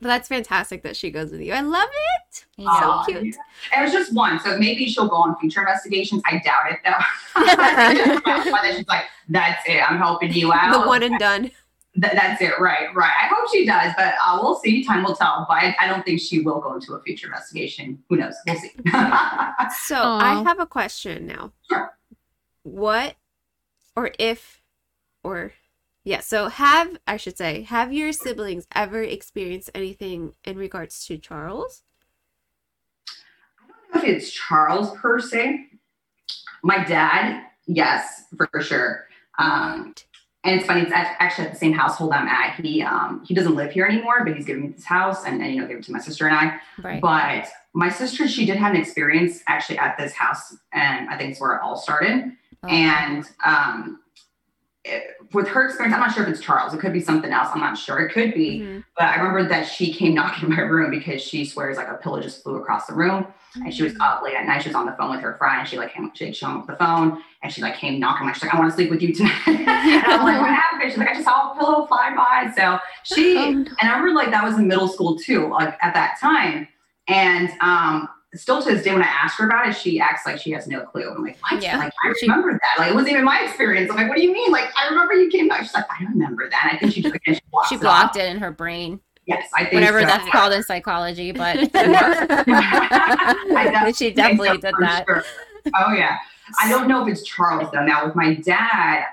But 0.00 0.08
that's 0.08 0.28
fantastic 0.28 0.82
that 0.82 0.96
she 0.96 1.10
goes 1.10 1.30
with 1.30 1.40
you. 1.40 1.52
I 1.52 1.60
love 1.60 1.88
it. 1.88 2.44
You 2.56 2.66
So 2.80 3.02
cute. 3.06 3.36
yeah. 3.72 3.80
It 3.80 3.82
was 3.84 3.92
just 3.92 4.12
one, 4.12 4.40
so 4.40 4.58
maybe 4.58 4.86
she'll 4.86 5.06
go 5.08 5.16
on 5.16 5.38
future 5.38 5.60
investigations. 5.60 6.20
I 6.26 6.40
doubt 6.44 6.72
it 6.72 6.78
though. 6.84 6.92
But 8.50 8.74
she's 8.76 8.86
like, 8.88 9.04
"That's 9.28 9.62
it. 9.68 9.80
I'm 9.88 9.98
helping 9.98 10.32
you 10.32 10.52
out." 10.52 10.80
The 10.82 10.86
one 10.86 11.02
and 11.02 11.18
done. 11.18 11.42
Th- 12.00 12.12
that's 12.12 12.42
it, 12.42 12.58
right? 12.58 12.92
Right. 12.94 13.12
I 13.22 13.28
hope 13.32 13.48
she 13.52 13.64
does, 13.64 13.92
but 13.96 14.14
uh, 14.24 14.38
we'll 14.42 14.56
see. 14.56 14.82
Time 14.84 15.04
will 15.04 15.14
tell. 15.14 15.46
But 15.48 15.54
I, 15.58 15.76
I 15.80 15.86
don't 15.86 16.04
think 16.04 16.20
she 16.20 16.40
will 16.40 16.60
go 16.60 16.74
into 16.74 16.94
a 16.94 17.02
future 17.02 17.28
investigation. 17.28 18.02
Who 18.08 18.16
knows? 18.16 18.34
We'll 18.46 18.56
see. 18.58 18.72
So 19.86 19.96
I 19.96 20.42
have 20.44 20.58
a 20.58 20.66
question 20.66 21.26
now. 21.26 21.52
Sure. 21.70 21.96
What 22.64 23.14
or 23.94 24.10
if 24.18 24.60
or 25.22 25.52
yeah, 26.04 26.20
so 26.20 26.48
have 26.48 26.98
I 27.06 27.16
should 27.16 27.38
say, 27.38 27.62
have 27.62 27.92
your 27.92 28.12
siblings 28.12 28.66
ever 28.74 29.02
experienced 29.02 29.70
anything 29.74 30.34
in 30.44 30.58
regards 30.58 31.04
to 31.06 31.16
Charles? 31.16 31.82
I 33.58 33.64
don't 33.68 34.04
know 34.04 34.10
if 34.10 34.16
it's 34.16 34.30
Charles 34.30 34.94
per 34.98 35.18
se. 35.18 35.66
My 36.62 36.84
dad, 36.84 37.44
yes, 37.66 38.24
for 38.36 38.60
sure. 38.60 39.06
Um, 39.38 39.94
and 40.44 40.56
it's 40.56 40.66
funny, 40.66 40.82
it's 40.82 40.92
actually 40.92 41.46
at 41.46 41.52
the 41.54 41.58
same 41.58 41.72
household 41.72 42.12
I'm 42.12 42.28
at. 42.28 42.60
He 42.60 42.82
um, 42.82 43.24
he 43.26 43.32
doesn't 43.32 43.54
live 43.54 43.72
here 43.72 43.86
anymore, 43.86 44.24
but 44.24 44.36
he's 44.36 44.44
given 44.44 44.62
me 44.62 44.68
this 44.68 44.84
house 44.84 45.24
and, 45.24 45.42
and 45.42 45.54
you 45.54 45.60
know 45.60 45.66
gave 45.66 45.78
it 45.78 45.84
to 45.84 45.92
my 45.92 46.00
sister 46.00 46.28
and 46.28 46.36
I. 46.36 46.60
right? 46.82 47.00
But 47.00 47.48
my 47.72 47.88
sister, 47.88 48.28
she 48.28 48.44
did 48.44 48.56
have 48.56 48.74
an 48.74 48.80
experience 48.80 49.42
actually 49.48 49.78
at 49.78 49.96
this 49.96 50.12
house, 50.12 50.54
and 50.72 51.08
I 51.08 51.16
think 51.16 51.30
it's 51.30 51.40
where 51.40 51.54
it 51.54 51.62
all 51.62 51.76
started. 51.76 52.32
Oh, 52.62 52.68
And 52.68 53.28
um, 53.44 54.00
it- 54.84 55.16
with 55.32 55.48
her 55.48 55.64
experience, 55.66 55.94
I'm 55.94 56.00
not 56.00 56.12
sure 56.14 56.22
if 56.22 56.28
it's 56.28 56.40
Charles. 56.40 56.74
It 56.74 56.78
could 56.80 56.92
be 56.92 57.00
something 57.00 57.32
else. 57.32 57.48
I'm 57.52 57.60
not 57.60 57.76
sure. 57.78 57.98
It 58.00 58.12
could 58.12 58.34
be. 58.34 58.60
Mhm. 58.60 58.84
But 58.96 59.04
I 59.08 59.16
remember 59.16 59.48
that 59.48 59.66
she 59.66 59.92
came 59.92 60.14
knocking 60.14 60.48
in 60.48 60.50
my 60.56 60.60
room 60.62 60.90
because 60.90 61.22
she 61.22 61.44
swears 61.44 61.76
like 61.76 61.88
a 61.88 61.94
pillow 61.94 62.20
just 62.20 62.42
flew 62.42 62.56
across 62.56 62.86
the 62.86 62.94
room. 62.94 63.26
And 63.56 63.72
she 63.72 63.84
was 63.84 63.94
up 64.00 64.20
late 64.22 64.34
at 64.34 64.46
night. 64.46 64.62
She 64.62 64.68
was 64.68 64.74
on 64.76 64.84
the 64.84 64.92
phone 64.98 65.10
with 65.12 65.20
her 65.20 65.34
friend. 65.38 65.60
And 65.60 65.68
she 65.68 65.76
like 65.78 65.92
came, 65.94 66.10
she 66.14 66.24
had 66.26 66.36
shown 66.36 66.56
up 66.58 66.66
the 66.66 66.74
phone 66.76 67.22
and 67.42 67.52
she 67.52 67.62
like 67.62 67.76
came 67.76 67.98
knocking. 68.00 68.26
Like 68.26 68.34
she's 68.34 68.42
like, 68.44 68.54
I 68.54 68.58
want 68.58 68.70
to 68.70 68.74
sleep 68.74 68.90
with 68.90 69.00
you 69.00 69.14
tonight. 69.14 69.32
and 69.46 69.68
I'm 69.68 70.24
like, 70.24 70.40
what 70.40 70.50
happened? 70.54 70.90
She's 70.90 70.98
like, 70.98 71.08
I 71.08 71.14
just 71.14 71.24
saw 71.24 71.52
a 71.52 71.56
pillow 71.58 71.86
fly 71.86 72.12
by. 72.14 72.52
So 72.56 72.78
she 73.04 73.36
Oh, 73.38 73.50
no. 73.52 73.58
and 73.80 73.90
I 73.90 73.96
remember 73.98 74.12
like 74.14 74.30
that 74.32 74.44
was 74.44 74.58
in 74.58 74.66
middle 74.68 74.88
school 74.88 75.16
too, 75.18 75.48
like 75.48 75.76
at 75.80 75.94
that 75.94 76.18
time. 76.20 76.66
And 77.08 77.50
um, 77.60 78.08
still 78.34 78.62
to 78.62 78.72
this 78.72 78.82
day, 78.82 78.92
when 78.92 79.02
I 79.02 79.06
ask 79.06 79.38
her 79.38 79.46
about 79.46 79.68
it, 79.68 79.76
she 79.76 80.00
acts 80.00 80.22
like 80.26 80.38
she 80.40 80.50
has 80.52 80.66
no 80.66 80.80
clue. 80.82 81.08
I'm 81.08 81.22
like, 81.22 81.38
what? 81.50 81.62
Yeah. 81.62 81.78
Like 81.78 81.92
I 82.04 82.12
remember 82.22 82.52
that. 82.52 82.78
Like 82.78 82.90
it 82.90 82.94
wasn't 82.94 83.12
even 83.12 83.24
my 83.24 83.42
experience. 83.44 83.90
I'm 83.90 83.96
like, 83.96 84.08
what 84.08 84.16
do 84.16 84.22
you 84.24 84.32
mean? 84.32 84.50
Like 84.52 84.70
I 84.76 84.88
remember 84.88 85.14
you 85.14 85.30
came 85.30 85.48
back. 85.48 85.62
She's 85.62 85.74
like, 85.74 85.86
I 85.90 86.02
don't 86.02 86.12
remember 86.12 86.48
that. 86.50 86.68
And 86.70 86.76
I 86.76 86.80
think 86.80 86.92
she 86.94 87.02
just 87.02 87.14
again 87.14 87.34
she 87.34 87.40
blocked, 87.50 87.68
she 87.68 87.74
it 87.76 87.80
blocked 87.80 88.16
off. 88.16 88.22
it 88.22 88.30
in 88.30 88.38
her 88.38 88.50
brain, 88.52 89.00
Yes, 89.26 89.48
I 89.54 89.62
think 89.64 89.74
whatever 89.74 90.00
so. 90.00 90.06
that's 90.06 90.28
called 90.30 90.52
in 90.52 90.62
psychology. 90.62 91.32
But 91.32 91.70
I 91.74 93.92
she 93.96 94.12
definitely 94.12 94.48
so, 94.48 94.56
did 94.58 94.74
that. 94.80 95.04
sure. 95.06 95.24
Oh 95.76 95.92
yeah. 95.92 96.18
I 96.60 96.68
don't 96.68 96.88
know 96.88 97.02
if 97.06 97.10
it's 97.10 97.22
Charles 97.22 97.70
though. 97.72 97.84
Now 97.84 98.04
with 98.06 98.14
my 98.14 98.34
dad, 98.34 99.04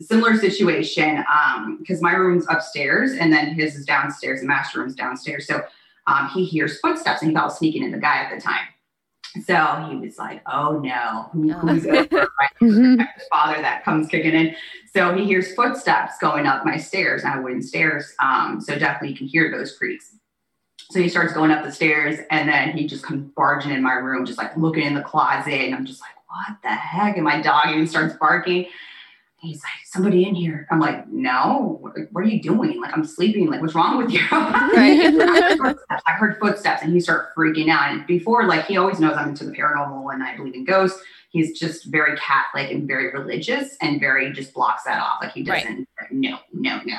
similar 0.00 0.36
situation 0.38 1.22
Um, 1.30 1.76
because 1.78 2.00
my 2.00 2.12
room's 2.12 2.46
upstairs 2.48 3.12
and 3.12 3.30
then 3.32 3.52
his 3.54 3.76
is 3.76 3.84
downstairs. 3.84 4.40
The 4.40 4.46
master 4.46 4.80
room's 4.80 4.94
downstairs. 4.94 5.46
So 5.46 5.62
um, 6.06 6.28
he 6.28 6.44
hears 6.44 6.78
footsteps 6.80 7.22
and 7.22 7.30
he 7.30 7.34
thought 7.34 7.42
I 7.42 7.46
was 7.46 7.58
sneaking 7.58 7.82
in 7.82 7.92
the 7.92 7.98
guy 7.98 8.16
at 8.16 8.34
the 8.34 8.40
time. 8.40 8.66
So 9.44 9.86
he 9.88 9.96
was 9.96 10.18
like, 10.18 10.42
"Oh 10.50 10.80
no, 10.80 11.28
Who, 11.32 11.52
who's 11.52 11.86
over?" 11.86 12.08
Right? 12.40 12.50
His 12.58 13.28
father 13.30 13.62
that 13.62 13.84
comes 13.84 14.08
kicking 14.08 14.32
in. 14.32 14.56
So 14.92 15.14
he 15.14 15.24
hears 15.24 15.54
footsteps 15.54 16.14
going 16.20 16.46
up 16.46 16.64
my 16.64 16.76
stairs, 16.76 17.22
not 17.22 17.42
wooden 17.42 17.62
stairs. 17.62 18.12
Um, 18.20 18.60
so 18.60 18.76
definitely 18.76 19.10
you 19.10 19.16
can 19.16 19.28
hear 19.28 19.50
those 19.50 19.76
creaks. 19.76 20.16
So 20.90 21.00
he 21.00 21.08
starts 21.08 21.32
going 21.32 21.52
up 21.52 21.64
the 21.64 21.70
stairs, 21.70 22.18
and 22.32 22.48
then 22.48 22.70
he 22.76 22.88
just 22.88 23.04
comes 23.04 23.30
barging 23.36 23.70
in 23.70 23.82
my 23.82 23.92
room, 23.92 24.26
just 24.26 24.38
like 24.38 24.56
looking 24.56 24.82
in 24.82 24.94
the 24.94 25.02
closet, 25.02 25.52
and 25.52 25.76
I'm 25.76 25.86
just 25.86 26.00
like, 26.00 26.10
"What 26.26 26.56
the 26.64 26.74
heck?" 26.74 27.14
And 27.14 27.24
my 27.24 27.40
dog 27.40 27.68
even 27.68 27.86
starts 27.86 28.16
barking 28.16 28.66
he's 29.40 29.62
like, 29.62 29.72
somebody 29.84 30.26
in 30.26 30.34
here. 30.34 30.66
I'm 30.70 30.80
like, 30.80 31.08
no, 31.08 31.78
what, 31.80 31.94
what, 32.12 32.24
are 32.24 32.28
you 32.28 32.40
doing? 32.40 32.80
Like, 32.80 32.92
I'm 32.92 33.04
sleeping. 33.04 33.48
Like, 33.48 33.60
what's 33.60 33.74
wrong 33.74 33.98
with 33.98 34.12
you? 34.12 34.20
I, 34.30 35.56
heard 35.58 35.78
I 36.06 36.12
heard 36.12 36.38
footsteps 36.38 36.82
and 36.82 36.92
he 36.92 37.00
started 37.00 37.28
freaking 37.36 37.70
out. 37.70 37.90
And 37.90 38.06
before, 38.06 38.46
like, 38.46 38.66
he 38.66 38.76
always 38.76 39.00
knows 39.00 39.16
I'm 39.16 39.30
into 39.30 39.44
the 39.44 39.52
paranormal 39.52 40.12
and 40.12 40.22
I 40.22 40.36
believe 40.36 40.54
in 40.54 40.64
ghosts. 40.64 41.00
He's 41.30 41.58
just 41.58 41.86
very 41.86 42.16
Catholic 42.18 42.70
and 42.70 42.86
very 42.86 43.12
religious 43.12 43.76
and 43.80 44.00
very 44.00 44.32
just 44.32 44.52
blocks 44.52 44.84
that 44.84 45.00
off. 45.00 45.18
Like, 45.22 45.32
he 45.32 45.42
doesn't, 45.42 45.88
right. 46.00 46.12
no, 46.12 46.38
no, 46.52 46.80
no. 46.84 46.98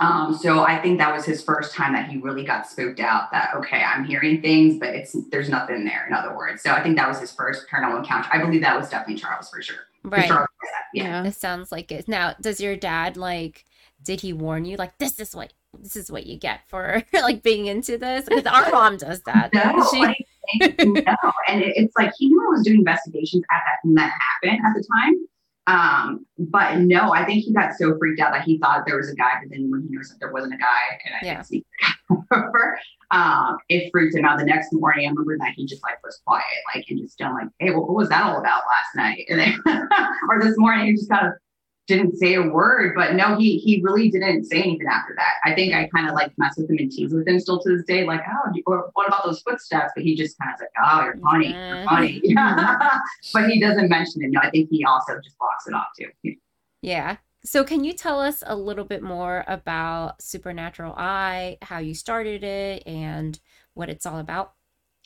Um, 0.00 0.36
so 0.36 0.60
I 0.60 0.80
think 0.80 0.98
that 0.98 1.14
was 1.14 1.24
his 1.24 1.42
first 1.42 1.74
time 1.74 1.92
that 1.92 2.10
he 2.10 2.18
really 2.18 2.44
got 2.44 2.68
spooked 2.68 2.98
out 2.98 3.30
that, 3.30 3.54
okay, 3.56 3.82
I'm 3.82 4.04
hearing 4.04 4.42
things, 4.42 4.78
but 4.78 4.90
it's, 4.90 5.16
there's 5.30 5.48
nothing 5.48 5.84
there, 5.84 6.06
in 6.06 6.12
other 6.12 6.36
words. 6.36 6.62
So 6.62 6.72
I 6.72 6.82
think 6.82 6.96
that 6.96 7.08
was 7.08 7.20
his 7.20 7.32
first 7.32 7.66
paranormal 7.68 7.98
encounter. 7.98 8.28
I 8.32 8.38
believe 8.38 8.62
that 8.62 8.76
was 8.76 8.88
definitely 8.88 9.20
Charles 9.20 9.48
for 9.48 9.62
sure. 9.62 9.76
Right. 10.04 10.30
Yeah. 10.94 11.24
It 11.24 11.34
sounds 11.34 11.72
like 11.72 11.92
it. 11.92 12.08
Now, 12.08 12.34
does 12.40 12.60
your 12.60 12.76
dad 12.76 13.16
like 13.16 13.64
did 14.02 14.20
he 14.20 14.32
warn 14.32 14.64
you 14.64 14.76
like 14.76 14.98
this 14.98 15.20
is 15.20 15.34
what 15.34 15.52
this 15.72 15.96
is 15.96 16.10
what 16.10 16.26
you 16.26 16.36
get 16.36 16.60
for 16.68 17.02
like 17.12 17.42
being 17.42 17.66
into 17.66 17.98
this? 17.98 18.26
Because 18.26 18.46
our 18.46 18.70
mom 18.70 18.96
does 18.96 19.22
that. 19.26 19.52
No, 19.54 19.86
she... 19.90 20.02
no. 20.84 21.32
And 21.48 21.62
it, 21.62 21.74
it's 21.76 21.94
like 21.96 22.12
he 22.18 22.28
knew 22.28 22.42
I 22.44 22.50
was 22.50 22.64
doing 22.64 22.80
investigations 22.80 23.44
at 23.50 23.62
that 23.66 23.78
when 23.84 23.94
that 23.94 24.12
happened 24.42 24.60
at 24.64 24.74
the 24.74 24.84
time. 24.92 25.26
Um, 25.68 26.26
but 26.38 26.78
no, 26.78 27.12
I 27.12 27.24
think 27.24 27.44
he 27.44 27.52
got 27.52 27.74
so 27.74 27.96
freaked 27.96 28.20
out 28.20 28.32
that 28.32 28.42
he 28.42 28.58
thought 28.58 28.84
there 28.84 28.96
was 28.96 29.10
a 29.10 29.14
guy, 29.14 29.30
but 29.40 29.50
then 29.50 29.70
when 29.70 29.82
he 29.82 29.94
knows 29.94 30.08
that 30.08 30.18
there 30.18 30.32
wasn't 30.32 30.54
a 30.54 30.56
guy, 30.56 31.00
and 31.04 31.14
I 31.14 31.18
yeah. 31.24 31.42
see 31.42 31.64
over, 32.32 32.78
um, 33.12 33.58
it 33.68 33.90
freaked 33.92 34.16
him 34.16 34.24
out. 34.24 34.38
The 34.38 34.44
next 34.44 34.72
morning, 34.72 35.06
I 35.06 35.10
remember 35.10 35.36
that 35.38 35.52
he 35.54 35.66
just 35.66 35.82
like 35.82 36.02
was 36.02 36.20
quiet, 36.26 36.44
like 36.74 36.86
and 36.88 36.98
just 36.98 37.18
done 37.18 37.34
like, 37.34 37.48
hey, 37.58 37.70
well, 37.70 37.82
what 37.82 37.94
was 37.94 38.08
that 38.08 38.24
all 38.24 38.38
about 38.38 38.62
last 38.66 38.96
night? 38.96 39.26
And 39.28 39.38
then, 39.38 39.60
or 40.28 40.40
this 40.40 40.56
morning, 40.56 40.86
he 40.86 40.92
just 40.94 41.10
kind 41.10 41.26
of 41.26 41.34
didn't 41.86 42.16
say 42.16 42.34
a 42.34 42.42
word. 42.42 42.94
But 42.96 43.14
no, 43.14 43.36
he 43.36 43.58
he 43.58 43.82
really 43.82 44.10
didn't 44.10 44.44
say 44.44 44.62
anything 44.62 44.86
after 44.90 45.14
that. 45.16 45.34
I 45.44 45.54
think 45.54 45.74
I 45.74 45.88
kind 45.94 46.08
of 46.08 46.14
like 46.14 46.32
mess 46.38 46.56
with 46.56 46.70
him 46.70 46.78
and 46.78 46.90
tease 46.90 47.12
with 47.12 47.28
him 47.28 47.38
still 47.38 47.60
to 47.60 47.76
this 47.76 47.84
day, 47.84 48.06
like, 48.06 48.22
oh, 48.26 48.50
or 48.66 48.90
what 48.94 49.06
about 49.06 49.26
those 49.26 49.42
footsteps? 49.42 49.92
But 49.94 50.04
he 50.04 50.16
just 50.16 50.38
kind 50.38 50.54
of 50.54 50.60
like, 50.60 50.70
oh, 50.82 51.04
you're 51.04 51.18
funny, 51.18 51.52
you're 51.52 51.84
funny. 51.84 52.22
but 53.34 53.50
he 53.50 53.60
doesn't 53.60 53.90
mention 53.90 54.24
it. 54.24 54.30
No, 54.30 54.40
I 54.42 54.48
think 54.48 54.70
he 54.70 54.86
also 54.86 55.20
just 55.22 55.36
blocks 55.38 55.66
it 55.66 55.74
off 55.74 55.88
too. 55.98 56.34
Yeah. 56.80 57.18
So, 57.44 57.64
can 57.64 57.82
you 57.82 57.92
tell 57.92 58.20
us 58.20 58.42
a 58.46 58.54
little 58.54 58.84
bit 58.84 59.02
more 59.02 59.44
about 59.48 60.22
Supernatural 60.22 60.94
Eye, 60.96 61.58
how 61.62 61.78
you 61.78 61.94
started 61.94 62.44
it, 62.44 62.86
and 62.86 63.38
what 63.74 63.88
it's 63.88 64.06
all 64.06 64.18
about? 64.18 64.52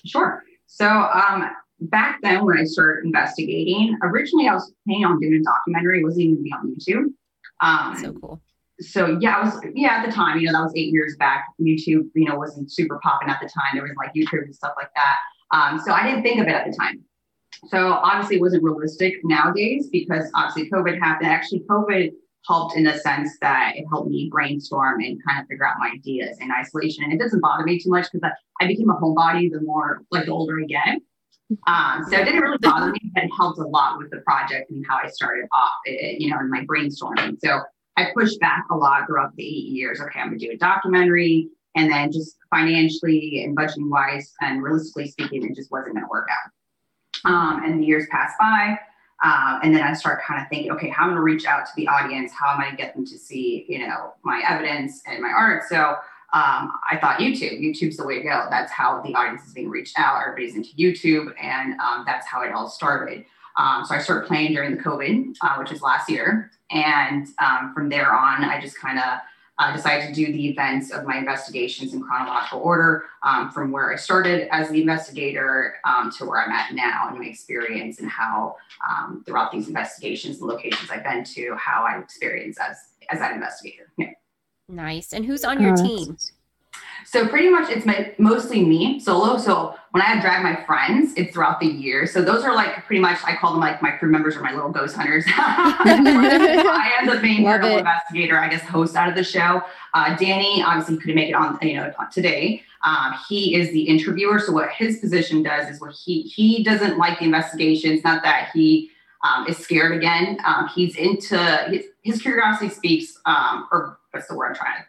Sure. 0.05 0.43
So, 0.67 0.87
um, 0.87 1.49
back 1.81 2.19
then 2.23 2.45
when 2.45 2.59
I 2.59 2.65
started 2.65 3.07
investigating, 3.07 3.97
originally 4.03 4.49
I 4.49 4.55
was 4.55 4.73
planning 4.87 5.05
on 5.05 5.21
doing 5.21 5.35
a 5.35 5.43
documentary. 5.43 6.01
It 6.01 6.05
wasn't 6.05 6.23
even 6.23 6.43
be 6.43 6.53
on 6.53 6.75
YouTube. 6.75 7.13
Um, 7.61 7.97
so 8.03 8.13
cool. 8.13 8.43
So 8.81 9.19
yeah, 9.21 9.39
I 9.39 9.45
was 9.45 9.59
yeah 9.75 10.03
at 10.03 10.07
the 10.07 10.13
time. 10.13 10.39
You 10.39 10.47
know, 10.47 10.53
that 10.53 10.65
was 10.65 10.73
eight 10.77 10.93
years 10.93 11.17
back. 11.17 11.47
YouTube, 11.61 12.11
you 12.15 12.27
know, 12.27 12.37
wasn't 12.37 12.71
super 12.71 13.01
popping 13.03 13.29
at 13.29 13.41
the 13.41 13.49
time. 13.49 13.75
There 13.75 13.83
was 13.83 13.93
like 13.97 14.13
YouTube 14.15 14.45
and 14.45 14.55
stuff 14.55 14.75
like 14.77 14.91
that. 14.95 15.17
Um, 15.53 15.81
so 15.85 15.93
I 15.93 16.07
didn't 16.07 16.23
think 16.23 16.41
of 16.41 16.47
it 16.47 16.55
at 16.55 16.67
the 16.67 16.77
time. 16.77 17.03
So 17.69 17.93
obviously, 17.93 18.37
it 18.37 18.43
wasn't 18.43 18.65
realistic 18.65 19.15
nowadays 19.25 19.89
because 19.91 20.31
obviously 20.35 20.71
COVID 20.71 21.01
happened. 21.01 21.31
Actually, 21.31 21.61
COVID 21.61 22.13
helped 22.49 22.77
in 22.77 22.85
the 22.85 22.97
sense 22.99 23.31
that 23.41 23.73
it 23.77 23.85
helped 23.91 24.11
me 24.11 24.29
brainstorm 24.31 25.01
and 25.01 25.23
kind 25.27 25.41
of 25.41 25.49
figure 25.49 25.67
out 25.67 25.77
my 25.79 25.91
ideas 25.95 26.37
in 26.41 26.51
isolation. 26.51 27.05
And 27.05 27.13
it 27.13 27.19
doesn't 27.19 27.41
bother 27.41 27.65
me 27.65 27.79
too 27.79 27.91
much 27.91 28.07
because 28.13 28.31
I, 28.61 28.65
I 28.65 28.69
became 28.69 28.91
a 28.91 28.95
homebody 28.95 29.51
the 29.51 29.61
more 29.61 30.03
like 30.11 30.27
the 30.27 30.33
older 30.33 30.61
I 30.61 30.65
get. 30.65 31.01
Um, 31.67 32.05
so 32.11 32.19
it 32.19 32.25
didn't 32.25 32.41
really 32.41 32.59
bother 32.59 32.91
me, 32.91 32.99
but 33.15 33.25
it 33.25 33.31
helped 33.37 33.59
a 33.59 33.67
lot 33.67 33.99
with 33.99 34.11
the 34.11 34.19
project 34.19 34.71
and 34.71 34.85
how 34.89 34.99
I 35.03 35.09
started 35.09 35.47
off, 35.53 35.73
it, 35.85 36.21
you 36.21 36.31
know, 36.31 36.41
in 36.41 36.51
my 36.51 36.65
brainstorming. 36.65 37.37
So 37.43 37.61
I 37.97 38.09
pushed 38.15 38.41
back 38.41 38.65
a 38.71 38.77
lot 38.77 39.07
throughout 39.07 39.35
the 39.37 39.45
eight 39.45 39.69
years. 39.69 40.01
Okay, 40.01 40.21
I'm 40.21 40.29
gonna 40.29 40.39
do 40.39 40.51
a 40.51 40.57
documentary, 40.57 41.49
and 41.77 41.91
then 41.91 42.11
just 42.11 42.37
financially 42.55 43.45
and 43.45 43.57
budgeting 43.57 43.91
wise 43.91 44.33
and 44.41 44.63
realistically 44.63 45.09
speaking, 45.09 45.45
it 45.45 45.55
just 45.55 45.71
wasn't 45.71 45.95
gonna 45.95 46.09
work 46.09 46.29
out. 46.31 47.31
Um, 47.31 47.65
and 47.65 47.81
the 47.81 47.87
years 47.87 48.07
passed 48.11 48.35
by. 48.39 48.79
Um, 49.23 49.61
and 49.63 49.75
then 49.75 49.83
I 49.83 49.95
start 49.95 50.23
kind 50.23 50.43
of 50.43 50.49
thinking, 50.49 50.71
okay, 50.73 50.89
how 50.89 51.05
am 51.05 51.11
I 51.11 51.15
going 51.15 51.17
to 51.17 51.23
reach 51.23 51.47
out 51.47 51.65
to 51.67 51.73
the 51.77 51.89
audience? 51.89 52.33
How 52.33 52.53
am 52.53 52.61
I 52.61 52.65
going 52.65 52.77
to 52.77 52.83
get 52.83 52.95
them 52.95 53.07
to 53.07 53.19
see, 53.19 53.65
you 53.69 53.79
know, 53.79 54.13
my 54.23 54.43
evidence 54.47 55.03
and 55.07 55.23
my 55.23 55.31
art? 55.31 55.63
So 55.69 55.97
um, 56.33 56.73
I 56.91 56.99
thought 57.01 57.19
YouTube. 57.19 57.61
YouTube's 57.61 57.97
the 57.97 58.05
way 58.05 58.19
to 58.19 58.23
go. 58.23 58.47
That's 58.51 58.71
how 58.71 59.01
the 59.01 59.15
audience 59.15 59.47
is 59.47 59.55
being 59.55 59.71
reached 59.71 59.99
out. 59.99 60.21
Everybody's 60.21 60.55
into 60.55 60.71
YouTube, 60.75 61.33
and 61.41 61.81
um, 61.81 62.05
that's 62.07 62.27
how 62.27 62.43
it 62.43 62.53
all 62.53 62.69
started. 62.69 63.25
Um, 63.57 63.87
so 63.87 63.95
I 63.95 64.01
started 64.01 64.27
playing 64.27 64.53
during 64.53 64.77
the 64.77 64.83
COVID, 64.83 65.35
uh, 65.41 65.57
which 65.57 65.73
is 65.73 65.81
last 65.81 66.11
year, 66.11 66.51
and 66.71 67.27
um, 67.39 67.73
from 67.73 67.89
there 67.89 68.13
on, 68.13 68.45
I 68.45 68.61
just 68.61 68.79
kind 68.79 68.99
of 68.99 69.21
uh, 69.59 69.75
decided 69.75 70.09
to 70.09 70.15
do 70.15 70.33
the 70.33 70.49
events 70.49 70.91
of 70.91 71.05
my 71.05 71.17
investigations 71.17 71.95
in 71.95 72.03
chronological 72.03 72.61
order, 72.61 73.05
um, 73.23 73.51
from 73.51 73.73
where 73.73 73.93
I 73.93 73.97
started 73.97 74.49
as 74.53 74.69
the 74.71 74.81
investigator 74.81 75.77
um, 75.85 76.11
to 76.19 76.27
where 76.27 76.45
I'm 76.45 76.53
at 76.53 76.75
now, 76.75 77.09
and 77.09 77.19
my 77.19 77.27
experience 77.27 78.01
and 78.01 78.09
how 78.09 78.57
throughout 79.25 79.53
these 79.53 79.69
investigations 79.69 80.41
and 80.41 80.49
locations 80.49 80.91
I've 80.91 81.05
been 81.05 81.25
to, 81.25 81.55
how 81.57 81.85
I 81.85 81.99
experience 81.99 82.59
as 82.59 82.77
as 83.11 83.19
that 83.21 83.33
investigator. 83.33 83.93
Yeah. 83.97 84.11
Nice. 84.69 85.13
And 85.13 85.25
who's 85.25 85.45
on 85.45 85.63
your 85.63 85.73
oh, 85.73 85.77
team? 85.77 86.17
So 87.07 87.27
pretty 87.27 87.49
much 87.49 87.71
it's 87.71 87.87
my, 87.87 88.13
mostly 88.19 88.65
me 88.65 88.99
solo. 88.99 89.39
So 89.39 89.77
when 89.93 90.03
I 90.03 90.21
drag 90.21 90.43
my 90.43 90.63
friends, 90.67 91.15
it's 91.17 91.33
throughout 91.33 91.61
the 91.61 91.67
year. 91.67 92.07
So 92.07 92.21
those 92.21 92.43
are 92.43 92.55
like 92.55 92.85
pretty 92.85 93.01
much 93.01 93.19
I 93.25 93.37
call 93.37 93.53
them 93.53 93.61
like 93.61 93.81
my 93.81 93.93
crew 93.93 94.11
members 94.11 94.37
or 94.37 94.41
my 94.41 94.53
little 94.53 94.71
ghost 94.71 94.97
hunters. 94.97 95.25
I 95.29 96.93
am 96.99 97.07
the 97.07 97.21
main 97.23 97.45
paranormal 97.45 97.79
investigator, 97.79 98.39
I 98.39 98.49
guess, 98.49 98.63
host 98.63 98.97
out 98.97 99.09
of 99.09 99.15
the 99.15 99.23
show. 99.23 99.63
Uh, 99.95 100.17
Danny 100.17 100.63
obviously 100.63 100.97
couldn't 100.99 101.15
make 101.15 101.29
it 101.29 101.35
on, 101.35 101.59
you 101.63 101.77
know, 101.77 101.93
today. 102.13 102.63
Um, 102.85 103.15
he 103.29 103.55
is 103.55 103.71
the 103.71 103.83
interviewer. 103.83 104.41
So 104.41 104.53
what 104.53 104.71
his 104.71 104.99
position 104.99 105.43
does 105.43 105.69
is 105.69 105.81
what 105.81 105.93
he 105.93 106.23
he 106.23 106.65
doesn't 106.65 106.99
like 106.99 107.21
the 107.21 107.25
investigations. 107.25 108.03
Not 108.03 108.23
that 108.25 108.51
he 108.53 108.91
um, 109.23 109.47
is 109.47 109.57
scared 109.59 109.97
again. 109.97 110.39
Um, 110.45 110.69
he's 110.75 110.97
into 110.97 111.39
his, 111.71 111.85
his 112.03 112.21
curiosity 112.21 112.69
speaks, 112.69 113.19
um, 113.25 113.69
or 113.73 113.99
what's 114.11 114.27
the 114.27 114.35
word 114.35 114.49
I'm 114.49 114.55
trying 114.57 114.77
to 114.79 114.85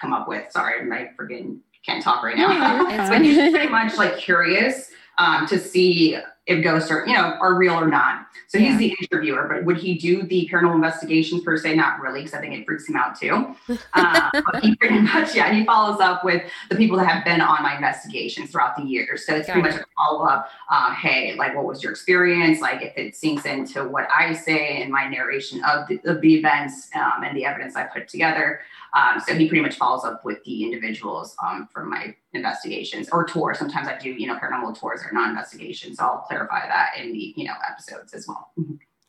come 0.00 0.12
up 0.12 0.28
with? 0.28 0.50
Sorry, 0.50 0.80
I'm 0.80 1.08
forgetting, 1.16 1.60
can't 1.84 2.02
talk 2.02 2.22
right 2.22 2.36
now. 2.36 2.84
but 3.08 3.22
he's 3.22 3.36
pretty 3.36 3.68
much 3.68 3.96
like 3.96 4.16
curious 4.16 4.90
um, 5.18 5.46
to 5.46 5.58
see 5.58 6.16
if 6.48 6.64
ghosts 6.64 6.90
are, 6.90 7.06
you 7.06 7.12
know, 7.12 7.36
are 7.40 7.54
real 7.54 7.74
or 7.74 7.86
not. 7.86 8.26
So 8.46 8.56
yeah. 8.56 8.70
he's 8.70 8.78
the 8.78 8.96
interviewer, 9.02 9.46
but 9.46 9.64
would 9.66 9.76
he 9.76 9.98
do 9.98 10.22
the 10.22 10.48
paranormal 10.50 10.76
investigations 10.76 11.42
per 11.42 11.58
se? 11.58 11.74
Not 11.74 12.00
really, 12.00 12.20
because 12.20 12.32
I 12.32 12.40
think 12.40 12.54
it 12.54 12.64
freaks 12.64 12.88
him 12.88 12.96
out 12.96 13.18
too. 13.20 13.54
Uh, 13.94 14.30
but 14.32 14.62
he 14.62 14.76
pretty 14.76 14.98
much, 14.98 15.34
yeah, 15.34 15.52
he 15.52 15.64
follows 15.64 16.00
up 16.00 16.24
with 16.24 16.42
the 16.70 16.76
people 16.76 16.96
that 16.96 17.06
have 17.06 17.24
been 17.24 17.40
on 17.40 17.62
my 17.62 17.74
investigations 17.74 18.50
throughout 18.50 18.76
the 18.76 18.82
years. 18.82 19.26
So 19.26 19.34
it's 19.34 19.46
Got 19.46 19.54
pretty 19.54 19.68
it. 19.68 19.72
much 19.72 19.82
a 19.82 19.86
follow 19.96 20.24
up. 20.24 20.50
Uh, 20.70 20.94
hey, 20.94 21.34
like, 21.36 21.56
what 21.56 21.64
was 21.64 21.82
your 21.82 21.90
experience? 21.90 22.60
Like, 22.60 22.82
if 22.82 22.96
it 22.96 23.16
sinks 23.16 23.44
into 23.44 23.88
what 23.88 24.08
I 24.14 24.34
say 24.34 24.80
in 24.82 24.90
my 24.90 25.08
narration 25.08 25.62
of 25.64 25.88
the, 25.88 26.00
of 26.04 26.20
the 26.20 26.34
events 26.34 26.88
um, 26.94 27.24
and 27.24 27.36
the 27.36 27.44
evidence 27.44 27.76
I 27.76 27.84
put 27.84 28.08
together. 28.08 28.60
Um, 28.94 29.20
so 29.20 29.34
he 29.34 29.48
pretty 29.48 29.62
much 29.62 29.76
follows 29.76 30.04
up 30.04 30.24
with 30.24 30.42
the 30.44 30.64
individuals 30.64 31.36
um, 31.44 31.68
from 31.72 31.90
my 31.90 32.14
investigations 32.32 33.08
or 33.10 33.24
tours. 33.26 33.58
Sometimes 33.58 33.88
I 33.88 33.98
do, 33.98 34.10
you 34.10 34.26
know, 34.26 34.36
paranormal 34.36 34.78
tours 34.78 35.00
or 35.02 35.12
non-investigations. 35.12 35.98
So 35.98 36.04
I'll 36.04 36.26
clarify 36.46 36.68
that 36.68 36.96
in 36.98 37.12
the, 37.12 37.34
you 37.36 37.44
know, 37.44 37.54
episodes 37.70 38.14
as 38.14 38.26
well. 38.26 38.52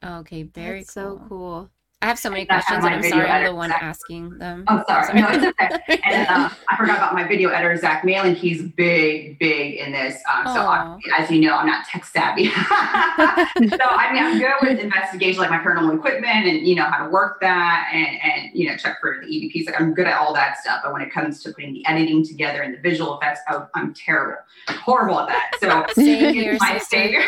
Okay, 0.03 0.43
very 0.43 0.79
That's 0.79 0.93
cool. 0.93 1.17
so 1.19 1.25
cool. 1.27 1.69
I 2.01 2.07
have 2.07 2.17
so 2.17 2.29
many 2.29 2.45
questions, 2.45 2.85
and 2.85 2.95
I'm 2.95 3.03
sorry, 3.03 3.29
I'm 3.29 3.43
the 3.43 3.53
one 3.53 3.73
asking 3.73 4.37
them. 4.37 4.63
Oh, 4.69 4.81
sorry. 4.87 5.07
sorry. 5.07 5.19
No, 5.19 5.27
it's 5.31 5.43
okay. 5.43 5.99
and 6.05 6.27
uh, 6.29 6.49
I 6.69 6.77
forgot 6.77 6.95
about 6.95 7.13
my 7.13 7.27
video 7.27 7.49
editor, 7.49 7.75
Zach 7.75 8.05
Malin. 8.05 8.35
He's 8.35 8.61
big, 8.61 9.37
big 9.37 9.75
in 9.75 9.91
this. 9.91 10.17
Um, 10.33 10.45
so, 10.45 11.11
as 11.17 11.29
you 11.29 11.41
know, 11.41 11.57
I'm 11.57 11.67
not 11.67 11.85
tech 11.85 12.05
savvy. 12.05 12.45
so, 12.51 12.55
I 12.57 14.13
mean, 14.13 14.23
I'm 14.23 14.39
good 14.39 14.53
with 14.61 14.79
investigation, 14.79 15.41
like 15.41 15.49
my 15.49 15.57
paranormal 15.57 15.93
equipment, 15.97 16.47
and 16.47 16.65
you 16.65 16.73
know 16.73 16.85
how 16.85 17.03
to 17.03 17.09
work 17.09 17.41
that, 17.41 17.89
and 17.91 18.07
and 18.23 18.57
you 18.57 18.69
know 18.69 18.77
check 18.77 19.01
for 19.01 19.19
the 19.21 19.27
EVPs. 19.27 19.65
Like 19.65 19.81
I'm 19.81 19.93
good 19.93 20.07
at 20.07 20.17
all 20.17 20.33
that 20.35 20.57
stuff. 20.59 20.79
But 20.85 20.93
when 20.93 21.01
it 21.01 21.11
comes 21.11 21.43
to 21.43 21.51
putting 21.51 21.73
the 21.73 21.85
editing 21.85 22.25
together 22.25 22.61
and 22.61 22.73
the 22.73 22.79
visual 22.79 23.19
effects, 23.19 23.41
oh, 23.49 23.67
I'm 23.75 23.93
terrible, 23.93 24.37
horrible 24.69 25.19
at 25.19 25.27
that. 25.27 25.51
So, 25.59 25.85
Same 26.01 26.33
here, 26.33 26.55
my 26.61 26.77
savior. 26.77 27.23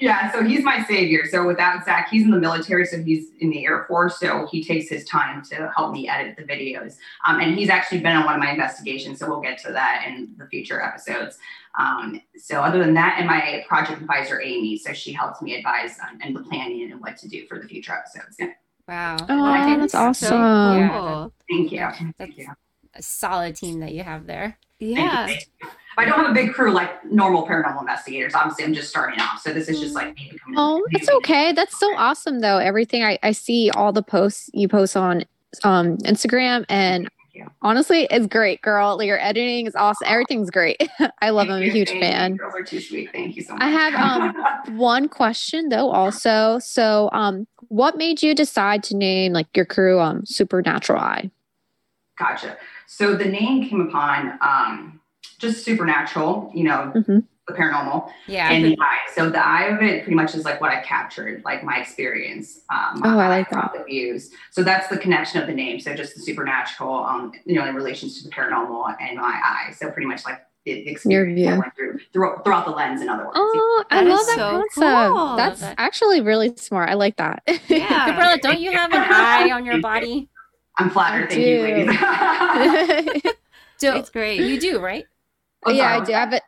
yeah, 0.00 0.32
so 0.32 0.42
he's 0.42 0.64
my 0.64 0.82
savior. 0.84 1.26
So 1.30 1.46
without 1.46 1.84
Zach, 1.84 2.08
he's 2.08 2.22
in 2.22 2.30
the 2.30 2.40
military, 2.40 2.86
so 2.86 3.01
he's 3.04 3.30
in 3.40 3.50
the 3.50 3.64
Air 3.64 3.84
Force. 3.88 4.18
So 4.18 4.46
he 4.50 4.64
takes 4.64 4.88
his 4.88 5.04
time 5.04 5.42
to 5.50 5.70
help 5.76 5.92
me 5.92 6.08
edit 6.08 6.36
the 6.36 6.44
videos. 6.44 6.96
Um, 7.26 7.40
and 7.40 7.54
he's 7.54 7.68
actually 7.68 8.00
been 8.00 8.16
on 8.16 8.24
one 8.24 8.34
of 8.34 8.40
my 8.40 8.50
investigations. 8.50 9.18
So 9.18 9.28
we'll 9.28 9.40
get 9.40 9.58
to 9.58 9.72
that 9.72 10.04
in 10.06 10.34
the 10.38 10.46
future 10.46 10.80
episodes. 10.80 11.38
Um, 11.78 12.20
so 12.36 12.60
other 12.60 12.78
than 12.78 12.94
that, 12.94 13.16
and 13.18 13.26
my 13.26 13.64
project 13.66 14.00
advisor, 14.00 14.40
Amy, 14.40 14.76
so 14.76 14.92
she 14.92 15.12
helps 15.12 15.40
me 15.40 15.56
advise 15.56 15.98
on, 16.00 16.20
and 16.22 16.36
the 16.36 16.42
planning 16.42 16.90
and 16.90 17.00
what 17.00 17.16
to 17.18 17.28
do 17.28 17.46
for 17.46 17.58
the 17.58 17.66
future 17.66 17.92
episodes. 17.92 18.36
Yeah. 18.38 18.52
Wow. 18.88 19.16
Oh, 19.28 19.44
I 19.44 19.64
think 19.64 19.78
that's 19.78 19.94
it's 19.94 19.94
awesome. 19.94 20.32
Yeah, 20.38 21.28
Thank 21.48 21.72
you. 21.72 21.78
Yeah, 21.78 21.96
Thank 22.18 22.36
you. 22.36 22.48
a 22.94 23.02
solid 23.02 23.56
team 23.56 23.80
that 23.80 23.92
you 23.94 24.02
have 24.02 24.26
there. 24.26 24.58
Thank 24.80 24.98
Yeah. 24.98 25.68
You. 25.96 26.02
I 26.02 26.06
don't 26.06 26.18
have 26.18 26.30
a 26.30 26.34
big 26.34 26.52
crew 26.52 26.72
like 26.72 27.04
normal 27.04 27.46
paranormal 27.46 27.80
investigators. 27.80 28.34
Obviously, 28.34 28.64
I'm 28.64 28.74
just 28.74 28.90
starting 28.90 29.20
off. 29.20 29.40
So 29.40 29.52
this 29.52 29.68
is 29.68 29.80
just 29.80 29.94
like 29.94 30.14
me 30.16 30.28
becoming. 30.30 30.58
Oh, 30.58 30.84
that's 30.92 31.08
okay. 31.18 31.52
That's 31.52 31.78
so 31.78 31.94
awesome 31.96 32.40
though. 32.40 32.58
Everything 32.58 33.02
I, 33.04 33.18
I 33.22 33.32
see 33.32 33.70
all 33.70 33.92
the 33.92 34.02
posts 34.02 34.50
you 34.52 34.68
post 34.68 34.96
on 34.96 35.24
um 35.64 35.98
Instagram 35.98 36.64
and 36.70 37.10
you. 37.34 37.46
honestly 37.60 38.06
it's 38.10 38.26
great, 38.26 38.62
girl. 38.62 38.96
Like, 38.96 39.06
your 39.06 39.20
editing 39.20 39.66
is 39.66 39.74
awesome. 39.74 40.06
Everything's 40.08 40.50
great. 40.50 40.82
I 41.22 41.30
love 41.30 41.48
them. 41.48 41.58
I'm 41.58 41.68
a 41.68 41.72
huge 41.72 41.88
Thank 41.88 42.02
you. 42.02 42.08
fan. 42.10 42.36
Girls 42.36 42.54
are 42.54 42.64
too 42.64 42.80
sweet. 42.80 43.10
Thank 43.12 43.36
you 43.36 43.42
so 43.42 43.52
much. 43.54 43.62
I 43.62 43.68
have, 43.68 43.94
um, 43.94 44.34
One 44.76 45.08
question 45.08 45.68
though 45.68 45.90
also. 45.90 46.58
So 46.60 47.10
um 47.12 47.46
what 47.68 47.96
made 47.96 48.22
you 48.22 48.34
decide 48.34 48.82
to 48.84 48.96
name 48.96 49.32
like 49.32 49.48
your 49.56 49.66
crew 49.66 49.98
um 50.00 50.24
Supernatural 50.24 51.00
Eye? 51.00 51.30
Gotcha. 52.18 52.56
So 52.86 53.14
the 53.16 53.24
name 53.24 53.68
came 53.68 53.80
upon 53.80 54.38
um, 54.40 55.00
just 55.42 55.64
supernatural, 55.64 56.50
you 56.54 56.64
know, 56.64 56.92
Mhm. 56.96 57.24
the 57.48 57.52
paranormal, 57.54 58.08
Yeah. 58.28 58.48
and 58.50 58.64
the 58.64 58.78
eye. 58.80 58.98
So 59.14 59.28
the 59.28 59.44
eye 59.44 59.64
of 59.64 59.82
it 59.82 60.04
pretty 60.04 60.14
much 60.14 60.34
is 60.34 60.44
like 60.44 60.60
what 60.60 60.70
I 60.70 60.80
captured, 60.82 61.42
like 61.44 61.64
my 61.64 61.76
experience. 61.78 62.60
Um, 62.70 63.02
Oh, 63.04 63.18
I 63.18 63.28
like 63.28 63.50
that. 63.50 63.72
The 63.76 63.82
views. 63.84 64.30
So 64.52 64.62
that's 64.62 64.86
the 64.88 64.96
connection 64.96 65.40
of 65.42 65.48
the 65.48 65.52
name. 65.52 65.80
So 65.80 65.94
just 65.94 66.14
the 66.14 66.20
supernatural, 66.22 66.94
um, 67.04 67.32
you 67.44 67.56
know, 67.56 67.66
in 67.66 67.74
relations 67.74 68.22
to 68.22 68.28
the 68.28 68.34
paranormal 68.34 68.96
and 69.00 69.18
my 69.18 69.40
eye. 69.44 69.72
So 69.72 69.90
pretty 69.90 70.06
much 70.06 70.24
like 70.24 70.40
the 70.64 70.74
the 70.74 70.80
Your 70.84 70.92
experience 70.92 71.40
I 71.48 71.50
view. 71.50 71.58
went 71.60 71.74
through, 71.74 71.98
through 72.12 72.36
throughout 72.44 72.64
the 72.64 72.70
lens. 72.70 73.00
In 73.02 73.08
other 73.08 73.24
words. 73.24 73.34
Oh, 73.36 73.84
I 73.90 74.02
love 74.04 74.20
that 74.26 74.36
so 74.36 74.50
concept. 74.50 74.74
cool. 75.12 75.36
That's 75.36 75.60
Love 75.62 75.70
it. 75.72 75.74
actually 75.78 76.20
really 76.20 76.54
smart. 76.56 76.88
I 76.88 76.94
like 76.94 77.16
that. 77.16 77.42
Yeah. 77.66 78.06
Gabriella, 78.06 78.38
don't 78.38 78.60
you 78.60 78.70
have 78.70 78.92
an 78.92 79.02
eye 79.10 79.50
on 79.50 79.66
your 79.66 79.80
body? 79.80 80.28
I'm 80.78 80.88
flattered. 80.90 81.24
I 81.32 81.34
Thank 81.34 81.46
you, 81.46 81.60
ladies. 81.62 83.22
Do, 83.78 83.92
It's 83.96 84.10
great. 84.10 84.40
you 84.40 84.60
do, 84.60 84.78
right? 84.78 85.04
Oh, 85.64 85.70
yeah, 85.70 85.82
sorry. 85.92 86.00
I 86.00 86.04
do. 86.04 86.12
Have 86.12 86.32
it. 86.32 86.42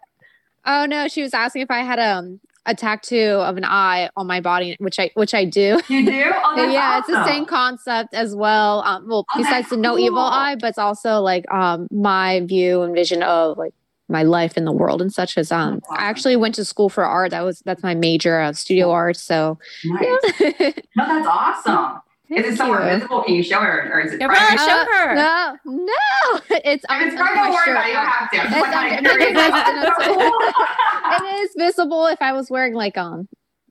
Oh 0.67 0.87
no, 0.87 1.09
she 1.09 1.23
was 1.23 1.35
asking 1.35 1.63
if 1.63 1.71
I 1.71 1.81
had 1.81 1.99
um 1.99 2.41
a 2.67 2.75
tattoo 2.75 3.37
of 3.43 3.57
an 3.59 3.65
eye 3.65 4.09
on 4.17 4.27
my 4.27 4.41
body, 4.41 4.77
which 4.79 4.99
I 4.99 5.11
which 5.15 5.35
I 5.35 5.45
do. 5.45 5.81
You 5.89 6.07
do? 6.07 6.33
Oh, 6.57 6.71
yeah, 6.71 6.99
it's 6.99 7.09
the 7.09 7.25
same 7.27 7.47
concept 7.47 8.15
as 8.15 8.35
well. 8.37 8.83
Um, 8.87 9.09
well, 9.09 9.27
Oh, 9.35 9.39
besides 9.39 9.71
the 9.71 9.77
no 9.77 9.99
evil 9.99 10.19
eye, 10.21 10.55
but 10.61 10.69
it's 10.69 10.79
also 10.79 11.21
like 11.21 11.51
um 11.53 11.89
my 11.91 12.41
view 12.41 12.83
and 12.83 12.95
vision 12.95 13.23
of 13.25 13.59
like 13.59 13.75
my 14.09 14.23
life 14.23 14.57
in 14.57 14.65
the 14.65 14.73
world 14.73 15.03
and 15.03 15.13
such. 15.13 15.37
As 15.37 15.51
um, 15.51 15.81
awesome. 15.91 15.97
I 15.99 16.05
actually 16.09 16.37
went 16.37 16.55
to 16.57 16.65
school 16.65 16.89
for 16.89 17.05
art. 17.05 17.33
That 17.33 17.41
was 17.43 17.61
that's 17.65 17.83
my 17.83 17.95
major, 17.95 18.39
uh, 18.41 18.53
studio 18.53 18.91
art. 18.91 19.17
So 19.17 19.59
Nice. 19.85 20.21
yeah. 20.41 20.51
No, 20.97 21.07
that's 21.09 21.27
awesome. 21.27 22.01
Is 22.31 22.47
it 22.55 22.57
somewhere 22.57 22.83
you. 22.91 22.95
visible? 22.97 23.23
Can 23.23 23.35
you 23.35 23.43
show 23.43 23.61
her, 23.61 23.91
or 23.93 24.01
is 24.01 24.13
it 24.13 24.19
Gabriella, 24.19 24.47
private? 24.57 24.61
show 24.65 24.85
her. 24.93 25.15
No, 25.15 25.57
no, 25.65 26.41
it's 26.65 26.85
If 26.85 26.91
on 26.91 27.03
it's 27.03 27.15
private, 27.17 27.35
my 27.37 27.43
don't 27.45 27.53
worry 27.53 27.65
shirt. 27.65 27.77
about 27.77 27.85
it. 27.85 27.89
You 27.89 27.95
don't 27.95 28.07
have 28.07 28.31
to. 28.31 28.39
I'm 28.39 28.51
just 28.51 28.57
It's 28.57 28.75
like, 28.75 28.93
under- 28.99 29.19
kinda 29.19 29.41
it's- 29.41 29.85
That's 29.85 30.05
so 30.05 30.15
cool. 30.15 31.29
It 31.37 31.43
is 31.45 31.51
visible 31.57 32.07
if 32.07 32.23
I 32.23 32.33
was 32.33 32.51
wearing 32.51 32.75
like 32.75 32.97
um 32.97 33.29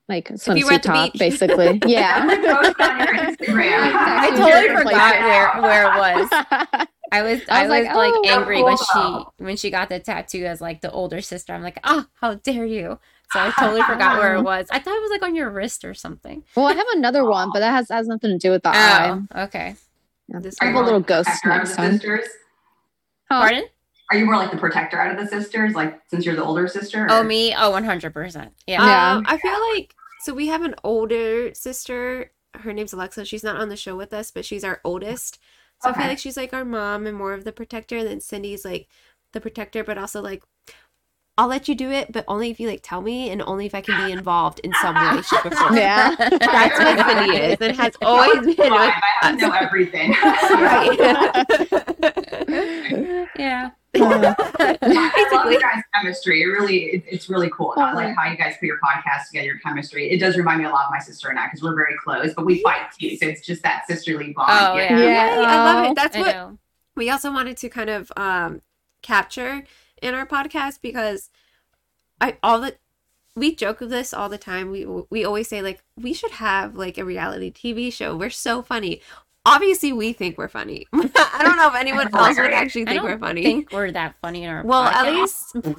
like 0.07 0.29
you 0.29 0.33
were 0.35 0.37
swimsuit 0.73 0.81
top, 0.83 1.13
beach. 1.13 1.19
basically. 1.19 1.81
Yeah. 1.87 2.13
I'm 2.21 2.27
gonna 2.41 2.61
post 2.63 2.79
on 2.81 2.99
your 2.99 3.07
Instagram. 3.07 3.79
I 3.95 4.27
Actually, 4.27 4.51
totally 4.51 4.75
forgot 4.83 5.19
where, 5.19 5.61
where 5.61 5.83
it 5.87 5.97
was. 6.21 6.29
I 7.11 7.21
was 7.21 7.41
I 7.49 7.63
I 7.65 7.67
was, 7.67 7.69
was 7.69 7.69
like, 7.69 7.95
like, 7.95 8.13
oh, 8.15 8.23
angry 8.39 8.63
when 8.63 8.75
cool. 8.77 9.33
she 9.37 9.43
when 9.43 9.55
she 9.57 9.69
got 9.71 9.89
the 9.89 9.99
tattoo 9.99 10.45
as 10.45 10.61
like 10.61 10.81
the 10.81 10.91
older 10.91 11.21
sister. 11.21 11.53
I'm 11.53 11.63
like, 11.63 11.79
oh, 11.83 12.05
how 12.21 12.35
dare 12.35 12.65
you! 12.65 12.99
So 13.31 13.39
I 13.39 13.51
totally 13.59 13.81
forgot 13.83 14.19
where 14.19 14.35
it 14.35 14.41
was. 14.43 14.67
I 14.71 14.79
thought 14.79 14.95
it 14.95 15.01
was 15.01 15.11
like 15.11 15.23
on 15.23 15.35
your 15.35 15.49
wrist 15.49 15.85
or 15.85 15.93
something. 15.93 16.43
well, 16.55 16.67
I 16.67 16.73
have 16.73 16.85
another 16.93 17.25
one, 17.29 17.49
but 17.53 17.59
that 17.61 17.71
has 17.71 17.89
has 17.89 18.07
nothing 18.07 18.31
to 18.31 18.37
do 18.37 18.51
with 18.51 18.63
the 18.63 18.69
eye. 18.69 19.19
Oh, 19.35 19.43
okay. 19.43 19.75
Yeah. 20.27 20.39
This 20.39 20.55
I 20.61 20.65
have 20.65 20.75
a 20.75 20.81
little 20.81 20.99
ghost 20.99 21.29
protector 21.41 21.49
next 21.57 21.69
the 21.71 21.75
time. 21.77 21.91
sisters? 21.93 22.27
Huh? 23.31 23.41
Pardon? 23.41 23.63
Are 24.11 24.17
you 24.17 24.25
more 24.25 24.35
like 24.35 24.51
the 24.51 24.57
protector 24.57 24.99
out 24.99 25.11
of 25.11 25.17
the 25.17 25.27
sisters, 25.27 25.73
like 25.73 25.99
since 26.09 26.25
you're 26.25 26.35
the 26.35 26.43
older 26.43 26.67
sister? 26.67 27.07
Oh, 27.09 27.23
me? 27.23 27.53
Oh, 27.55 27.71
100%. 27.71 28.35
Yeah. 28.67 28.85
Yeah. 28.85 29.11
Um, 29.15 29.25
I 29.27 29.37
feel 29.37 29.59
like 29.73 29.95
so 30.21 30.33
we 30.33 30.47
have 30.47 30.61
an 30.61 30.75
older 30.83 31.53
sister. 31.53 32.31
Her 32.53 32.71
name's 32.73 32.93
Alexa. 32.93 33.25
She's 33.25 33.43
not 33.43 33.57
on 33.57 33.69
the 33.69 33.75
show 33.75 33.95
with 33.95 34.13
us, 34.13 34.29
but 34.29 34.45
she's 34.45 34.63
our 34.63 34.79
oldest. 34.83 35.39
So 35.81 35.89
I 35.89 35.93
feel 35.93 36.05
like 36.07 36.19
she's 36.19 36.37
like 36.37 36.53
our 36.53 36.63
mom 36.63 37.05
and 37.07 37.17
more 37.17 37.33
of 37.33 37.43
the 37.43 37.51
protector. 37.51 37.97
And 37.97 38.07
then 38.07 38.21
Cindy's 38.21 38.63
like 38.63 38.87
the 39.33 39.41
protector, 39.41 39.83
but 39.83 39.97
also 39.97 40.21
like 40.21 40.43
I'll 41.35 41.47
let 41.47 41.67
you 41.67 41.73
do 41.73 41.89
it, 41.89 42.11
but 42.11 42.25
only 42.27 42.51
if 42.51 42.59
you 42.59 42.67
like 42.67 42.81
tell 42.83 43.01
me 43.01 43.31
and 43.31 43.41
only 43.41 43.65
if 43.65 43.73
I 43.73 43.81
can 43.81 44.05
be 44.05 44.11
involved 44.11 44.59
in 44.59 44.71
some 44.81 44.93
way, 44.93 45.19
shape, 45.23 45.45
or 45.45 45.51
form. 45.51 45.75
Yeah. 45.75 46.13
That's 46.15 46.79
what 46.79 47.07
Cindy 47.07 47.37
is 47.37 47.57
and 47.59 47.75
has 47.75 47.93
always 48.03 48.39
been 48.41 48.45
with 48.45 48.57
Five. 48.57 48.71
I 48.71 49.01
have 49.21 49.39
to 49.39 49.47
know 49.47 49.53
everything. 49.53 50.11
right. 50.11 50.99
yeah. 53.39 53.71
I 53.95 53.99
love 53.99 54.35
Basically. 55.15 55.53
you 55.53 55.59
guys' 55.59 55.83
chemistry. 55.95 56.41
It 56.43 56.45
really, 56.45 56.77
it, 56.85 57.03
it's 57.07 57.29
really 57.29 57.49
cool. 57.49 57.73
I 57.77 57.93
like 57.93 58.15
how 58.15 58.29
you 58.29 58.37
guys 58.37 58.53
put 58.59 58.67
your 58.67 58.77
podcast 58.77 59.27
together, 59.27 59.47
your 59.47 59.59
chemistry. 59.59 60.11
It 60.11 60.19
does 60.19 60.37
remind 60.37 60.59
me 60.59 60.65
a 60.65 60.69
lot 60.69 60.85
of 60.85 60.91
my 60.91 60.99
sister 60.99 61.29
and 61.29 61.39
I 61.39 61.47
because 61.47 61.63
we're 61.63 61.75
very 61.75 61.95
close, 62.03 62.33
but 62.35 62.45
we 62.45 62.61
fight 62.61 62.91
too. 62.99 63.17
So 63.17 63.25
it's 63.25 63.41
just 63.41 63.63
that 63.63 63.87
sisterly 63.87 64.33
bond. 64.33 64.51
Oh, 64.51 64.75
yeah. 64.77 64.99
Yeah, 64.99 65.35
I 65.47 65.73
love 65.73 65.91
it. 65.91 65.95
That's 65.95 66.15
I 66.15 66.19
what 66.19 66.35
know. 66.35 66.59
we 66.95 67.09
also 67.09 67.31
wanted 67.31 67.57
to 67.57 67.69
kind 67.69 67.89
of 67.89 68.11
um 68.17 68.61
capture 69.01 69.63
in 70.03 70.13
our 70.13 70.25
podcast 70.25 70.79
because 70.81 71.29
I 72.21 72.37
all 72.43 72.59
the 72.59 72.75
we 73.35 73.55
joke 73.55 73.81
of 73.81 73.89
this 73.89 74.13
all 74.13 74.29
the 74.29 74.37
time. 74.37 74.69
We 74.69 74.85
we 75.09 75.25
always 75.25 75.47
say 75.47 75.61
like 75.61 75.83
we 75.97 76.13
should 76.13 76.31
have 76.31 76.75
like 76.75 76.97
a 76.97 77.05
reality 77.05 77.51
TV 77.51 77.91
show. 77.91 78.15
We're 78.15 78.29
so 78.29 78.61
funny. 78.61 79.01
Obviously, 79.45 79.91
we 79.91 80.13
think 80.13 80.37
we're 80.37 80.47
funny. 80.47 80.87
I 80.93 81.41
don't 81.43 81.57
know 81.57 81.67
if 81.67 81.75
anyone 81.75 82.13
else 82.15 82.37
would 82.37 82.53
actually 82.53 82.85
think 82.85 83.03
we're 83.03 83.17
funny. 83.17 83.43
think 83.43 83.71
we're 83.73 83.91
that 83.91 84.15
funny 84.21 84.43
in 84.43 84.49
our 84.49 84.63
well, 84.63 84.83
at 84.83 85.11
least 85.11 85.55
wait, 85.65 85.75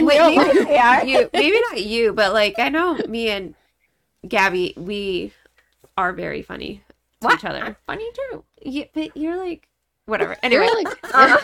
maybe 0.00 0.36
life, 0.36 0.68
we 0.68 0.76
are. 0.76 1.04
you, 1.04 1.30
maybe 1.32 1.60
not 1.70 1.82
you, 1.82 2.12
but 2.12 2.32
like 2.32 2.58
I 2.58 2.68
know 2.70 2.94
me 3.08 3.28
and 3.30 3.54
Gabby, 4.26 4.74
we 4.76 5.32
are 5.96 6.12
very 6.12 6.42
funny 6.42 6.82
to 7.20 7.26
What? 7.26 7.38
each 7.38 7.44
other. 7.44 7.62
I'm 7.64 7.76
funny 7.86 8.08
too. 8.12 8.44
Yeah, 8.62 8.84
but 8.94 9.16
you're 9.16 9.36
like 9.36 9.68
whatever. 10.06 10.36
Anyway, 10.42 10.68
like, 10.82 11.14
um, 11.14 11.38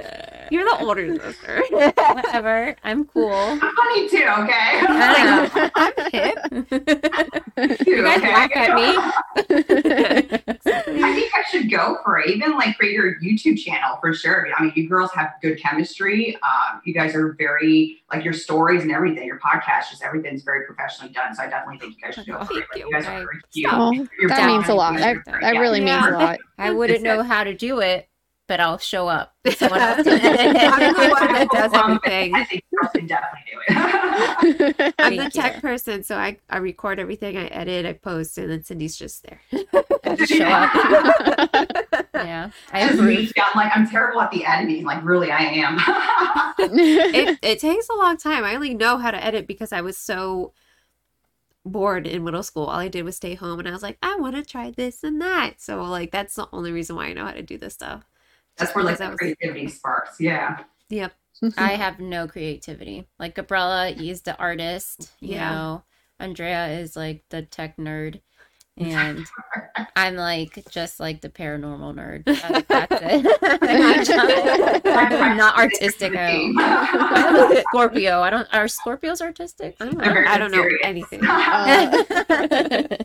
you're 0.50 0.64
the 0.64 0.84
older 0.84 1.14
sister. 1.18 1.62
Whatever. 1.70 2.74
I'm 2.84 3.04
cool. 3.06 3.32
I'm 3.32 3.58
funny 3.60 4.08
too, 4.08 4.26
okay? 4.38 4.80
I 4.88 5.70
I'm 5.76 6.10
hip. 6.12 6.68
Too, 7.80 7.90
You 7.90 8.02
guys 8.02 8.18
okay? 8.18 8.32
laugh 8.32 8.50
at 8.56 8.74
me. 8.74 8.96
I 9.66 11.14
think 11.14 11.32
I 11.34 11.42
should 11.50 11.70
go 11.70 11.98
for 12.04 12.18
it. 12.18 12.28
Even 12.30 12.56
like 12.56 12.76
create 12.78 12.92
your 12.94 13.20
YouTube 13.20 13.58
channel 13.58 13.98
for 14.00 14.12
sure. 14.14 14.48
I 14.56 14.62
mean, 14.64 14.72
you 14.74 14.88
girls 14.88 15.10
have 15.12 15.32
good 15.42 15.60
chemistry. 15.60 16.36
Um, 16.36 16.80
you 16.84 16.94
guys 16.94 17.14
are 17.14 17.32
very 17.34 17.98
like 18.12 18.24
your 18.24 18.32
stories 18.34 18.82
and 18.82 18.90
everything. 18.92 19.26
Your 19.26 19.38
podcast, 19.38 19.90
just 19.90 20.02
everything's 20.02 20.42
very 20.42 20.66
professionally 20.66 21.12
done. 21.12 21.34
So 21.34 21.42
I 21.42 21.48
definitely 21.48 21.78
think 21.78 21.96
you 21.96 22.02
guys 22.02 22.14
should 22.14 22.26
go 22.26 22.44
for 22.44 22.52
it. 22.54 22.66
Like, 22.72 22.78
you. 22.78 22.86
you 22.86 22.92
guys 22.92 23.06
are 23.06 23.10
Right. 23.10 23.24
very 23.24 23.40
cute. 23.52 23.70
oh, 23.72 24.06
that 24.28 24.36
down. 24.38 24.46
means 24.46 24.68
a 24.68 24.74
lot. 24.74 25.00
I, 25.00 25.14
that 25.40 25.52
really 25.58 25.80
Yeah. 25.84 26.00
means 26.00 26.14
a 26.14 26.18
lot. 26.18 26.38
I 26.58 26.70
wouldn't 26.70 27.02
know 27.02 27.22
how 27.22 27.44
to 27.44 27.54
do 27.54 27.80
it, 27.80 28.08
but 28.50 28.58
I'll 28.58 28.78
show 28.78 29.06
up. 29.06 29.32
Someone 29.54 29.78
else 29.80 29.98
I'm 29.98 30.04
the 30.04 30.10
one 30.10 31.32
that 31.32 31.42
it. 31.42 31.50
does 31.52 31.70
everything. 31.72 32.34
I 32.34 32.42
think 32.42 32.64
girls 32.74 32.90
definitely 33.06 33.40
do 33.46 33.60
it. 33.68 34.94
I'm 34.98 35.16
the 35.16 35.30
tech 35.30 35.54
you. 35.54 35.60
person, 35.60 36.02
so 36.02 36.16
I, 36.16 36.36
I 36.50 36.56
record 36.56 36.98
everything, 36.98 37.36
I 37.36 37.46
edit, 37.46 37.86
I 37.86 37.92
post, 37.92 38.36
and 38.38 38.50
then 38.50 38.64
Cindy's 38.64 38.96
just 38.96 39.22
there. 39.22 39.40
I 40.04 40.16
just 40.16 40.32
show 40.32 40.46
up. 40.48 40.72
Yeah, 42.12 42.50
I 42.72 42.80
As 42.80 42.94
approve. 42.94 43.06
me, 43.06 43.30
I'm 43.40 43.52
like, 43.54 43.70
I'm 43.72 43.88
terrible 43.88 44.20
at 44.20 44.32
the 44.32 44.44
editing. 44.44 44.84
Like, 44.84 45.04
really, 45.04 45.30
I 45.30 45.42
am. 45.42 45.78
It, 46.58 47.38
it 47.40 47.60
takes 47.60 47.88
a 47.88 47.94
long 47.94 48.16
time. 48.16 48.42
I 48.42 48.56
only 48.56 48.74
know 48.74 48.98
how 48.98 49.12
to 49.12 49.24
edit 49.24 49.46
because 49.46 49.72
I 49.72 49.80
was 49.80 49.96
so 49.96 50.54
bored 51.64 52.04
in 52.08 52.24
middle 52.24 52.42
school. 52.42 52.64
All 52.64 52.80
I 52.80 52.88
did 52.88 53.04
was 53.04 53.14
stay 53.14 53.36
home, 53.36 53.60
and 53.60 53.68
I 53.68 53.70
was 53.70 53.84
like, 53.84 53.98
I 54.02 54.16
want 54.16 54.34
to 54.34 54.44
try 54.44 54.72
this 54.72 55.04
and 55.04 55.22
that. 55.22 55.60
So 55.60 55.84
like 55.84 56.10
that's 56.10 56.34
the 56.34 56.48
only 56.52 56.72
reason 56.72 56.96
why 56.96 57.06
I 57.06 57.12
know 57.12 57.26
how 57.26 57.32
to 57.32 57.42
do 57.42 57.56
this 57.56 57.74
stuff. 57.74 58.02
That's 58.60 58.74
where 58.74 58.84
like 58.84 58.98
that 58.98 59.06
I 59.08 59.10
was- 59.10 59.18
creativity 59.18 59.68
sparks. 59.68 60.20
Yeah. 60.20 60.60
Yep. 60.90 61.12
I 61.56 61.70
have 61.76 61.98
no 62.00 62.26
creativity. 62.28 63.06
Like 63.18 63.34
Gabriella 63.34 63.88
is 63.90 64.22
the 64.22 64.36
artist, 64.38 65.10
you 65.20 65.34
Yeah. 65.36 65.50
know. 65.50 65.82
Andrea 66.18 66.68
is 66.68 66.96
like 66.96 67.24
the 67.30 67.42
tech 67.42 67.76
nerd. 67.78 68.20
and 68.80 69.26
I'm 69.96 70.16
like 70.16 70.64
just 70.70 71.00
like 71.00 71.20
the 71.20 71.28
paranormal 71.28 71.94
nerd. 71.94 72.24
That- 72.68 72.88
That's 72.88 74.08
it. 74.08 74.86
I'm 74.86 75.36
not 75.36 75.58
artistic. 75.58 76.14
I'm 76.16 76.56
a 76.58 77.62
Scorpio. 77.68 78.20
I 78.20 78.30
don't. 78.30 78.48
Are 78.54 78.64
Scorpios 78.66 79.20
artistic? 79.20 79.76
I 79.80 79.84
don't 79.86 79.98
know, 79.98 80.24
I 80.26 80.38
don't 80.38 80.50
know 80.52 80.66
anything. 80.82 81.20
Uh, 81.24 82.96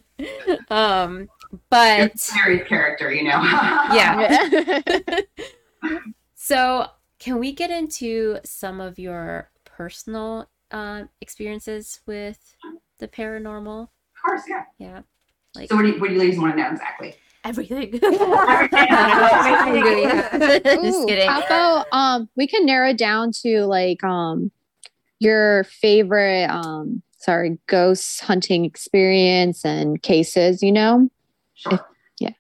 um, 0.70 1.28
but 1.70 2.20
Series 2.20 2.68
character, 2.68 3.12
you 3.12 3.24
know. 3.24 3.42
Yeah. 3.94 5.22
so 6.36 6.88
can 7.20 7.40
we 7.40 7.54
get 7.54 7.72
into 7.72 8.40
some 8.44 8.82
of 8.82 9.00
your 9.00 9.50
personal 9.64 10.50
uh, 10.72 11.04
experiences 11.22 12.02
with 12.06 12.56
the 13.00 13.08
paranormal? 13.08 13.84
Of 13.84 13.90
course, 14.26 14.44
yeah. 14.48 14.64
Yeah, 14.78 15.02
like 15.56 15.70
So 15.70 15.76
what 15.76 15.84
do 15.84 15.90
you, 15.90 16.00
what 16.00 16.08
do 16.08 16.14
you 16.14 16.20
ladies 16.20 16.40
want 16.40 16.56
to 16.56 16.62
know 16.62 16.72
exactly? 16.72 17.16
Everything. 17.44 17.92
Just 17.92 18.02
kidding. 21.08 21.30
How 21.30 21.42
about 21.42 21.86
um 21.92 22.28
we 22.36 22.48
can 22.48 22.66
narrow 22.66 22.92
down 22.92 23.32
to 23.44 23.66
like 23.66 24.04
um 24.04 24.50
your 25.20 25.64
favorite 25.66 26.50
um 26.50 27.04
sorry 27.20 27.60
ghost 27.68 28.22
hunting 28.22 28.66
experience 28.66 29.64
and 29.64 30.02
cases, 30.02 30.64
you 30.64 30.72
know? 30.72 31.08
Sure. 31.56 31.80
yeah. 32.20 32.32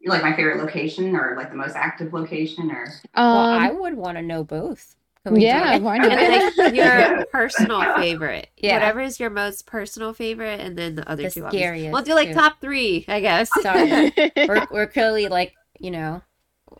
You 0.00 0.10
like 0.10 0.22
my 0.22 0.34
favorite 0.36 0.58
location 0.58 1.16
or 1.16 1.34
like 1.36 1.50
the 1.50 1.56
most 1.56 1.74
active 1.76 2.12
location 2.12 2.70
or 2.70 2.86
Well, 3.30 3.44
Um 3.44 3.58
I 3.58 3.72
would 3.72 3.94
want 3.94 4.16
to 4.18 4.22
know 4.22 4.44
both. 4.44 4.96
Can 5.24 5.34
we 5.34 5.40
do 5.44 5.46
yeah, 5.46 5.72
it? 5.74 5.82
why 5.82 5.98
And 5.98 6.08
not? 6.08 6.18
like 6.28 6.52
your 6.74 7.26
personal 7.32 7.82
favorite. 7.96 8.48
Yeah. 8.56 8.74
Whatever 8.74 9.00
is 9.00 9.18
your 9.18 9.30
most 9.30 9.66
personal 9.66 10.12
favorite, 10.12 10.60
and 10.60 10.78
then 10.78 10.94
the 10.94 11.08
other 11.08 11.24
The 11.24 11.30
two. 11.30 11.40
scariest, 11.48 11.92
We'll 11.92 12.02
do 12.02 12.14
like 12.14 12.28
too. 12.28 12.34
top 12.34 12.60
three, 12.60 13.04
I 13.08 13.20
guess. 13.20 13.50
Sorry. 13.58 14.12
we're 14.46 14.66
we're 14.70 14.86
clearly 14.86 15.28
like 15.28 15.54
you 15.80 15.90
know 15.90 16.22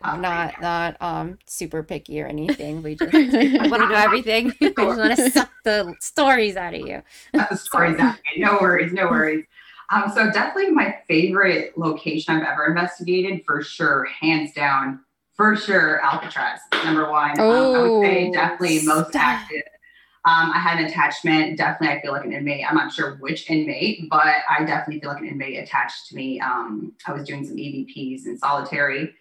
Top 0.03 0.21
not 0.21 0.61
not 0.61 0.97
um 1.01 1.39
super 1.47 1.83
picky 1.83 2.21
or 2.21 2.27
anything. 2.27 2.83
We 2.83 2.95
just 2.97 3.13
I 3.61 3.67
want 3.69 3.83
to 3.83 3.89
know 3.89 3.95
everything. 3.97 4.53
we 4.61 4.73
just 4.75 4.97
want 4.97 5.17
to 5.17 5.17
suck 5.17 5.51
the 5.65 5.95
stories 6.01 6.57
out 6.57 6.75
of 6.75 6.81
you. 6.81 7.03
That's 7.33 7.51
the 7.51 7.57
stories 7.57 7.99
out 7.99 8.17
there. 8.25 8.47
No 8.47 8.59
worries, 8.61 8.93
no 8.93 9.07
worries. 9.07 9.45
Um, 9.91 10.11
so 10.15 10.31
definitely 10.31 10.73
my 10.73 10.97
favorite 11.09 11.77
location 11.79 12.35
I've 12.35 12.43
ever 12.47 12.67
investigated 12.67 13.45
for 13.45 13.63
sure, 13.63 14.05
hands 14.05 14.53
down, 14.53 15.01
for 15.35 15.55
sure, 15.55 16.01
Alcatraz, 16.03 16.61
number 16.85 17.11
one. 17.11 17.39
Um, 17.39 17.47
I 17.51 17.83
would 17.83 18.03
say 18.03 18.29
Oh, 18.29 18.33
definitely 18.33 18.83
most 18.85 19.11
stop. 19.11 19.23
active. 19.23 19.63
Um, 20.25 20.51
I 20.53 20.59
had 20.59 20.81
an 20.81 20.87
attachment. 20.87 21.57
Definitely, 21.57 21.97
I 21.97 22.03
feel 22.03 22.11
like 22.11 22.25
an 22.25 22.33
inmate. 22.33 22.65
I'm 22.69 22.75
not 22.75 22.93
sure 22.93 23.15
which 23.21 23.49
inmate, 23.49 24.09
but 24.11 24.27
I 24.51 24.65
definitely 24.65 25.01
feel 25.01 25.11
like 25.11 25.21
an 25.21 25.29
inmate 25.29 25.57
attached 25.63 26.09
to 26.09 26.17
me. 26.17 26.41
Um, 26.41 26.93
I 27.07 27.13
was 27.13 27.25
doing 27.25 27.47
some 27.47 27.57
EVPs 27.57 28.27
in 28.27 28.37
solitary, 28.37 29.15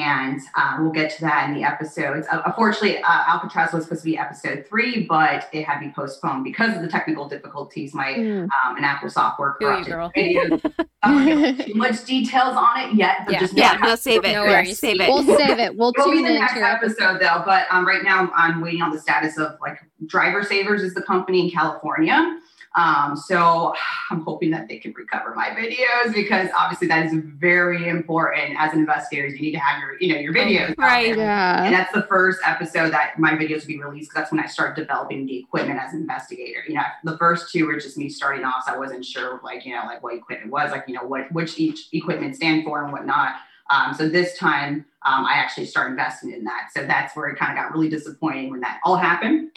and 0.00 0.40
uh, 0.56 0.76
we'll 0.80 0.90
get 0.92 1.10
to 1.16 1.20
that 1.22 1.48
in 1.48 1.54
the 1.54 1.62
episodes. 1.64 2.26
Uh, 2.30 2.42
unfortunately, 2.46 2.98
uh, 3.02 3.24
Alcatraz 3.28 3.72
was 3.72 3.84
supposed 3.84 4.02
to 4.02 4.10
be 4.10 4.16
episode 4.18 4.66
three, 4.68 5.04
but 5.08 5.48
it 5.52 5.64
had 5.64 5.80
to 5.80 5.86
be 5.86 5.92
postponed 5.92 6.44
because 6.44 6.74
of 6.76 6.82
the 6.82 6.88
technical 6.88 7.28
difficulties. 7.28 7.94
My 7.94 8.12
Mm. 8.12 8.42
um, 8.64 8.76
and 8.76 8.84
Apple 8.84 9.10
software 9.10 9.56
Feel 9.58 9.78
you, 9.78 9.84
corrupted 9.84 10.36
videos. 10.36 10.86
I 11.02 11.28
don't 11.28 11.60
too 11.66 11.74
much 11.74 12.04
details 12.04 12.54
on 12.56 12.80
it 12.80 12.94
yet, 12.94 13.18
but 13.26 13.32
Yeah. 13.32 13.38
just 13.40 13.54
yeah, 13.54 13.72
know 13.74 13.88
no, 13.88 13.94
save 13.96 14.24
it. 14.24 14.32
No 14.32 14.44
Yes, 14.44 14.52
worries. 14.66 14.78
Save 14.78 15.00
it. 15.00 15.08
We'll 15.08 15.36
save 15.36 15.58
it. 15.58 15.76
We'll 15.76 15.92
do 15.92 16.02
it 16.02 16.04
will 16.06 16.12
be 16.12 16.22
the 16.22 16.28
into 16.28 16.38
next 16.40 16.56
episode. 16.56 16.94
episode 17.02 17.20
though. 17.20 17.42
But 17.44 17.66
um, 17.70 17.86
right 17.86 18.02
now 18.04 18.30
I'm 18.34 18.60
waiting 18.60 18.82
on 18.82 18.90
the 18.90 19.00
status 19.00 19.38
of 19.38 19.52
like 19.60 19.78
DriveSavers 20.06 20.80
is 20.80 20.94
the 20.94 21.02
company 21.02 21.44
in 21.44 21.50
California. 21.50 22.38
Um, 22.74 23.16
so 23.16 23.74
I'm 24.10 24.22
hoping 24.22 24.50
that 24.50 24.68
they 24.68 24.78
can 24.78 24.92
recover 24.92 25.34
my 25.34 25.48
videos 25.48 26.14
because 26.14 26.48
obviously 26.58 26.88
that 26.88 27.06
is 27.06 27.12
very 27.14 27.88
important 27.88 28.56
as 28.58 28.72
an 28.72 28.80
investigator. 28.80 29.28
You 29.28 29.40
need 29.40 29.52
to 29.52 29.58
have 29.58 29.80
your, 29.80 29.96
you 30.00 30.12
know, 30.12 30.20
your 30.20 30.32
videos. 30.32 30.70
out 30.70 30.78
Right. 30.78 31.16
Yeah. 31.16 31.64
And 31.64 31.74
that's 31.74 31.92
the 31.92 32.02
first 32.02 32.40
episode 32.44 32.92
that 32.92 33.18
my 33.18 33.32
videos 33.32 33.60
will 33.60 33.68
be 33.68 33.82
released 33.82 34.10
because 34.10 34.22
that's 34.22 34.32
when 34.32 34.40
I 34.40 34.46
started 34.46 34.80
developing 34.80 35.26
the 35.26 35.38
equipment 35.38 35.78
as 35.80 35.92
an 35.92 36.00
investigator. 36.00 36.60
You 36.66 36.74
know, 36.74 36.82
the 37.04 37.18
first 37.18 37.52
two 37.52 37.66
were 37.66 37.78
just 37.78 37.98
me 37.98 38.08
starting 38.08 38.44
off, 38.44 38.64
so 38.66 38.72
I 38.72 38.78
wasn't 38.78 39.04
sure, 39.04 39.40
like, 39.42 39.64
you 39.64 39.74
know, 39.74 39.82
like 39.86 40.02
what 40.02 40.14
equipment 40.14 40.50
was, 40.50 40.70
like, 40.70 40.84
you 40.86 40.94
know, 40.94 41.04
what 41.04 41.30
which 41.32 41.58
each 41.58 41.88
equipment 41.92 42.36
stand 42.36 42.64
for 42.64 42.82
and 42.82 42.92
whatnot. 42.92 43.34
Um, 43.70 43.94
so 43.94 44.08
this 44.08 44.36
time, 44.36 44.84
um, 45.04 45.24
I 45.24 45.34
actually 45.34 45.66
started 45.66 45.92
investing 45.92 46.32
in 46.32 46.44
that. 46.44 46.68
So 46.74 46.84
that's 46.84 47.16
where 47.16 47.28
it 47.28 47.38
kind 47.38 47.56
of 47.56 47.62
got 47.62 47.72
really 47.72 47.88
disappointing 47.88 48.50
when 48.50 48.60
that 48.60 48.80
all 48.84 48.96
happened. 48.96 49.50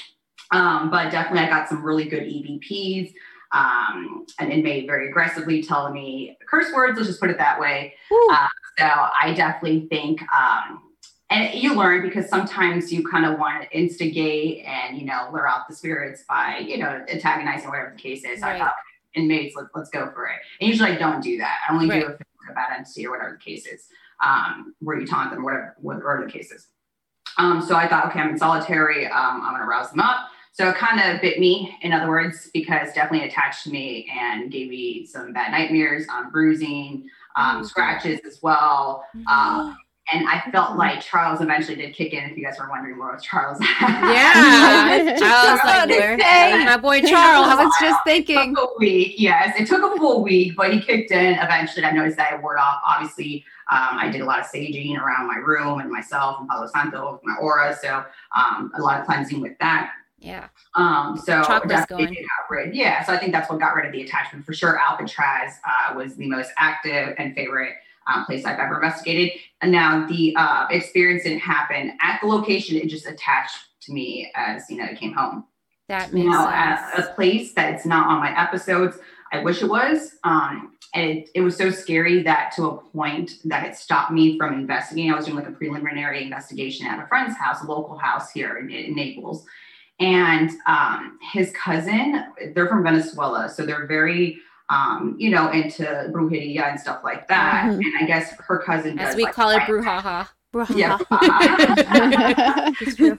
Um, 0.51 0.89
but 0.89 1.11
definitely, 1.11 1.39
I 1.47 1.49
got 1.49 1.67
some 1.69 1.83
really 1.83 2.05
good 2.05 2.23
EVPs. 2.23 3.13
Um, 3.51 4.25
an 4.39 4.51
inmate 4.51 4.85
very 4.85 5.07
aggressively 5.09 5.63
telling 5.63 5.93
me 5.93 6.37
curse 6.47 6.71
words. 6.73 6.97
Let's 6.97 7.07
just 7.07 7.19
put 7.21 7.29
it 7.29 7.37
that 7.37 7.59
way. 7.59 7.93
Uh, 8.31 8.47
so 8.77 8.85
I 8.85 9.33
definitely 9.35 9.87
think, 9.87 10.21
um, 10.33 10.81
and 11.29 11.53
you 11.53 11.73
learn 11.73 12.01
because 12.01 12.27
sometimes 12.29 12.91
you 12.91 13.07
kind 13.07 13.25
of 13.25 13.39
want 13.39 13.63
to 13.63 13.77
instigate 13.77 14.65
and 14.65 14.97
you 14.97 15.05
know 15.05 15.29
lure 15.31 15.47
out 15.47 15.67
the 15.69 15.75
spirits 15.75 16.23
by 16.27 16.57
you 16.59 16.77
know 16.77 17.05
antagonizing 17.09 17.69
whatever 17.69 17.91
the 17.95 18.01
case 18.01 18.25
is. 18.25 18.41
So 18.41 18.47
I 18.47 18.57
thought 18.59 18.73
inmates, 19.13 19.55
let, 19.55 19.67
let's 19.73 19.89
go 19.89 20.11
for 20.11 20.25
it. 20.27 20.39
And 20.59 20.69
usually 20.69 20.91
I 20.91 20.95
don't 20.97 21.21
do 21.23 21.37
that. 21.37 21.59
I 21.69 21.73
only 21.73 21.87
Right. 21.89 22.01
do 22.01 22.07
it 22.07 22.15
if 22.15 22.21
it's 22.21 22.49
a 22.49 22.53
bad 22.53 22.75
entity 22.77 23.07
or 23.07 23.11
whatever 23.11 23.31
the 23.31 23.37
case 23.51 23.65
is, 23.65 23.87
um, 24.23 24.75
where 24.79 24.99
you 24.99 25.07
taunt 25.07 25.31
them, 25.31 25.41
whatever, 25.43 25.75
whatever 25.79 26.23
the 26.25 26.31
case 26.31 26.51
is. 26.51 26.67
Um, 27.37 27.61
so 27.61 27.75
I 27.77 27.87
thought, 27.87 28.07
okay, 28.07 28.19
I'm 28.19 28.29
in 28.31 28.37
solitary. 28.37 29.07
Um, 29.07 29.41
I'm 29.45 29.53
gonna 29.53 29.65
rouse 29.65 29.89
them 29.91 30.01
up. 30.01 30.27
So 30.55 30.69
it 30.69 30.75
kind 30.77 31.01
of 31.01 31.21
bit 31.21 31.37
me, 31.37 31.77
in 31.81 31.91
other 31.91 32.07
words, 32.07 32.49
because 32.53 32.93
definitely 32.93 33.27
attached 33.27 33.65
to 33.65 33.69
me 33.71 34.09
and 34.17 34.49
gave 34.49 34.69
me 34.69 35.05
some 35.05 35.33
bad 35.33 35.51
nightmares, 35.51 36.07
um, 36.09 36.31
bruising, 36.31 37.09
um, 37.35 37.61
Mhm. 37.61 37.65
scratches 37.65 38.21
as 38.25 38.41
well. 38.41 39.03
Um, 39.29 39.75
and 40.13 40.25
I 40.29 40.35
Mm-hmm. 40.37 40.51
felt 40.51 40.77
like 40.77 41.01
Charles 41.01 41.41
eventually 41.41 41.75
did 41.75 41.93
kick 41.93 42.13
in. 42.13 42.23
If 42.29 42.37
you 42.37 42.45
guys 42.45 42.57
were 42.57 42.69
wondering 42.69 42.97
where 42.97 43.11
was 43.13 43.21
Charles, 43.21 43.57
Yeah, 43.59 44.31
I 44.35 45.51
was 45.51 45.59
like, 45.65 45.89
where? 45.89 46.17
my 46.65 46.77
boy 46.77 47.01
Charles. 47.01 47.47
I 47.47 47.55
Charles? 47.55 47.65
was 47.65 47.77
just 47.81 47.99
It 48.05 48.09
thinking. 48.09 48.55
took 48.55 48.63
a 48.63 48.79
week, 48.79 49.15
yes. 49.17 49.59
It 49.59 49.67
took 49.67 49.83
a 49.83 49.97
full 49.97 50.23
week, 50.23 50.55
but 50.55 50.71
he 50.71 50.79
kicked 50.79 51.11
in 51.11 51.33
eventually. 51.37 51.83
I 51.83 51.91
noticed 51.91 52.15
that 52.15 52.31
it 52.31 52.41
wore 52.41 52.57
off. 52.57 52.79
Obviously, 52.87 53.43
um, 53.71 53.97
I 53.99 54.09
did 54.09 54.21
a 54.21 54.25
lot 54.25 54.39
of 54.39 54.45
saging 54.45 54.97
around 54.97 55.27
my 55.27 55.35
room 55.35 55.81
and 55.81 55.91
myself 55.91 56.39
and 56.39 56.47
Palo 56.47 56.67
Santo 56.67 57.11
with 57.13 57.21
my 57.25 57.35
aura. 57.41 57.75
So 57.75 58.05
um, 58.37 58.71
a 58.77 58.81
lot 58.81 59.01
of 59.01 59.05
cleansing 59.05 59.41
with 59.41 59.57
that. 59.59 59.91
Yeah, 60.17 60.47
Um, 60.75 61.17
so 61.17 61.43
going. 61.87 62.07
got 62.13 62.49
rid. 62.49 62.73
Yeah, 62.75 63.03
so 63.03 63.13
I 63.13 63.17
think 63.17 63.31
that's 63.31 63.49
what 63.49 63.59
got 63.59 63.75
rid 63.75 63.85
of 63.85 63.91
the 63.91 64.01
attachment 64.01 64.45
for 64.45 64.53
sure. 64.53 64.79
Alcatraz 64.79 65.53
uh, 65.67 65.93
was 65.95 66.15
the 66.15 66.27
most 66.27 66.51
active 66.57 67.15
and 67.17 67.35
favorite 67.35 67.73
um, 68.07 68.25
place 68.25 68.45
I've 68.45 68.59
ever 68.59 68.75
investigated. 68.75 69.39
And 69.61 69.71
now 69.71 70.07
the 70.07 70.33
uh, 70.35 70.67
experience 70.71 71.23
didn't 71.23 71.39
happen 71.39 71.97
at 72.01 72.19
the 72.21 72.27
location; 72.27 72.77
it 72.77 72.87
just 72.87 73.05
attached 73.07 73.57
to 73.81 73.93
me 73.93 74.31
as 74.35 74.69
you 74.69 74.77
know 74.77 74.85
it 74.85 74.97
came 74.97 75.13
home. 75.13 75.45
that 75.89 76.13
makes 76.13 76.27
Now 76.27 76.45
sense. 76.45 76.97
at 76.97 77.11
a 77.11 77.13
place 77.13 77.53
that 77.53 77.73
it's 77.73 77.85
not 77.85 78.07
on 78.07 78.19
my 78.19 78.39
episodes. 78.39 78.97
I 79.31 79.39
wish 79.43 79.61
it 79.61 79.69
was. 79.69 80.15
Um, 80.23 80.71
and 80.93 81.09
it, 81.11 81.29
it 81.35 81.41
was 81.41 81.57
so 81.57 81.69
scary 81.71 82.23
that 82.23 82.53
to 82.55 82.67
a 82.67 82.77
point 82.77 83.31
that 83.43 83.65
it 83.67 83.75
stopped 83.75 84.11
me 84.13 84.37
from 84.37 84.53
investigating. 84.53 85.11
I 85.11 85.15
was 85.15 85.25
doing 85.25 85.37
like 85.37 85.47
a 85.49 85.51
preliminary 85.51 86.23
investigation 86.23 86.87
at 86.87 87.03
a 87.03 87.07
friend's 87.07 87.35
house, 87.37 87.61
a 87.61 87.65
local 87.65 87.97
house 87.97 88.31
here 88.31 88.57
in, 88.57 88.69
in 88.69 88.95
Naples. 88.95 89.45
And 89.99 90.51
um, 90.67 91.17
his 91.33 91.51
cousin, 91.51 92.25
they're 92.53 92.67
from 92.67 92.83
Venezuela. 92.83 93.49
So 93.49 93.65
they're 93.65 93.85
very, 93.87 94.37
um, 94.69 95.15
you 95.17 95.29
know, 95.29 95.51
into 95.51 95.83
brujeria 96.11 96.69
and 96.69 96.79
stuff 96.79 97.01
like 97.03 97.27
that. 97.29 97.65
Mhm. 97.65 97.77
And 97.77 97.93
I 98.01 98.05
guess 98.05 98.33
her 98.39 98.57
cousin 98.59 98.99
As 98.99 99.09
does, 99.09 99.15
we 99.15 99.23
like, 99.23 99.33
call 99.33 99.51
it, 99.51 99.61
plant- 99.63 99.69
brouhaha. 99.85 100.27
Yeah. 100.73 100.97
It's 102.81 102.95
true. 102.95 103.17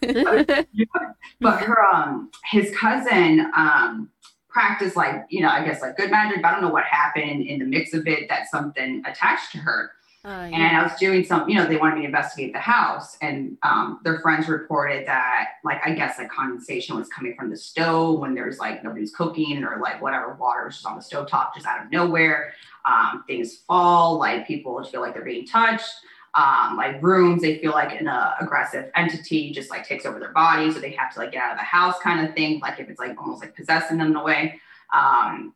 but 1.41 1.61
her 1.63 1.85
um 1.95 2.31
his 2.51 2.75
cousin 2.77 3.51
um 3.55 4.11
practiced 4.49 4.97
like 4.97 5.25
you 5.29 5.41
know 5.43 5.49
i 5.51 5.63
guess 5.63 5.83
like 5.83 5.97
good 5.99 6.11
magic 6.11 6.41
but 6.41 6.49
i 6.49 6.53
don't 6.53 6.63
know 6.63 6.71
what 6.71 6.85
happened 6.85 7.43
in 7.43 7.59
the 7.59 7.65
mix 7.67 7.93
of 7.93 8.07
it 8.07 8.27
that 8.31 8.49
something 8.51 9.03
attached 9.07 9.53
to 9.53 9.59
her 9.59 9.91
Oh, 10.29 10.31
and 10.31 10.77
i 10.77 10.83
was 10.83 10.91
doing 10.99 11.25
some 11.25 11.49
you 11.49 11.55
know 11.55 11.67
they 11.69 11.77
wanted 11.77 11.95
me 11.95 12.01
to 12.01 12.07
investigate 12.07 12.53
the 12.53 12.59
house 12.59 13.17
and 13.23 13.57
um 13.63 14.01
their 14.03 14.19
friends 14.19 14.49
reported 14.49 15.07
that 15.07 15.51
like 15.63 15.79
i 15.85 15.93
guess 15.93 16.19
like 16.19 16.29
condensation 16.31 16.97
was 16.97 17.07
coming 17.09 17.37
from 17.39 17.49
the 17.49 17.57
stove 17.57 18.19
when 18.19 18.35
there's 18.35 18.59
like 18.59 18.83
nobody's 18.83 19.15
cooking 19.15 19.63
or 19.63 19.79
like 19.81 20.03
whatever 20.03 20.35
water 20.35 20.67
is 20.67 20.75
just 20.75 20.85
on 20.85 20.97
the 20.97 21.03
stove 21.03 21.29
top 21.29 21.55
just 21.55 21.65
out 21.65 21.85
of 21.85 21.93
nowhere 21.93 22.53
um 22.85 23.23
things 23.29 23.59
fall 23.69 24.19
like 24.19 24.45
people 24.49 24.83
feel 24.83 25.01
like 25.01 25.15
they're 25.15 25.25
being 25.25 25.47
touched 25.47 25.95
um, 26.35 26.77
like 26.77 27.03
rooms, 27.03 27.41
they 27.41 27.57
feel 27.61 27.71
like 27.71 27.99
an 27.99 28.09
uh, 28.09 28.35
aggressive 28.39 28.91
entity 28.95 29.53
just 29.53 29.71
like 29.71 29.89
takes 29.89 30.05
over 30.05 30.19
their 30.19 30.35
body, 30.35 30.71
so 30.71 30.81
they 30.81 30.91
have 30.91 31.11
to 31.15 31.21
like 31.21 31.33
get 31.33 31.43
out 31.43 31.53
of 31.53 31.57
the 31.59 31.65
house, 31.65 31.99
kind 32.01 32.29
of 32.29 32.35
thing. 32.35 32.61
Like 32.61 32.79
if 32.79 32.91
it's 32.91 33.01
like 33.01 33.19
almost 33.19 33.41
like 33.41 33.57
possessing 33.57 33.97
them 33.97 34.11
in 34.11 34.17
a 34.17 34.23
way. 34.23 34.61
Um, 34.93 35.55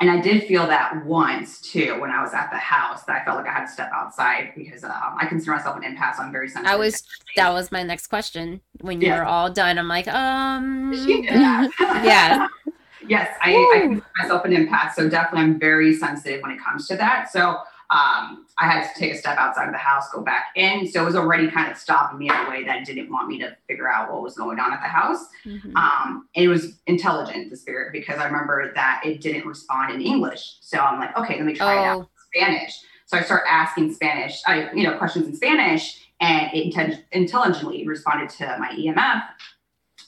and 0.00 0.10
I 0.10 0.20
did 0.20 0.44
feel 0.44 0.66
that 0.66 1.04
once 1.04 1.60
too 1.60 2.00
when 2.00 2.10
I 2.10 2.22
was 2.22 2.34
at 2.34 2.50
the 2.50 2.56
house 2.56 3.04
that 3.04 3.20
I 3.20 3.24
felt 3.24 3.36
like 3.38 3.46
I 3.46 3.52
had 3.52 3.66
to 3.66 3.72
step 3.72 3.90
outside 3.94 4.52
because 4.56 4.84
um, 4.84 5.16
I 5.20 5.26
consider 5.26 5.52
myself 5.52 5.76
an 5.76 5.82
empath. 5.82 6.16
So 6.16 6.22
I'm 6.22 6.32
very 6.32 6.48
sensitive. 6.48 6.72
I 6.72 6.76
was 6.76 7.02
that 7.36 7.52
was 7.52 7.70
my 7.70 7.82
next 7.82 8.08
question. 8.08 8.60
When 8.80 9.00
you 9.00 9.08
Yeah. 9.08 9.18
were 9.18 9.24
all 9.24 9.50
done, 9.50 9.78
I'm 9.78 9.88
like, 9.88 10.08
um, 10.08 10.92
She 11.06 11.22
did 11.22 11.40
that. 11.40 11.70
Yeah. 12.04 12.46
yes, 13.08 13.36
I, 13.40 13.54
I 13.54 13.80
consider 13.82 14.06
myself 14.20 14.44
an 14.44 14.52
empath, 14.52 14.94
so 14.94 15.08
definitely 15.08 15.40
I'm 15.40 15.58
very 15.58 15.94
sensitive 15.94 16.42
when 16.42 16.52
it 16.52 16.60
comes 16.60 16.88
to 16.88 16.96
that. 16.96 17.30
So 17.30 17.58
um, 17.92 18.46
I 18.58 18.66
had 18.70 18.90
to 18.90 18.98
take 18.98 19.12
a 19.12 19.18
step 19.18 19.36
outside 19.36 19.66
of 19.66 19.72
the 19.72 19.78
house, 19.78 20.08
go 20.10 20.22
back 20.22 20.46
in. 20.56 20.88
So 20.90 21.02
it 21.02 21.04
was 21.04 21.14
already 21.14 21.50
kind 21.50 21.70
of 21.70 21.76
stopping 21.76 22.18
me 22.18 22.30
in 22.30 22.34
a 22.34 22.48
way 22.48 22.64
that 22.64 22.86
didn't 22.86 23.10
want 23.12 23.28
me 23.28 23.38
to 23.40 23.54
figure 23.68 23.86
out 23.86 24.10
what 24.10 24.22
was 24.22 24.34
going 24.34 24.58
on 24.58 24.72
at 24.72 24.80
the 24.80 24.88
house. 24.88 25.26
Mhm. 25.44 25.76
Um, 25.76 26.26
and 26.34 26.44
it 26.44 26.48
was 26.48 26.80
intelligent, 26.86 27.50
the 27.50 27.56
spirit, 27.56 27.92
because 27.92 28.18
I 28.18 28.24
remember 28.24 28.72
that 28.74 29.02
it 29.04 29.20
didn't 29.20 29.46
respond 29.46 29.92
in 29.92 30.00
English. 30.00 30.56
So 30.62 30.78
I'm 30.78 30.98
like, 30.98 31.14
okay, 31.18 31.36
let 31.36 31.44
me 31.44 31.52
try 31.52 31.74
it 31.82 31.86
out 31.86 31.98
Oh, 31.98 32.00
in 32.00 32.08
Spanish. 32.44 32.80
So 33.04 33.18
I 33.18 33.22
start 33.22 33.42
asking 33.46 33.92
Spanish, 33.92 34.40
I, 34.46 34.72
you 34.72 34.84
know, 34.84 34.96
questions 34.96 35.26
in 35.26 35.36
Spanish, 35.36 36.06
and 36.18 36.50
it 36.54 36.98
intelligently 37.12 37.86
responded 37.86 38.30
to 38.30 38.56
my 38.58 38.70
EMF. 38.70 39.22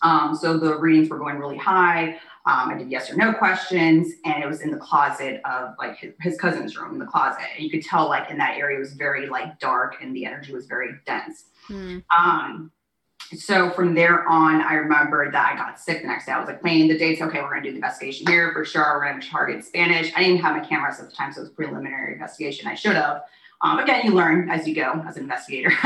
Um, 0.01 0.35
so 0.35 0.57
the 0.57 0.78
readings 0.78 1.11
were 1.11 1.18
going 1.18 1.39
really 1.39 1.59
high. 1.59 2.18
Um, 2.47 2.68
I 2.70 2.74
did 2.76 2.90
yes 2.90 3.11
or 3.11 3.16
no 3.16 3.32
questions, 3.32 4.12
and 4.26 4.42
it 4.42 4.47
was 4.47 4.61
in 4.61 4.70
the 4.70 4.76
closet 4.76 5.40
of 5.47 5.74
like 5.78 5.97
his, 5.97 6.12
his 6.20 6.38
cousin's 6.38 6.76
room 6.76 6.92
in 6.92 6.99
the 6.99 7.07
closet. 7.07 7.40
And 7.55 7.64
you 7.64 7.70
could 7.70 7.82
tell 7.82 8.07
like 8.09 8.30
in 8.30 8.36
that 8.38 8.59
area 8.59 8.76
it 8.76 8.80
was 8.80 8.92
very 8.92 9.26
like 9.28 9.59
dark, 9.59 9.97
and 10.03 10.14
the 10.14 10.26
energy 10.26 10.53
was 10.53 10.66
very 10.66 10.90
dense. 11.07 11.45
hmm. 11.66 11.99
Um, 12.16 12.70
so 13.34 13.70
from 13.70 13.95
there 13.95 14.28
on, 14.28 14.61
I 14.61 14.74
remember 14.74 15.32
that 15.32 15.53
I 15.53 15.57
got 15.57 15.80
sick 15.80 16.03
the 16.03 16.07
next 16.09 16.26
day. 16.26 16.32
I 16.32 16.38
was 16.38 16.47
like 16.47 16.61
planning 16.61 16.88
the 16.88 16.99
dates. 16.99 17.22
Okay, 17.22 17.40
we're 17.40 17.49
gonna 17.49 17.62
do 17.62 17.70
the 17.70 17.76
investigation 17.76 18.26
here 18.26 18.53
for 18.53 18.64
sure. 18.66 18.99
We're 18.99 19.11
gonna 19.11 19.22
target 19.22 19.64
Spanish. 19.64 20.12
I 20.14 20.22
didn't 20.22 20.42
have 20.42 20.55
my 20.55 20.62
cameras 20.64 21.01
at 21.01 21.09
the 21.09 21.16
time, 21.16 21.32
so 21.32 21.40
it 21.40 21.45
was 21.45 21.51
preliminary 21.53 22.12
investigation. 22.12 22.68
I 22.68 22.74
should 22.74 22.95
have. 22.97 23.22
Um, 23.62 23.78
again, 23.78 24.05
you 24.05 24.12
learn 24.12 24.51
as 24.51 24.68
you 24.68 24.74
go 24.74 25.03
as 25.09 25.16
an 25.16 25.22
investigator. 25.22 25.70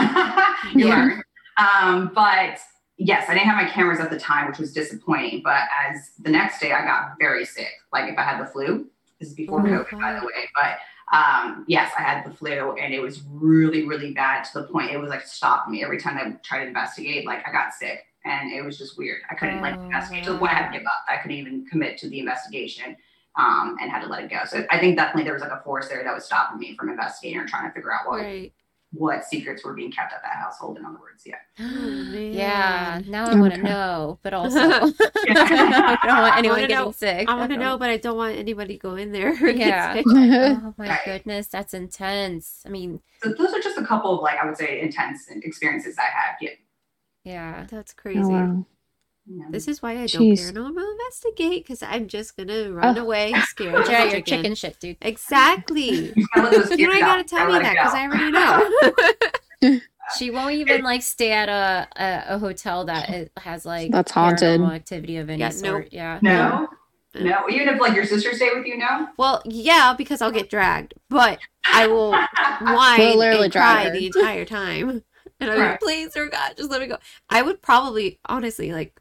you 0.74 0.88
Yeah. 0.88 0.94
learn. 0.96 1.22
Um, 1.56 2.10
but 2.14 2.58
yes, 2.98 3.28
I 3.28 3.34
didn't 3.34 3.46
have 3.46 3.56
my 3.56 3.70
cameras 3.70 4.00
at 4.00 4.10
the 4.10 4.18
time, 4.18 4.48
which 4.48 4.58
was 4.58 4.72
disappointing. 4.72 5.40
But 5.42 5.62
as 5.88 6.10
the 6.18 6.30
next 6.30 6.60
day, 6.60 6.72
I 6.72 6.84
got 6.84 7.12
very 7.18 7.44
sick. 7.44 7.70
Like 7.92 8.10
if 8.12 8.18
I 8.18 8.22
had 8.22 8.40
the 8.40 8.50
flu, 8.50 8.86
this 9.18 9.30
is 9.30 9.34
before 9.34 9.60
Oh 9.60 9.84
COVID, 9.84 10.00
by 10.00 10.18
the 10.20 10.26
way. 10.26 10.48
But 10.54 10.78
um, 11.16 11.64
yes, 11.66 11.92
I 11.98 12.02
had 12.02 12.24
the 12.26 12.34
flu 12.36 12.76
and 12.76 12.92
it 12.92 13.00
was 13.00 13.22
really, 13.30 13.86
really 13.86 14.12
bad 14.12 14.44
to 14.44 14.60
the 14.60 14.66
point 14.66 14.90
it 14.90 14.98
was 14.98 15.08
like 15.08 15.22
stopping 15.22 15.72
me 15.72 15.82
every 15.82 15.98
time 15.98 16.18
I 16.18 16.36
tried 16.44 16.60
to 16.62 16.66
investigate. 16.66 17.24
Like 17.24 17.46
I 17.48 17.52
got 17.52 17.72
sick 17.72 18.04
and 18.24 18.52
it 18.52 18.62
was 18.62 18.76
just 18.76 18.98
weird. 18.98 19.22
I 19.30 19.34
couldn't 19.34 19.60
like 19.62 19.74
Oh, 19.78 19.84
investigate 19.84 20.24
to 20.24 20.32
the 20.32 20.38
point 20.38 20.52
I 20.52 20.56
had 20.56 20.72
to 20.72 20.78
give 20.78 20.86
up. 20.86 21.04
I 21.08 21.16
couldn't 21.16 21.36
even 21.36 21.66
commit 21.66 21.96
to 21.98 22.08
the 22.10 22.18
investigation 22.18 22.96
um, 23.36 23.76
and 23.80 23.90
had 23.90 24.02
to 24.02 24.08
let 24.08 24.24
it 24.24 24.30
go. 24.30 24.40
So 24.46 24.66
I 24.70 24.78
think 24.78 24.96
definitely 24.96 25.24
there 25.24 25.32
was 25.32 25.42
like 25.42 25.52
a 25.52 25.62
force 25.64 25.88
there 25.88 26.02
that 26.04 26.14
was 26.14 26.24
stopping 26.24 26.58
me 26.58 26.76
from 26.76 26.90
investigating 26.90 27.38
or 27.38 27.46
trying 27.46 27.68
to 27.70 27.74
figure 27.74 27.92
out 27.92 28.06
what 28.06 28.20
Right. 28.20 28.52
What 28.92 29.22
secrets 29.24 29.64
were 29.64 29.74
being 29.74 29.92
kept 29.92 30.14
at 30.14 30.22
that 30.22 30.36
household. 30.36 30.78
In 30.78 30.84
other 30.86 30.98
words, 30.98 31.22
yeah. 31.26 31.36
Oh, 31.60 32.12
yeah, 32.18 33.00
now 33.06 33.26
I 33.26 33.34
want 33.34 33.54
to 33.54 33.62
know, 33.62 34.18
but 34.22 34.32
also 34.40 34.58
I 34.60 35.98
don't 36.04 36.22
want 36.22 36.36
anyone 36.38 36.56
wanna 36.56 36.68
getting 36.68 36.84
know- 36.86 36.92
sick. 36.92 37.28
I 37.28 37.34
want 37.34 37.50
to 37.52 37.58
know, 37.58 37.66
uh-huh. 37.70 37.78
but 37.78 37.90
I 37.90 37.96
don't 37.98 38.16
want 38.16 38.36
anybody 38.36 38.74
to 38.76 38.80
go 38.80 38.94
in 38.96 39.12
there. 39.12 39.34
Yeah. 39.50 40.02
Oh 40.06 40.74
my 40.78 40.88
Right. 40.88 41.00
goodness, 41.04 41.48
that's 41.48 41.74
intense. 41.74 42.62
I 42.66 42.70
mean, 42.70 43.00
So 43.22 43.30
those 43.30 43.52
are 43.52 43.60
just 43.60 43.76
a 43.78 43.84
couple 43.84 44.14
of 44.14 44.22
like 44.22 44.38
I 44.38 44.46
would 44.46 44.56
say 44.56 44.80
intense 44.80 45.26
experiences 45.28 45.96
I 45.98 46.02
had. 46.02 46.36
Yeah. 46.40 46.50
yeah. 47.24 47.66
That's 47.70 47.92
crazy. 47.92 48.20
Oh, 48.20 48.28
wow. 48.28 48.66
Yeah. 49.30 49.44
This 49.50 49.68
is 49.68 49.82
why 49.82 49.90
I 49.92 50.06
don't 50.06 50.22
Jeez. 50.22 50.40
paranormal 50.52 50.90
investigate 50.92 51.64
because 51.64 51.82
I'm 51.82 52.08
just 52.08 52.36
gonna 52.36 52.72
run 52.72 52.96
Oh. 52.98 53.02
away 53.02 53.34
scared. 53.48 53.86
Yeah, 53.88 54.04
as 54.04 54.12
a 54.12 54.16
you're 54.16 54.20
chicken. 54.22 54.24
chicken 54.24 54.54
shit, 54.54 54.80
dude. 54.80 54.96
Exactly. 55.02 56.12
You 56.16 56.26
gotta 56.34 56.48
let 56.48 56.68
those 56.68 56.70
you 56.78 56.88
fears 56.88 56.94
don't 56.94 57.02
out. 57.02 57.06
gotta 57.16 57.24
tell 57.24 57.46
me 57.52 57.58
that 57.58 57.72
because 57.74 57.94
I 57.94 58.06
already 58.06 58.30
know. 59.72 59.80
She 60.16 60.30
won't 60.30 60.54
even 60.54 60.82
like 60.84 61.02
stay 61.02 61.32
at 61.32 61.50
a 61.50 61.86
a, 62.02 62.36
a 62.36 62.38
hotel 62.38 62.86
that 62.86 63.28
has 63.36 63.66
like 63.66 63.90
That's 63.92 64.10
haunted. 64.10 64.62
activity 64.62 65.18
of 65.18 65.28
any 65.28 65.40
Yeah, 65.40 65.50
sort. 65.50 65.82
nope. 65.84 65.88
Yeah. 65.92 66.18
No. 66.22 66.68
Yeah. 67.14 67.22
No, 67.24 67.48
even 67.50 67.68
if 67.68 67.78
like 67.80 67.94
your 67.94 68.06
sister 68.06 68.32
stay 68.34 68.50
with 68.54 68.64
you, 68.66 68.78
no. 68.78 69.08
well, 69.18 69.42
yeah, 69.44 69.94
because 69.96 70.22
I'll 70.22 70.30
get 70.30 70.48
dragged, 70.48 70.94
but 71.10 71.38
I 71.70 71.86
will 71.88 72.12
whine 72.12 72.98
We'll 73.00 73.18
literally 73.18 73.44
and 73.44 73.52
drag 73.52 73.74
cry 73.76 73.84
her. 73.84 73.90
the 73.92 74.06
entire 74.06 74.44
time. 74.46 75.02
And 75.40 75.50
I'm 75.50 75.58
Right. 75.60 75.70
like, 75.72 75.80
please, 75.80 76.16
oh 76.16 76.28
God, 76.28 76.54
just 76.56 76.70
let 76.70 76.80
me 76.80 76.86
go. 76.86 76.96
I 77.30 77.42
would 77.42 77.60
probably, 77.62 78.18
honestly, 78.26 78.72
like 78.72 78.98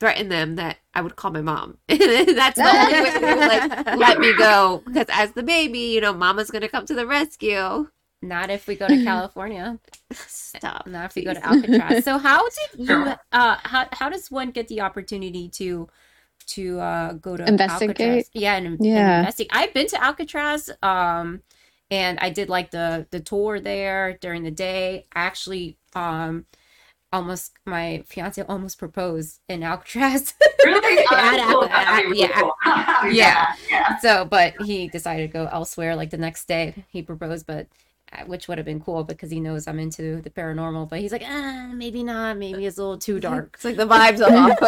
threaten 0.00 0.28
them 0.28 0.56
that 0.56 0.78
I 0.94 1.00
would 1.00 1.16
call 1.16 1.30
my 1.30 1.40
mom. 1.42 1.78
That's 1.88 2.60
the 2.60 2.70
only 2.70 2.94
way 3.00 3.10
they 3.20 3.34
would 3.34 3.44
like 3.44 3.62
let 3.92 4.20
me 4.20 4.32
go. 4.32 4.82
Because 4.86 5.06
as 5.10 5.32
the 5.32 5.42
baby, 5.42 5.78
you 5.78 6.00
know, 6.00 6.12
mama's 6.12 6.50
gonna 6.50 6.68
come 6.68 6.86
to 6.86 6.94
the 6.94 7.06
rescue. 7.06 7.88
Not 8.22 8.50
if 8.50 8.66
we 8.66 8.74
go 8.74 8.88
to 8.88 8.96
California. 8.96 9.78
Stop. 10.12 10.86
Not 10.86 11.06
if 11.06 11.14
we 11.16 11.22
go 11.22 11.34
to. 11.34 11.44
Alcatraz. 11.44 12.02
So 12.04 12.18
how 12.18 12.42
did 12.48 12.88
you 12.88 13.06
uh 13.32 13.56
how 13.62 13.86
how 13.92 14.08
does 14.08 14.30
one 14.30 14.50
get 14.50 14.68
the 14.68 14.80
opportunity 14.80 15.48
to 15.50 15.88
to 16.48 16.80
uh 16.80 17.12
go 17.14 17.36
to 17.36 17.46
Investigate? 17.46 17.88
Alcatraz? 17.90 18.30
Yeah, 18.34 18.56
and, 18.56 18.66
and 18.66 18.80
Yeah. 18.84 19.18
investigate. 19.18 19.50
I've 19.52 19.74
been 19.74 19.86
to 19.88 20.02
Alcatraz 20.02 20.70
um 20.82 21.42
and 21.90 22.18
I 22.20 22.30
did 22.30 22.48
like 22.48 22.70
the 22.70 23.06
the 23.10 23.20
tour 23.20 23.60
there 23.60 24.18
during 24.20 24.42
the 24.42 24.50
day. 24.50 25.06
I 25.14 25.20
actually 25.22 25.78
um 25.94 26.46
almost 27.12 27.52
my 27.66 28.02
fiance 28.06 28.42
almost 28.42 28.78
proposed 28.78 29.40
in 29.48 29.62
Alcatraz. 29.62 30.34
Really? 30.64 31.06
Oh, 31.10 31.66
Yeah, 31.70 32.00
yeah, 32.00 32.00
really 32.00 32.18
yeah. 32.20 32.40
cool. 32.40 32.54
That'd 32.64 33.14
Yeah. 33.16 33.54
Yeah. 33.70 33.96
so, 33.98 34.24
but 34.24 34.54
he 34.62 34.88
decided 34.88 35.28
to 35.28 35.32
go 35.32 35.46
elsewhere 35.52 35.94
like 35.96 36.10
the 36.10 36.18
next 36.18 36.46
day. 36.48 36.84
He 36.88 37.02
proposed, 37.02 37.46
but 37.46 37.68
uh, 38.12 38.24
which 38.24 38.48
would 38.48 38.58
have 38.58 38.64
been 38.64 38.80
cool 38.80 39.04
because 39.04 39.30
he 39.30 39.38
knows 39.40 39.66
I'm 39.68 39.78
into 39.78 40.20
the 40.20 40.30
paranormal, 40.30 40.88
but 40.88 40.98
he's 41.00 41.12
like, 41.12 41.22
ah, 41.26 41.70
maybe 41.72 42.02
not. 42.02 42.38
Maybe 42.38 42.66
it's 42.66 42.78
a 42.78 42.82
little 42.82 42.98
too 42.98 43.20
dark. 43.20 43.52
It's 43.54 43.64
like 43.64 43.76
the 43.76 43.86
vibes 43.86 44.20
off. 44.20 44.62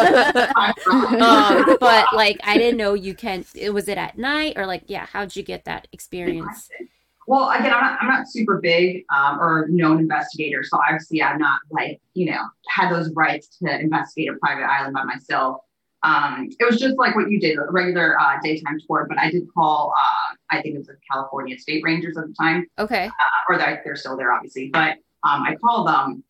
um, 1.21 1.77
but 1.79 2.05
like 2.13 2.39
I 2.43 2.57
didn't 2.57 2.77
know 2.77 2.93
you 2.93 3.13
can. 3.15 3.45
It 3.53 3.71
was 3.73 3.87
it 3.87 3.97
at 3.97 4.17
night 4.17 4.53
or 4.57 4.65
like 4.65 4.83
yeah? 4.87 5.07
How'd 5.07 5.35
you 5.35 5.43
get 5.43 5.65
that 5.65 5.87
experience? 5.91 6.69
Well, 7.27 7.51
again, 7.51 7.71
I'm 7.73 7.81
not, 7.81 7.97
I'm 8.01 8.07
not 8.07 8.27
super 8.27 8.59
big 8.59 9.05
um, 9.15 9.39
or 9.39 9.67
known 9.69 9.99
investigator, 9.99 10.63
so 10.63 10.79
obviously 10.85 11.21
I'm 11.21 11.37
not 11.37 11.59
like 11.69 12.01
you 12.13 12.31
know 12.31 12.41
had 12.69 12.91
those 12.91 13.11
rights 13.13 13.57
to 13.63 13.79
investigate 13.79 14.29
a 14.29 14.33
private 14.35 14.63
island 14.63 14.93
by 14.93 15.03
myself. 15.03 15.61
Um, 16.03 16.49
it 16.59 16.65
was 16.65 16.79
just 16.79 16.97
like 16.97 17.15
what 17.15 17.29
you 17.29 17.39
did, 17.39 17.57
a 17.57 17.65
regular 17.69 18.19
uh, 18.19 18.39
daytime 18.41 18.79
tour. 18.87 19.05
But 19.07 19.19
I 19.19 19.29
did 19.29 19.43
call, 19.53 19.93
uh, 19.95 20.35
I 20.49 20.61
think 20.61 20.73
it 20.73 20.77
was 20.79 20.87
the 20.87 20.97
California 21.11 21.57
State 21.59 21.83
Rangers 21.83 22.17
at 22.17 22.25
the 22.25 22.33
time, 22.33 22.65
Okay. 22.79 23.05
uh, 23.05 23.11
or 23.47 23.59
they're, 23.59 23.81
they're 23.85 23.95
still 23.95 24.17
there, 24.17 24.33
obviously. 24.33 24.69
But 24.69 24.97
um, 25.23 25.43
I 25.43 25.55
called 25.61 25.87
them 25.87 26.23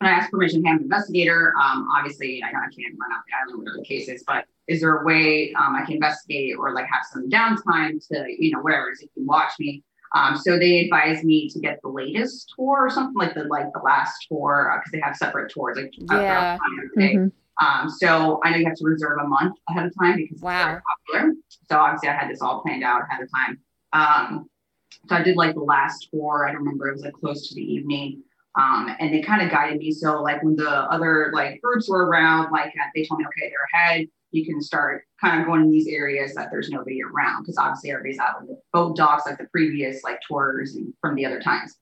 and 0.00 0.08
I 0.08 0.12
asked 0.12 0.30
permission 0.30 0.62
to 0.62 0.68
have 0.68 0.78
an 0.78 0.84
investigator. 0.84 1.52
Um, 1.62 1.86
obviously, 1.94 2.42
I 2.42 2.50
know 2.50 2.60
I 2.60 2.72
can't 2.74 2.96
run 2.98 3.12
out 3.12 3.22
the 3.26 3.36
island, 3.42 3.58
whatever 3.58 3.76
the 3.76 3.84
case 3.84 4.08
is, 4.08 4.24
but 4.26 4.46
is 4.66 4.80
there 4.80 4.96
a 4.96 5.04
way 5.04 5.52
um, 5.52 5.76
I 5.76 5.84
can 5.84 5.96
investigate 5.96 6.56
or 6.58 6.72
like 6.72 6.86
have 6.86 7.02
some 7.10 7.28
downtime 7.28 8.06
to, 8.08 8.24
you 8.38 8.52
know, 8.52 8.60
whatever 8.60 8.88
it 8.88 8.92
is, 8.92 9.02
if 9.02 9.10
you 9.16 9.26
watch 9.26 9.52
me? 9.58 9.82
Um, 10.14 10.36
so 10.36 10.58
they 10.58 10.80
advised 10.80 11.24
me 11.24 11.48
to 11.50 11.60
get 11.60 11.78
the 11.82 11.88
latest 11.88 12.52
tour 12.56 12.80
or 12.86 12.90
something 12.90 13.14
like 13.14 13.34
the 13.34 13.44
like 13.44 13.72
the 13.72 13.80
last 13.80 14.26
tour 14.28 14.72
because 14.78 14.92
they 14.92 15.00
have 15.00 15.16
separate 15.16 15.52
tours 15.52 15.76
like 15.76 15.92
uh, 16.10 16.16
Yeah. 16.16 16.54
the 16.54 16.58
time 16.58 16.78
of 16.84 16.90
the 16.94 17.00
day. 17.00 17.14
Mhm. 17.16 17.32
Um, 17.62 17.88
so 17.90 18.40
I 18.42 18.50
know 18.50 18.56
you 18.56 18.64
have 18.66 18.74
to 18.76 18.84
reserve 18.84 19.18
a 19.22 19.28
month 19.28 19.56
ahead 19.68 19.86
of 19.86 19.92
time 20.00 20.16
because 20.16 20.40
Wow. 20.40 20.50
it's 20.50 20.64
very 20.64 20.80
popular. 21.12 21.34
So 21.68 21.78
obviously 21.78 22.08
I 22.08 22.14
had 22.14 22.30
this 22.30 22.40
all 22.40 22.62
planned 22.62 22.82
out 22.82 23.02
ahead 23.08 23.22
of 23.22 23.28
time. 23.34 23.58
Um, 23.92 24.50
so 25.08 25.16
I 25.16 25.22
did 25.22 25.36
like 25.36 25.54
the 25.54 25.60
last 25.60 26.08
tour. 26.12 26.46
I 26.48 26.52
don't 26.52 26.62
remember 26.62 26.88
it 26.88 26.92
was 26.92 27.02
like 27.02 27.12
close 27.14 27.48
to 27.48 27.54
the 27.54 27.62
evening. 27.62 28.22
Um, 28.58 28.94
and 28.98 29.14
they 29.14 29.20
kind 29.22 29.42
of 29.42 29.50
guided 29.50 29.78
me. 29.78 29.92
So 29.92 30.20
like 30.22 30.42
when 30.42 30.56
the 30.56 30.68
other 30.68 31.30
like 31.32 31.60
groups 31.62 31.88
were 31.88 32.06
around, 32.06 32.50
like 32.50 32.68
uh, 32.68 32.88
they 32.94 33.04
told 33.04 33.20
me, 33.20 33.26
okay, 33.26 33.50
they're 33.50 33.68
ahead. 33.80 34.08
You 34.32 34.44
can 34.44 34.60
start 34.60 35.04
kind 35.20 35.40
of 35.40 35.46
going 35.46 35.62
in 35.62 35.70
these 35.70 35.88
areas 35.88 36.34
that 36.34 36.48
there's 36.50 36.70
nobody 36.70 37.00
around 37.02 37.42
because 37.42 37.58
obviously 37.58 37.90
everybody's 37.90 38.18
out 38.18 38.36
on 38.36 38.46
the 38.46 38.60
boat 38.72 38.96
docks 38.96 39.26
like 39.26 39.38
the 39.38 39.44
previous 39.44 40.02
like 40.04 40.20
tours 40.26 40.74
and 40.74 40.92
from 41.00 41.14
the 41.14 41.26
other 41.26 41.40
times. 41.40 41.76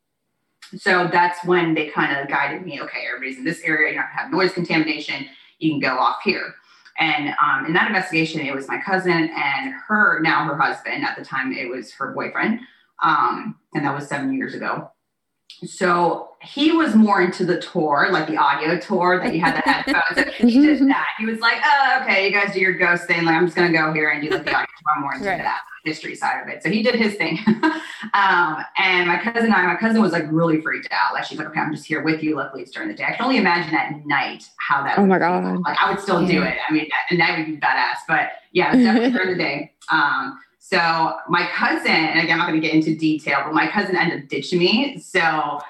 So 0.76 1.08
that's 1.10 1.44
when 1.44 1.74
they 1.74 1.88
kind 1.88 2.16
of 2.16 2.28
guided 2.28 2.64
me. 2.64 2.80
Okay, 2.80 3.06
everybody's 3.06 3.38
in 3.38 3.44
this 3.44 3.62
area. 3.62 3.92
You're 3.92 4.02
not 4.02 4.10
gonna 4.10 4.22
have 4.22 4.32
noise 4.32 4.52
contamination. 4.52 5.26
You 5.58 5.70
can 5.72 5.80
go 5.80 5.98
off 5.98 6.16
here. 6.22 6.54
And 6.98 7.34
um, 7.42 7.66
in 7.66 7.72
that 7.74 7.86
investigation, 7.86 8.40
it 8.40 8.54
was 8.54 8.66
my 8.66 8.80
cousin 8.80 9.30
and 9.34 9.74
her 9.86 10.20
now 10.20 10.44
her 10.44 10.56
husband. 10.56 11.04
At 11.04 11.16
the 11.16 11.24
time, 11.24 11.52
it 11.52 11.68
was 11.68 11.92
her 11.92 12.12
boyfriend, 12.12 12.60
um, 13.02 13.56
and 13.72 13.84
that 13.84 13.94
was 13.94 14.08
seven 14.08 14.34
years 14.34 14.54
ago. 14.54 14.90
So 15.66 16.28
he 16.40 16.70
was 16.72 16.94
more 16.94 17.20
into 17.20 17.44
the 17.44 17.60
tour, 17.60 18.08
like 18.12 18.28
the 18.28 18.36
audio 18.36 18.78
tour 18.78 19.20
that 19.22 19.34
you 19.34 19.40
had 19.40 19.56
the 19.56 19.68
headphones. 19.70 20.34
he 20.36 20.60
did 20.60 20.80
that. 20.88 21.06
He 21.18 21.26
was 21.26 21.40
like, 21.40 21.58
"Oh, 21.64 21.98
okay, 22.02 22.26
you 22.26 22.32
guys 22.32 22.54
do 22.54 22.60
your 22.60 22.74
ghost 22.74 23.06
thing. 23.06 23.24
Like, 23.24 23.34
I'm 23.34 23.46
just 23.46 23.56
gonna 23.56 23.72
go 23.72 23.92
here 23.92 24.10
and 24.10 24.22
do 24.22 24.30
like 24.30 24.44
the 24.44 24.54
audio 24.54 24.66
tour. 24.66 24.92
I'm 24.96 25.02
more 25.02 25.14
into 25.14 25.26
Right. 25.28 25.38
that 25.38 25.62
history 25.84 26.14
side 26.14 26.40
of 26.42 26.48
it." 26.48 26.62
So 26.62 26.70
he 26.70 26.82
did 26.82 26.94
his 26.94 27.14
thing. 27.14 27.38
um, 28.14 28.64
and 28.78 29.08
my 29.08 29.18
cousin 29.22 29.46
and 29.46 29.54
I, 29.54 29.66
my 29.66 29.76
cousin 29.76 30.00
was 30.00 30.12
like 30.12 30.24
really 30.30 30.60
freaked 30.60 30.88
out. 30.92 31.12
Like 31.12 31.24
she's 31.24 31.38
like, 31.38 31.48
"Okay, 31.48 31.60
I'm 31.60 31.72
just 31.72 31.86
here 31.86 32.02
with 32.02 32.22
you. 32.22 32.36
Luckily, 32.36 32.62
it's 32.62 32.70
during 32.70 32.88
the 32.88 32.94
day. 32.94 33.04
I 33.04 33.12
can 33.14 33.24
only 33.24 33.38
imagine 33.38 33.74
at 33.74 34.06
night 34.06 34.44
how 34.58 34.82
that. 34.84 34.98
Oh 34.98 35.06
my 35.06 35.18
feel. 35.18 35.28
God. 35.28 35.60
Like 35.62 35.76
I 35.80 35.90
would 35.90 36.00
still 36.00 36.24
do 36.24 36.42
it. 36.44 36.56
I 36.68 36.72
mean, 36.72 36.88
at 37.10 37.16
night 37.18 37.36
would 37.38 37.46
be 37.46 37.56
badass, 37.56 37.96
but 38.06 38.30
yeah, 38.52 38.72
it 38.72 38.76
was 38.76 38.84
definitely 38.84 39.10
during 39.10 39.36
the 39.36 39.42
day. 39.42 39.72
Um, 39.90 40.38
So 40.70 41.16
my 41.30 41.48
cousin, 41.54 41.90
and 41.90 42.20
again, 42.20 42.32
I'm 42.32 42.38
not 42.40 42.48
going 42.48 42.60
to 42.60 42.66
get 42.66 42.74
into 42.74 42.94
detail, 42.94 43.40
but 43.42 43.54
my 43.54 43.68
cousin 43.68 43.96
ended 43.96 44.24
up 44.24 44.28
ditching 44.28 44.58
me. 44.58 44.98
So 44.98 45.18
oh 45.22 45.60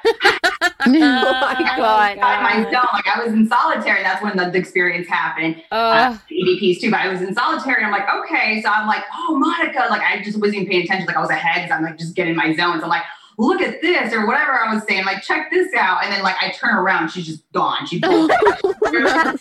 my 0.87 1.77
God. 1.77 2.19
by 2.21 2.43
myself, 2.43 2.89
like 2.93 3.07
I 3.07 3.23
was 3.23 3.33
in 3.33 3.47
solitary. 3.47 4.03
That's 4.03 4.21
when 4.25 4.37
the, 4.37 4.51
the 4.51 4.59
experience 4.59 5.07
happened. 5.07 5.63
Uh, 5.71 6.17
Oh, 6.19 6.21
EVPs 6.33 6.81
too, 6.81 6.91
but 6.91 6.99
I 6.99 7.09
was 7.09 7.23
in 7.23 7.33
solitary. 7.33 7.77
And 7.77 7.87
I'm 7.87 7.93
like, 7.93 8.13
okay. 8.25 8.61
So 8.61 8.71
I'm 8.71 8.89
like, 8.89 9.05
oh, 9.15 9.37
Monica. 9.39 9.87
Like 9.89 10.03
I 10.03 10.21
just 10.21 10.41
wasn't 10.41 10.63
even 10.63 10.69
paying 10.69 10.83
attention. 10.83 11.07
Like 11.07 11.17
I 11.17 11.21
was 11.21 11.31
ahead 11.31 11.63
because 11.63 11.77
I'm 11.77 11.85
like 11.85 11.97
just 11.97 12.17
getting 12.17 12.35
my 12.35 12.57
zone. 12.57 12.79
So 12.79 12.85
I'm 12.85 12.89
like, 12.89 13.05
look 13.39 13.62
at 13.62 13.80
this 13.80 14.12
or 14.12 14.26
whatever 14.26 14.53
I 14.53 14.74
was 14.74 14.82
saying. 14.86 15.05
Like 15.05 15.22
check 15.22 15.51
this 15.51 15.72
out. 15.74 16.05
And 16.05 16.12
then 16.12 16.22
like 16.22 16.36
I 16.41 16.51
turn 16.51 16.74
around, 16.74 17.11
she's 17.11 17.26
just 17.26 17.51
gone. 17.53 17.86
She 17.86 18.01
bolted. 18.01 18.36
her, 18.36 18.51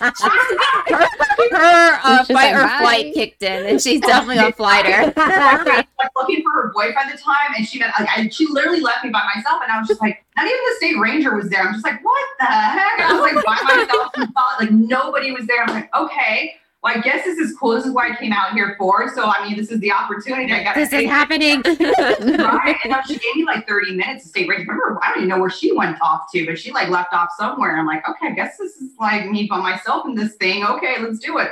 her 1.52 2.00
uh, 2.04 2.24
She's 2.24 2.36
fight 2.36 2.54
like, 2.54 2.56
or 2.56 2.68
flight 2.80 3.14
kicked 3.14 3.42
in, 3.44 3.66
and 3.66 3.82
she's 3.82 4.00
definitely 4.02 4.38
a 4.38 4.52
flighter. 4.52 5.12
like 5.18 5.88
looking 6.16 6.44
for 6.44 6.52
her 6.52 6.72
boyfriend 6.74 7.10
at 7.10 7.18
the 7.18 7.22
time, 7.22 7.54
and 7.58 7.68
she 7.68 7.80
meant 7.80 7.92
like 8.00 8.08
I, 8.16 8.30
she 8.30 8.46
literally 8.50 8.82
left 8.82 9.04
me 9.04 9.10
by 9.10 9.24
myself, 9.36 9.62
and 9.64 9.72
I 9.72 9.80
was 9.80 9.88
just 9.88 10.00
like, 10.00 10.24
not 10.36 10.46
even 10.46 10.60
the 10.70 10.76
state 10.78 11.00
ranger 11.00 11.36
was 11.36 11.50
there. 11.50 11.64
I'm 11.64 11.74
just 11.74 11.86
like, 11.86 12.04
what 12.04 12.28
the 12.40 12.46
heck? 12.46 13.00
I 13.00 13.14
was 13.14 13.22
like 13.22 13.46
by 13.46 13.76
myself, 13.76 14.12
and 14.16 14.34
thought, 14.34 14.60
like 14.60 14.72
nobody 14.72 15.32
was 15.32 15.48
there. 15.48 15.64
I'm 15.64 15.74
like, 15.74 15.96
okay, 15.96 16.56
well, 16.84 16.94
I 16.96 17.02
guess 17.02 17.26
this 17.26 17.40
is 17.40 17.58
cool. 17.58 17.72
This 17.72 17.86
is 17.86 17.92
what 17.92 18.12
I 18.12 18.16
came 18.16 18.32
out 18.32 18.54
here 18.54 18.76
for. 18.78 19.12
So 19.16 19.24
I 19.24 19.48
mean, 19.48 19.58
this 19.58 19.72
is 19.72 19.80
the 19.80 19.92
opportunity. 19.92 20.54
I 20.54 20.64
got 20.64 20.76
this 20.76 20.94
is 20.94 21.06
happening. 21.06 21.62
right. 21.66 22.78
And 22.84 22.92
now 22.92 23.02
she 23.02 23.18
gave 23.18 23.36
me 23.36 23.46
like 23.46 23.68
30 23.68 23.96
minutes 23.96 24.24
to 24.24 24.30
stay 24.30 24.48
ready. 24.48 24.62
Remember, 24.62 25.00
I 25.04 25.10
don't 25.10 25.18
even 25.18 25.30
know 25.30 25.40
where 25.40 25.50
she 25.50 25.72
went 25.72 25.98
off 26.02 26.32
to, 26.34 26.46
but 26.46 26.60
she 26.60 26.72
like 26.72 26.90
left 26.90 27.14
off 27.14 27.30
somewhere. 27.38 27.78
I'm 27.78 27.88
like, 27.88 28.08
okay, 28.08 28.28
I 28.28 28.32
guess 28.32 28.58
this 28.58 28.76
is 28.76 28.92
like 29.00 29.28
me 29.28 29.48
by 29.48 29.60
myself 29.60 30.06
in 30.06 30.14
this 30.14 30.36
thing. 30.36 30.64
Okay, 30.66 31.02
let's 31.02 31.20
do 31.20 31.40
it. 31.40 31.50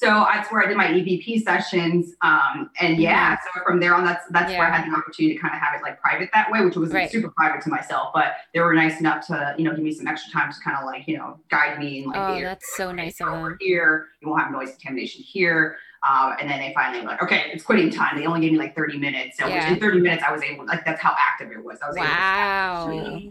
So 0.00 0.06
that's 0.32 0.52
where 0.52 0.62
I 0.62 0.66
did 0.68 0.76
my 0.76 0.86
EVP 0.86 1.42
sessions. 1.42 2.14
Um, 2.22 2.70
and 2.80 2.98
yeah, 2.98 3.36
so 3.36 3.60
from 3.66 3.80
there 3.80 3.96
on, 3.96 4.04
that's 4.04 4.24
that's 4.30 4.52
where 4.52 4.70
I 4.72 4.76
had 4.76 4.88
the 4.88 4.96
opportunity 4.96 5.34
to 5.34 5.40
kind 5.40 5.52
of 5.52 5.60
have 5.60 5.74
it 5.74 5.82
like 5.82 6.00
private 6.00 6.30
that 6.34 6.52
way, 6.52 6.64
which 6.64 6.76
was 6.76 6.92
Right. 6.92 7.10
super 7.10 7.30
private 7.36 7.62
to 7.62 7.68
myself. 7.68 8.10
But 8.14 8.34
they 8.54 8.60
were 8.60 8.72
nice 8.74 9.00
enough 9.00 9.26
to, 9.26 9.56
you 9.58 9.64
know, 9.64 9.72
give 9.74 9.82
me 9.82 9.90
some 9.92 10.06
extra 10.06 10.32
time 10.32 10.52
to 10.52 10.60
kind 10.60 10.76
of 10.76 10.84
like, 10.84 11.08
you 11.08 11.18
know, 11.18 11.40
guide 11.50 11.80
me 11.80 11.98
and 12.04 12.12
like, 12.12 12.16
Oh, 12.28 12.40
that's 12.42 12.76
so 12.76 12.92
nice 12.92 13.20
of 13.20 13.26
over 13.26 13.48
them. 13.48 13.58
here. 13.60 14.06
You 14.22 14.28
won't 14.28 14.40
have 14.40 14.52
noise 14.52 14.70
contamination 14.70 15.22
here. 15.24 15.78
Um, 16.08 16.36
and 16.40 16.48
then 16.48 16.60
they 16.60 16.72
finally 16.74 17.00
were 17.00 17.08
like, 17.08 17.20
okay, 17.24 17.50
it's 17.52 17.64
quitting 17.64 17.90
time. 17.90 18.16
They 18.16 18.24
only 18.26 18.40
gave 18.40 18.52
me 18.52 18.58
like 18.58 18.76
30 18.76 18.98
minutes. 18.98 19.36
So 19.36 19.48
Yeah. 19.48 19.68
in 19.68 19.80
30 19.80 19.98
minutes, 20.00 20.22
I 20.22 20.30
was 20.30 20.42
able, 20.44 20.64
like, 20.64 20.84
that's 20.84 21.00
how 21.02 21.16
active 21.18 21.50
it 21.50 21.64
was. 21.64 21.80
I 21.82 21.88
was 21.88 21.96
Wow. 21.96 22.86
able 22.88 23.30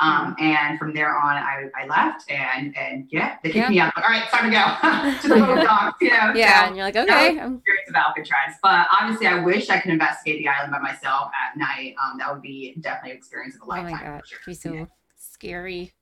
Um, 0.00 0.34
and 0.40 0.78
from 0.78 0.92
there 0.92 1.16
on, 1.16 1.36
I, 1.36 1.68
I 1.80 1.86
left 1.86 2.28
and, 2.30 2.76
and 2.76 3.06
yeah, 3.10 3.36
they 3.42 3.50
kicked 3.50 3.56
Yeah. 3.56 3.68
me 3.70 3.78
out. 3.80 3.92
Like, 3.96 4.04
All 4.04 4.10
right, 4.10 4.22
it's 4.24 4.32
time 4.32 4.50
to 4.50 4.50
go 4.50 5.20
to 5.22 5.28
the 5.28 5.46
little 5.46 5.64
dogs, 5.64 5.94
you 6.00 6.10
know? 6.10 6.32
Yeah, 6.34 6.62
So, 6.62 6.66
and 6.66 6.76
you're 6.76 6.84
like, 6.84 6.96
okay. 6.96 7.38
I'm- 7.38 7.56
experience 7.56 7.88
of 7.90 7.94
Alcatraz. 7.94 8.56
But 8.62 8.86
obviously, 9.00 9.26
I 9.28 9.40
wish 9.44 9.70
I 9.70 9.78
could 9.80 9.92
investigate 9.92 10.38
the 10.40 10.48
island 10.48 10.72
by 10.72 10.80
myself 10.80 11.30
at 11.34 11.56
night. 11.56 11.94
Um, 12.04 12.18
that 12.18 12.32
would 12.32 12.42
be 12.42 12.74
definitely 12.80 13.12
an 13.12 13.16
experience 13.18 13.54
of 13.54 13.62
a 13.62 13.64
lifetime. 13.66 13.86
Oh 13.86 13.90
my 13.90 13.92
lifetime. 13.92 14.12
god, 14.14 14.20
for 14.22 14.26
sure. 14.26 14.38
it'd 14.38 14.46
be 14.46 14.54
so 14.54 14.72
Yeah. 14.72 14.84
scary. 15.16 15.92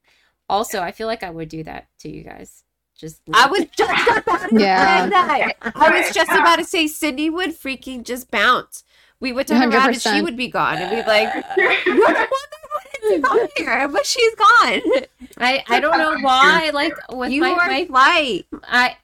Also, 0.48 0.80
I 0.82 0.92
feel 0.92 1.06
like 1.06 1.22
I 1.22 1.30
would 1.30 1.48
do 1.48 1.62
that 1.64 1.88
to 2.00 2.10
you 2.10 2.24
guys. 2.24 2.64
Just 2.96 3.20
I 3.32 3.48
leave. 3.50 3.50
was 3.60 3.68
just 3.76 4.08
about 4.26 4.48
to 4.50 4.58
Yeah. 4.60 5.04
say 5.04 5.10
that. 5.10 5.52
I 5.74 5.90
was 6.00 6.14
just 6.14 6.30
about 6.30 6.56
to 6.56 6.64
say 6.64 6.86
Sydney 6.86 7.30
would 7.30 7.50
freaking 7.50 8.04
just 8.04 8.30
bounce. 8.30 8.84
We 9.20 9.32
would 9.32 9.46
turn 9.46 9.72
around 9.72 9.90
and 9.90 10.02
she 10.02 10.20
would 10.20 10.36
be 10.36 10.48
gone 10.48 10.78
and 10.78 10.90
be 10.90 11.08
like, 11.08 11.32
"What 11.32 12.41
the 13.02 13.18
what 13.20 13.42
is 13.42 13.42
on 13.42 13.48
here?" 13.56 13.88
But 13.88 14.06
she's 14.06 14.34
gone. 14.34 14.80
I 15.38 15.64
I 15.68 15.80
don't 15.80 15.98
know 15.98 16.18
why. 16.20 16.70
Like 16.72 16.94
with 17.10 17.30
you 17.30 17.42
my, 17.42 17.50
are 17.50 17.66
my 17.66 17.84
flight. 17.86 18.46
I 18.64 18.96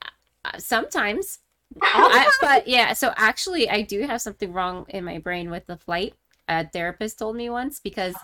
uh, 0.45 0.59
sometimes. 0.59 1.41
I, 1.83 2.31
but 2.41 2.67
yeah, 2.67 2.95
so 2.95 3.13
actually, 3.17 3.69
I 3.69 3.83
do 3.83 4.01
have 4.03 4.23
something 4.23 4.53
wrong 4.53 4.87
in 4.89 5.05
my 5.05 5.19
brain 5.19 5.51
with 5.51 5.67
the 5.67 5.77
flight. 5.77 6.15
A 6.49 6.67
therapist 6.67 7.19
told 7.19 7.37
me 7.37 7.51
once 7.51 7.79
because 7.79 8.15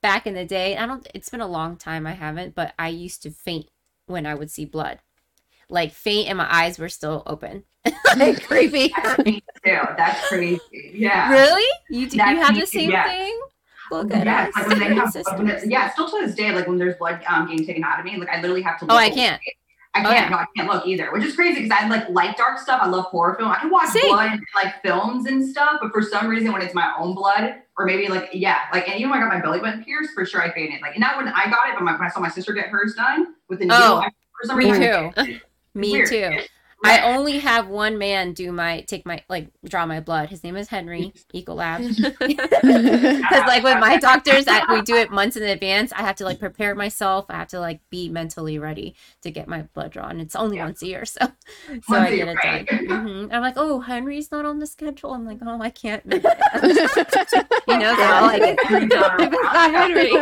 back 0.00 0.26
in 0.26 0.34
the 0.34 0.44
day, 0.44 0.76
I 0.76 0.86
don't. 0.86 1.06
It's 1.14 1.28
been 1.28 1.40
a 1.40 1.48
long 1.48 1.76
time. 1.76 2.06
I 2.06 2.12
haven't, 2.12 2.54
but 2.54 2.74
I 2.78 2.88
used 2.88 3.22
to 3.24 3.30
faint 3.30 3.68
when 4.06 4.24
I 4.24 4.34
would 4.34 4.50
see 4.50 4.64
blood, 4.64 5.00
like 5.68 5.92
faint, 5.92 6.28
and 6.28 6.38
my 6.38 6.46
eyes 6.48 6.78
were 6.78 6.88
still 6.88 7.24
open. 7.26 7.64
like 8.16 8.46
creepy. 8.46 8.92
That's 9.02 9.24
me 9.24 9.42
too. 9.64 9.80
That's 9.96 10.28
crazy. 10.28 10.60
Yeah. 10.94 11.32
Really? 11.32 11.68
You 11.90 12.08
do, 12.08 12.16
you 12.16 12.22
have 12.22 12.54
the 12.54 12.66
same 12.66 12.90
yes. 12.90 13.06
thing? 13.08 13.40
Look 13.92 14.12
at 14.14 14.24
yeah, 14.26 14.48
us. 14.48 14.56
like 14.56 14.66
when 14.68 14.78
they 14.78 14.94
have, 14.94 15.14
when 15.38 15.70
yeah, 15.70 15.90
still 15.92 16.08
to 16.08 16.26
this 16.26 16.34
day, 16.34 16.50
like 16.52 16.66
when 16.66 16.78
there's 16.78 16.96
blood 16.96 17.22
um, 17.28 17.46
getting 17.46 17.66
taken 17.66 17.84
out 17.84 17.98
of 18.00 18.04
me, 18.06 18.16
like 18.16 18.28
I 18.30 18.40
literally 18.40 18.62
have 18.62 18.78
to. 18.80 18.86
Oh, 18.86 18.94
Look 18.94 19.02
I 19.02 19.10
can't. 19.10 19.40
I 19.94 20.00
Oh, 20.00 20.02
can't. 20.04 20.14
yeah. 20.14 20.28
No, 20.30 20.36
I 20.38 20.46
can't 20.56 20.68
look 20.72 20.86
either, 20.86 21.12
which 21.12 21.22
is 21.22 21.34
crazy 21.36 21.62
because 21.62 21.78
I 21.78 21.86
like 21.88 22.08
like 22.08 22.36
dark 22.38 22.58
stuff. 22.58 22.80
I 22.82 22.86
love 22.88 23.04
horror 23.06 23.34
film. 23.34 23.50
I 23.50 23.56
can 23.58 23.68
watch 23.70 23.90
Same. 23.90 24.08
blood 24.08 24.40
like 24.54 24.80
films 24.82 25.26
and 25.26 25.46
stuff, 25.46 25.76
but 25.82 25.92
for 25.92 26.00
some 26.00 26.28
reason, 26.28 26.50
when 26.52 26.62
it's 26.62 26.72
my 26.74 26.90
own 26.98 27.14
blood, 27.14 27.56
or 27.76 27.84
maybe 27.84 28.08
like 28.08 28.30
yeah, 28.32 28.60
like 28.72 28.88
and 28.88 28.98
even 28.98 29.10
when 29.10 29.18
I 29.18 29.22
got 29.24 29.34
my 29.34 29.40
belly 29.42 29.60
button 29.60 29.84
pierced, 29.84 30.14
for 30.14 30.24
sure 30.24 30.40
I 30.40 30.50
fainted. 30.54 30.80
Like 30.80 30.98
not 30.98 31.18
when 31.18 31.28
I 31.28 31.44
got 31.50 31.68
it, 31.68 31.74
but 31.74 31.82
my, 31.82 31.92
when 31.92 32.02
I 32.02 32.08
saw 32.08 32.20
my 32.20 32.30
sister 32.30 32.54
get 32.54 32.68
hers 32.68 32.94
done 32.94 33.34
with 33.50 33.58
the 33.58 33.66
needle, 33.66 33.76
Oh, 33.78 33.96
I, 33.98 34.08
for 34.40 34.46
some 34.46 34.56
me 34.56 34.64
reason, 34.72 34.82
too. 34.82 35.12
I. 35.20 35.40
Me 35.74 36.06
too. 36.06 36.38
I 36.84 37.00
only 37.14 37.38
have 37.38 37.68
one 37.68 37.98
man 37.98 38.32
do 38.32 38.52
my 38.52 38.80
take 38.82 39.06
my 39.06 39.22
like 39.28 39.48
draw 39.64 39.86
my 39.86 40.00
blood. 40.00 40.28
His 40.30 40.42
name 40.44 40.56
is 40.56 40.68
Henry 40.68 41.12
Ecolab. 41.34 41.80
Because 42.62 43.46
like 43.46 43.62
with 43.62 43.78
my 43.78 43.98
doctors, 43.98 44.46
I, 44.48 44.64
we 44.70 44.82
do 44.82 44.96
it 44.96 45.10
months 45.10 45.36
in 45.36 45.42
advance. 45.42 45.92
I 45.92 46.02
have 46.02 46.16
to 46.16 46.24
like 46.24 46.38
prepare 46.38 46.74
myself. 46.74 47.26
I 47.28 47.36
have 47.36 47.48
to 47.48 47.60
like 47.60 47.80
be 47.90 48.08
mentally 48.08 48.58
ready 48.58 48.94
to 49.22 49.30
get 49.30 49.48
my 49.48 49.62
blood 49.74 49.92
drawn. 49.92 50.20
It's 50.20 50.36
only 50.36 50.56
Yeah. 50.56 50.64
once 50.66 50.82
a 50.82 50.86
year, 50.86 51.04
so 51.04 51.20
so 51.66 51.72
Once 51.88 51.90
I 51.90 52.10
a 52.10 52.16
get 52.16 52.28
it 52.28 52.36
right. 52.44 52.66
done. 52.66 53.26
hmm 53.26 53.32
I'm 53.32 53.42
like, 53.42 53.54
oh, 53.56 53.80
Henry's 53.80 54.30
not 54.30 54.44
on 54.44 54.58
the 54.58 54.66
schedule. 54.66 55.12
I'm 55.14 55.24
like, 55.26 55.38
oh, 55.42 55.60
I 55.60 55.70
can't. 55.70 56.02
You 57.68 57.78
know, 57.78 57.94
so 57.94 58.30
If 58.34 58.70
it's 58.70 58.94
not 58.94 59.74
Henry. 59.74 60.12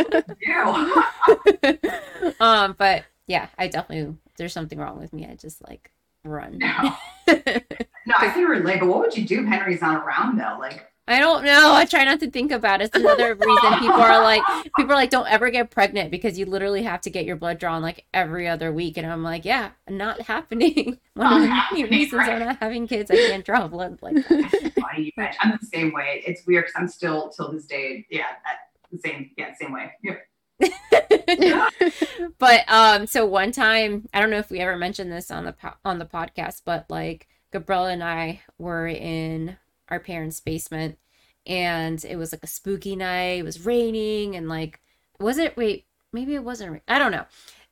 Um, 2.40 2.74
but 2.78 3.04
yeah, 3.26 3.48
I 3.58 3.68
definitely 3.68 4.16
there's 4.36 4.52
something 4.52 4.78
wrong 4.78 4.98
with 4.98 5.12
me. 5.12 5.26
I 5.26 5.34
just 5.34 5.66
like 5.68 5.90
run. 6.24 6.58
No. 6.58 6.96
No, 8.06 8.14
I 8.18 8.30
can 8.30 8.44
relate, 8.44 8.80
but 8.80 8.88
what 8.88 8.98
would 8.98 9.16
you 9.16 9.24
do 9.24 9.42
if 9.42 9.46
Henry's 9.46 9.82
not 9.82 10.04
around 10.04 10.36
though? 10.36 10.56
Like, 10.58 10.90
I 11.06 11.18
don't 11.18 11.44
know. 11.44 11.74
I 11.74 11.84
try 11.84 12.04
not 12.04 12.20
to 12.20 12.30
think 12.30 12.50
about 12.50 12.80
it. 12.80 12.84
It's 12.84 12.96
another 12.96 13.34
reason 13.40 13.78
people 13.78 14.00
are 14.00 14.22
like, 14.22 14.42
people 14.76 14.92
are 14.92 14.96
like, 14.96 15.10
don't 15.10 15.28
ever 15.28 15.50
get 15.50 15.70
pregnant 15.70 16.10
because 16.10 16.38
you 16.38 16.46
literally 16.46 16.82
have 16.82 17.00
to 17.02 17.10
get 17.10 17.24
your 17.24 17.36
blood 17.36 17.58
drawn 17.58 17.82
like 17.82 18.06
every 18.14 18.48
other 18.48 18.72
week. 18.72 18.96
And 18.96 19.06
I'm 19.06 19.22
like, 19.22 19.44
yeah, 19.44 19.70
not 19.88 20.22
happening. 20.22 20.98
One 21.14 21.32
of 21.32 21.42
the 21.42 21.48
many 21.48 21.84
reasons 21.84 22.22
I'm 22.22 22.28
right. 22.28 22.38
not 22.46 22.58
having 22.58 22.88
kids, 22.88 23.10
I 23.10 23.16
can't 23.16 23.44
draw 23.44 23.68
blood 23.68 23.98
like 24.02 24.14
that. 24.14 24.72
funny 24.80 25.04
you 25.04 25.12
guys. 25.16 25.34
I'm 25.40 25.58
the 25.60 25.66
same 25.66 25.92
way. 25.92 26.22
It's 26.26 26.46
weird 26.46 26.66
because 26.66 26.80
I'm 26.80 26.88
still 26.88 27.28
till 27.30 27.52
this 27.52 27.66
day, 27.66 28.06
yeah, 28.10 28.26
at 28.46 28.58
the 28.90 28.98
same, 28.98 29.30
yeah, 29.36 29.52
same 29.54 29.72
way. 29.72 29.92
Yeah. 30.02 30.14
but 32.38 32.64
um, 32.68 33.06
so 33.06 33.26
one 33.26 33.52
time, 33.52 34.08
I 34.12 34.20
don't 34.20 34.30
know 34.30 34.38
if 34.38 34.50
we 34.50 34.60
ever 34.60 34.76
mentioned 34.76 35.12
this 35.12 35.30
on 35.30 35.44
the 35.44 35.52
po- 35.52 35.74
on 35.84 35.98
the 35.98 36.06
podcast, 36.06 36.62
but 36.64 36.86
like 36.88 37.28
Gabriella 37.52 37.92
and 37.92 38.04
I 38.04 38.40
were 38.58 38.86
in 38.86 39.56
our 39.88 40.00
parents' 40.00 40.40
basement, 40.40 40.98
and 41.46 42.04
it 42.04 42.16
was 42.16 42.32
like 42.32 42.44
a 42.44 42.48
spooky 42.48 42.96
night. 42.96 43.40
It 43.40 43.44
was 43.44 43.64
raining, 43.64 44.36
and 44.36 44.48
like, 44.48 44.80
was 45.18 45.38
it? 45.38 45.56
Wait, 45.56 45.86
maybe 46.12 46.34
it 46.34 46.44
wasn't. 46.44 46.72
ra- 46.72 46.78
I 46.88 46.98
don't 46.98 47.12
know, 47.12 47.26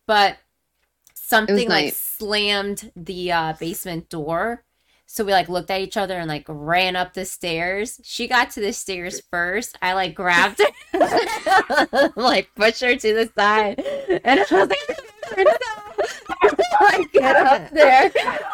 but 0.06 0.38
something 1.14 1.68
like 1.68 1.94
slammed 1.94 2.90
the 2.96 3.32
uh, 3.32 3.52
basement 3.54 4.08
door. 4.08 4.64
So 5.10 5.24
we 5.24 5.32
like 5.32 5.48
looked 5.48 5.70
at 5.70 5.80
each 5.80 5.96
other 5.96 6.18
and 6.18 6.28
like 6.28 6.44
ran 6.48 6.94
up 6.94 7.14
the 7.14 7.24
stairs. 7.24 7.98
She 8.04 8.28
got 8.28 8.50
to 8.52 8.60
the 8.60 8.74
stairs 8.74 9.22
first. 9.30 9.78
I 9.80 9.94
like 9.94 10.14
grabbed 10.14 10.60
her, 10.92 12.12
like 12.16 12.54
pushed 12.54 12.82
her 12.82 12.94
to 12.94 13.14
the 13.14 13.30
side, 13.34 13.80
and 14.22 14.40
I 14.40 14.44
was 14.50 14.68
like, 14.68 14.78
like 16.82 17.12
get 17.12 17.36
up 17.36 17.70
there. 17.70 18.02
like, 18.14 18.44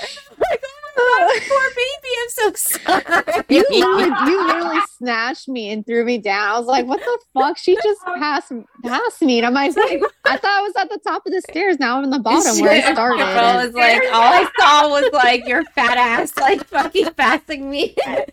oh 0.00 0.26
my 0.36 0.56
God, 0.58 1.42
poor 1.48 1.70
baby, 1.76 2.10
I'm 2.22 2.28
so 2.28 2.52
sorry. 2.54 3.44
You 3.48 3.64
literally, 3.70 4.30
you 4.30 4.46
literally 4.48 4.80
snatched 5.04 5.48
me 5.48 5.70
and 5.70 5.84
threw 5.86 6.04
me 6.04 6.18
down. 6.18 6.54
I 6.54 6.58
was 6.58 6.66
like, 6.66 6.86
"What 6.86 7.00
the 7.00 7.18
fuck?" 7.34 7.56
She 7.58 7.76
just 7.82 8.00
passed 8.04 8.52
passed 8.82 9.22
me, 9.22 9.38
and 9.38 9.46
I'm 9.46 9.54
like, 9.54 9.72
"I 9.76 10.36
thought 10.36 10.44
I 10.44 10.62
was 10.62 10.72
at 10.78 10.88
the 10.88 10.98
top 11.06 11.26
of 11.26 11.32
the 11.32 11.40
stairs. 11.42 11.78
Now 11.78 11.98
I'm 11.98 12.04
in 12.04 12.10
the 12.10 12.18
bottom 12.18 12.58
where 12.60 12.70
I 12.72 12.80
started." 12.92 13.18
Girl 13.18 13.38
And- 13.38 13.66
was 13.66 13.74
like, 13.74 14.02
all 14.12 14.22
I 14.22 14.48
saw 14.58 14.88
was 14.88 15.10
like 15.12 15.46
your 15.46 15.64
fat 15.74 15.96
ass, 15.98 16.36
like 16.38 16.64
fucking 16.66 17.12
passing 17.14 17.70
me. 17.70 17.94
I'm 18.06 18.24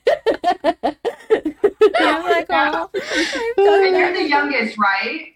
like, 2.24 2.47
oh, 2.49 2.89
And 3.57 3.95
you're 3.95 4.13
the 4.13 4.28
youngest, 4.28 4.78
right? 4.78 5.28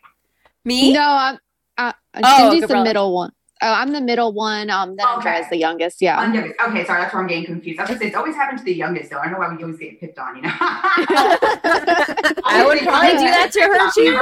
me? 0.64 0.94
no, 0.94 1.02
I'm. 1.02 1.40
Uh, 1.78 1.92
Oh, 2.24 2.50
Cindy's 2.50 2.70
the 2.70 2.82
middle 2.82 3.14
one. 3.14 3.34
Oh, 3.62 3.72
I'm 3.72 3.92
the 3.94 4.02
middle 4.02 4.34
one. 4.34 4.70
Um, 4.70 4.96
then 4.98 5.08
Okay. 5.18 5.30
Andrea's 5.30 5.50
the 5.50 5.58
youngest. 5.58 6.02
Yeah. 6.02 6.20
I'm 6.20 6.34
youngest. 6.34 6.56
Okay, 6.68 6.84
sorry, 6.86 7.02
that's 7.02 7.14
where 7.14 7.22
I'm 7.24 7.28
getting 7.28 7.46
confused. 7.46 7.80
I 7.80 7.84
was 7.84 7.90
gonna 7.90 8.00
say 8.02 8.08
it's 8.08 8.16
always 8.16 8.36
happened 8.36 8.60
to 8.60 8.66
the 8.66 8.74
youngest 8.74 9.10
though. 9.12 9.18
I 9.20 9.24
don't 9.24 9.32
know 9.34 9.40
why 9.40 9.56
we 9.56 9.64
always 9.64 9.78
get 9.80 9.98
picked 10.00 10.20
on, 10.20 10.36
you 10.36 10.42
know. 10.42 10.52
I 10.60 12.64
would 12.68 12.80
probably 12.80 13.12
do 13.12 13.26
that 13.26 13.52
to 13.54 13.62
her 13.62 13.78
Number 13.78 13.92
too. 13.94 14.14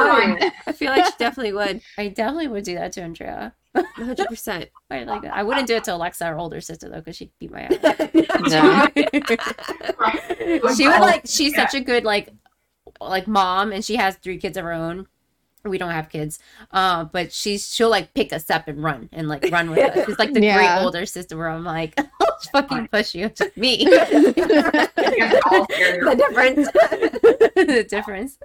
one. 0.42 0.52
I 0.68 0.72
feel 0.72 0.92
like 0.92 1.06
she 1.06 1.12
definitely 1.18 1.54
would. 1.54 1.82
I 1.98 2.10
definitely 2.10 2.48
would 2.48 2.64
do 2.64 2.76
that 2.76 2.92
to 2.94 3.02
Andrea. 3.02 3.54
hundred 3.76 4.28
percent. 4.28 4.70
I 4.92 5.04
like 5.04 5.24
that. 5.24 5.34
I 5.36 5.42
wouldn't 5.44 5.66
do 5.68 5.76
it 5.78 5.84
to 5.86 5.96
Alexa, 5.96 6.24
our 6.26 6.38
older 6.38 6.62
sister, 6.62 6.90
though, 6.90 6.98
because 6.98 7.16
she'd 7.18 7.32
beat 7.40 7.52
my 7.52 7.62
ass. 7.64 7.74
No. 8.50 8.88
she 10.76 10.88
would 10.88 11.00
like. 11.02 11.24
She's 11.26 11.54
Yeah. 11.54 11.66
such 11.66 11.74
a 11.74 11.80
good 11.84 12.04
like, 12.04 12.30
like 13.02 13.28
mom, 13.28 13.72
and 13.72 13.84
she 13.84 13.96
has 13.96 14.16
three 14.18 14.38
kids 14.38 14.58
of 14.58 14.64
her 14.64 14.74
own. 14.74 15.08
We 15.66 15.78
don't 15.78 15.92
have 15.92 16.10
kids, 16.10 16.40
uh, 16.72 17.06
but 17.06 17.32
she's 17.32 17.74
she'll 17.74 17.90
like 17.90 18.14
pick 18.14 18.34
us 18.34 18.50
up 18.50 18.68
and 18.68 18.84
run 18.84 19.08
and 19.14 19.30
like 19.30 19.48
run 19.50 19.70
with 19.70 19.80
us. 19.96 20.06
She's 20.06 20.20
like 20.20 20.34
the 20.34 20.42
Yeah. 20.42 20.56
great 20.58 20.84
older 20.86 21.06
sister 21.06 21.38
where 21.38 21.48
I'm 21.48 21.64
like, 21.64 21.98
I'll 22.22 22.38
fucking 22.52 22.90
push 22.90 23.16
you, 23.16 23.30
just 23.30 23.56
me. 23.56 23.78
You 23.86 25.14
guys 25.16 25.34
are 25.34 25.40
all 25.52 25.66
scared 25.72 26.06
the 26.06 26.16
difference. 26.16 26.68
the 27.56 27.86
difference. 27.90 28.38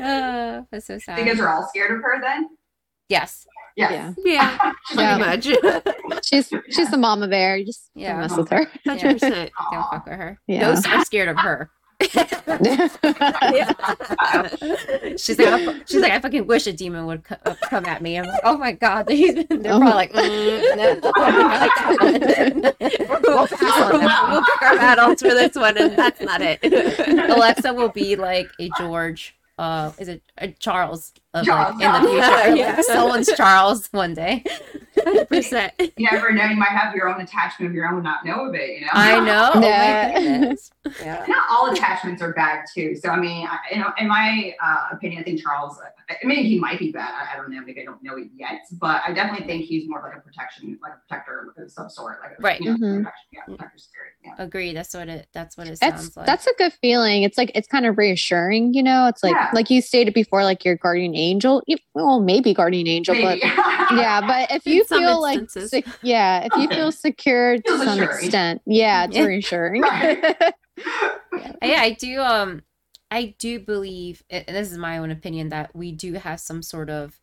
Uh, 0.00 0.62
that's 0.70 0.86
so 0.86 0.94
You 0.94 1.00
sad. 1.00 1.24
guys 1.26 1.40
are 1.40 1.48
all 1.48 1.66
scared 1.68 1.90
of 1.90 2.02
her 2.02 2.20
then? 2.20 2.48
Yes. 3.08 3.46
Yes. 3.76 4.14
Yeah. 4.24 4.72
Yeah, 4.94 5.18
Yeah. 5.18 5.18
much. 5.18 6.24
She's 6.24 6.52
she's 6.70 6.90
the 6.90 6.96
mama 6.96 7.26
bear. 7.26 7.56
You 7.56 7.66
just 7.66 7.90
Yeah. 7.96 8.18
mess 8.18 8.36
with 8.36 8.48
her. 8.50 8.70
Hundred 8.86 9.14
percent. 9.14 9.50
Don't 9.72 9.90
fuck 9.90 10.04
with 10.06 10.14
her. 10.14 10.38
Yeah. 10.46 10.60
Ghosts 10.60 10.86
are 10.86 11.04
scared 11.04 11.28
of 11.28 11.36
her. 11.38 11.70
she's 15.16 15.38
like, 15.38 15.48
I, 15.48 15.80
she's 15.86 16.00
like, 16.00 16.12
I 16.12 16.20
fucking 16.20 16.46
wish 16.46 16.66
a 16.66 16.72
demon 16.72 17.06
would 17.06 17.24
co- 17.24 17.36
uh, 17.46 17.54
come 17.68 17.86
at 17.86 18.02
me. 18.02 18.18
I'm 18.18 18.26
like, 18.26 18.40
oh 18.44 18.56
my 18.58 18.72
god, 18.72 19.06
they're, 19.06 19.32
they're 19.44 19.72
Oh. 19.72 19.78
probably 19.80 19.92
like, 19.92 20.12
mm, 20.12 20.76
no. 20.76 20.94
we'll 23.22 23.46
pass 23.48 23.92
on 23.92 24.00
that. 24.00 24.28
We'll 24.30 24.42
pick 24.44 24.62
our 24.62 24.76
battles 24.76 25.20
for 25.20 25.28
this 25.28 25.54
one, 25.56 25.76
and 25.78 25.96
that's 25.96 26.20
not 26.20 26.40
it. 26.42 26.58
Alexa 27.30 27.72
will 27.72 27.88
be 27.90 28.16
like 28.16 28.48
a 28.60 28.68
George. 28.78 29.36
Uh, 29.56 29.92
is 29.98 30.08
it 30.08 30.20
a 30.38 30.48
Charles? 30.48 31.12
Of, 31.32 31.46
Charles, 31.46 31.76
like, 31.80 31.84
in 31.84 31.92
the 32.02 32.08
future, 32.08 32.56
Yeah. 32.56 32.80
someone's 32.82 33.30
Charles 33.36 33.86
one 33.92 34.12
day. 34.14 34.42
Hundred 35.04 35.28
percent. 35.28 35.72
You 35.96 36.08
never 36.10 36.32
know. 36.32 36.44
You 36.46 36.56
might 36.56 36.68
have 36.70 36.94
your 36.94 37.08
own 37.08 37.20
attachment 37.20 37.70
of 37.70 37.74
your 37.74 37.86
own 37.86 37.94
and 37.94 38.04
not 38.04 38.24
know 38.24 38.46
of 38.48 38.54
it, 38.54 38.70
you 38.78 38.80
know? 38.82 38.88
I 38.92 39.20
know. 39.20 39.50
Oh 39.54 39.60
Yeah. 39.60 40.54
Yeah. 41.00 41.24
Not 41.28 41.46
all 41.50 41.70
attachments 41.72 42.20
are 42.22 42.32
bad 42.32 42.64
too. 42.74 42.94
So 42.96 43.08
I 43.10 43.18
mean, 43.18 43.46
I, 43.46 43.58
you 43.74 43.78
know, 43.80 43.90
in 43.98 44.08
my 44.08 44.54
uh, 44.62 44.88
opinion, 44.92 45.20
I 45.20 45.24
think 45.24 45.40
Charles. 45.42 45.78
I 46.10 46.14
I 46.22 46.26
mean, 46.26 46.44
he 46.44 46.58
might 46.58 46.78
be 46.78 46.92
bad. 46.92 47.10
I, 47.14 47.32
I 47.34 47.36
don't 47.36 47.50
know. 47.50 47.60
Maybe 47.64 47.80
I 47.80 47.84
don't 47.84 48.02
know 48.02 48.16
it 48.16 48.28
yet, 48.36 48.60
but 48.72 49.00
I 49.06 49.12
definitely 49.12 49.46
think 49.46 49.64
he's 49.64 49.88
more 49.88 50.02
like 50.02 50.16
a 50.16 50.20
protection, 50.20 50.78
like 50.82 50.92
a 50.92 50.96
protector 51.08 51.54
of 51.56 51.70
some 51.70 51.88
sort, 51.88 52.18
like 52.22 52.32
a, 52.38 52.42
Right. 52.42 52.60
You 52.60 52.72
know, 52.72 52.76
Mhm. 52.76 52.96
protection, 53.04 53.28
yeah, 53.32 53.40
protector 53.44 53.78
spirit. 53.78 54.08
Yeah. 54.22 54.34
Agree. 54.38 54.72
That's 54.74 54.92
what 54.94 55.08
it. 55.08 55.28
That's 55.32 55.56
what 55.56 55.66
it 55.68 55.78
That's 55.80 56.02
sounds 56.02 56.16
like. 56.18 56.26
that's 56.26 56.46
a 56.46 56.52
good 56.58 56.72
feeling. 56.74 57.22
It's 57.22 57.38
like 57.38 57.50
it's 57.54 57.68
kind 57.68 57.86
of 57.86 57.96
reassuring, 57.96 58.74
you 58.74 58.82
know. 58.82 59.06
It's 59.08 59.22
like 59.22 59.32
Yeah. 59.32 59.50
like 59.54 59.70
you 59.70 59.80
stated 59.80 60.12
before, 60.12 60.44
like 60.44 60.64
your 60.64 60.76
guardian 60.76 61.14
angel. 61.14 61.62
You- 61.66 61.78
Well, 61.94 62.20
maybe 62.20 62.52
guardian 62.52 62.86
angel, 62.86 63.14
Maybe. 63.14 63.40
but 63.40 63.96
yeah. 63.96 64.20
But 64.20 64.50
if 64.50 64.66
you 64.72 64.84
some 64.84 64.93
feel 64.98 65.20
like 65.22 65.50
sec- 65.50 65.84
yeah, 66.02 66.46
if 66.50 66.56
you 66.56 66.68
feel 66.68 66.92
secure 66.92 67.56
to 67.58 67.62
Feels 67.66 67.84
some 67.84 68.00
assuring. 68.00 68.24
extent, 68.26 68.62
yeah, 68.66 69.04
it's 69.04 69.16
Yeah. 69.16 69.24
reassuring. 69.24 69.82
Right. 69.82 70.54
yeah 71.62 71.80
i 71.80 71.92
do 71.98 72.20
um 72.20 72.62
i 73.10 73.34
do 73.38 73.58
believe 73.60 74.22
and 74.30 74.44
this 74.48 74.70
is 74.72 74.78
my 74.78 74.98
own 74.98 75.10
opinion 75.10 75.48
that 75.50 75.74
we 75.74 75.92
do 75.92 76.14
have 76.14 76.40
some 76.40 76.62
sort 76.62 76.90
of 76.90 77.18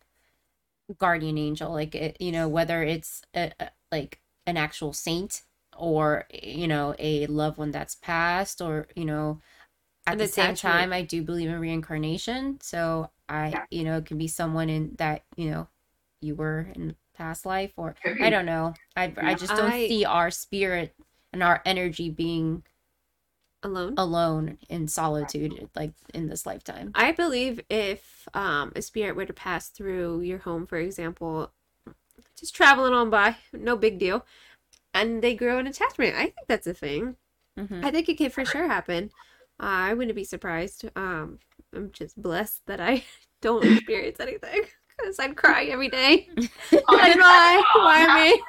guardian 0.98 1.38
angel 1.38 1.72
like 1.72 1.94
it, 1.94 2.16
you 2.20 2.32
know 2.32 2.48
whether 2.48 2.82
it's 2.82 3.22
a, 3.34 3.52
a- 3.60 3.70
like 3.90 4.20
an 4.46 4.56
actual 4.56 4.92
saint 4.92 5.42
or 5.76 6.26
you 6.42 6.66
know 6.68 6.94
a 6.98 7.26
loved 7.26 7.58
one 7.58 7.70
that's 7.70 7.94
passed 7.94 8.60
or 8.60 8.88
you 8.96 9.04
know 9.04 9.40
at 10.06 10.14
An 10.14 10.18
the 10.18 10.28
same 10.28 10.50
attachment. 10.50 10.74
time 10.74 10.92
i 10.92 11.02
do 11.02 11.22
believe 11.22 11.48
in 11.48 11.58
reincarnation 11.60 12.58
so 12.60 13.10
i 13.28 13.50
Yeah. 13.50 13.64
you 13.70 13.84
know 13.84 13.98
it 13.98 14.06
can 14.06 14.18
be 14.18 14.28
someone 14.28 14.68
in 14.68 14.94
that 14.98 15.24
you 15.36 15.50
know 15.50 15.68
you 16.20 16.34
were 16.34 16.68
in 16.74 16.94
past 17.22 17.46
life 17.46 17.72
or 17.76 17.94
i 18.20 18.28
don't 18.30 18.46
know 18.46 18.74
i 18.96 19.04
i 19.18 19.34
just 19.34 19.54
don't 19.56 19.72
I- 19.72 19.86
see 19.88 20.04
our 20.04 20.30
spirit 20.30 20.94
and 21.32 21.42
our 21.42 21.62
energy 21.64 22.10
being 22.10 22.64
Alone. 23.64 23.94
alone 23.96 24.58
in 24.68 24.88
solitude 24.88 25.68
like 25.76 25.92
in 26.12 26.26
this 26.28 26.44
lifetime 26.46 26.90
I 26.96 27.12
believe 27.12 27.60
if 27.70 28.28
um, 28.34 28.72
a 28.74 28.82
spirit 28.82 29.14
were 29.14 29.24
to 29.24 29.32
pass 29.32 29.68
through 29.68 30.22
your 30.22 30.38
home, 30.38 30.66
for 30.66 30.78
example, 30.78 31.52
just 32.36 32.56
traveling 32.56 32.92
on 32.92 33.08
by, 33.08 33.36
no 33.52 33.76
big 33.76 34.00
deal, 34.00 34.26
and 34.92 35.22
they 35.22 35.34
grow 35.36 35.58
an 35.60 35.68
attachment, 35.68 36.16
I 36.16 36.24
think 36.34 36.48
that's 36.48 36.66
a 36.66 36.74
thing. 36.74 37.14
Mhm. 37.56 37.84
I 37.84 37.92
think 37.92 38.08
it 38.08 38.18
could 38.18 38.32
for 38.32 38.44
sure 38.44 38.66
happen. 38.66 39.10
Uh, 39.60 39.90
I 39.90 39.94
wouldn't 39.94 40.16
be 40.16 40.24
surprised. 40.24 40.90
Um, 40.96 41.38
I'm 41.72 41.92
just 41.92 42.20
blessed 42.20 42.62
that 42.66 42.80
I 42.80 43.04
don't 43.40 43.64
experience 43.64 44.18
anything 44.18 44.62
because 45.02 45.18
I'd 45.18 45.36
cry 45.36 45.64
every 45.64 45.88
day. 45.88 46.28
Like, 46.72 47.16
why? 47.16 47.62
Why 47.74 48.24
me? 48.24 48.42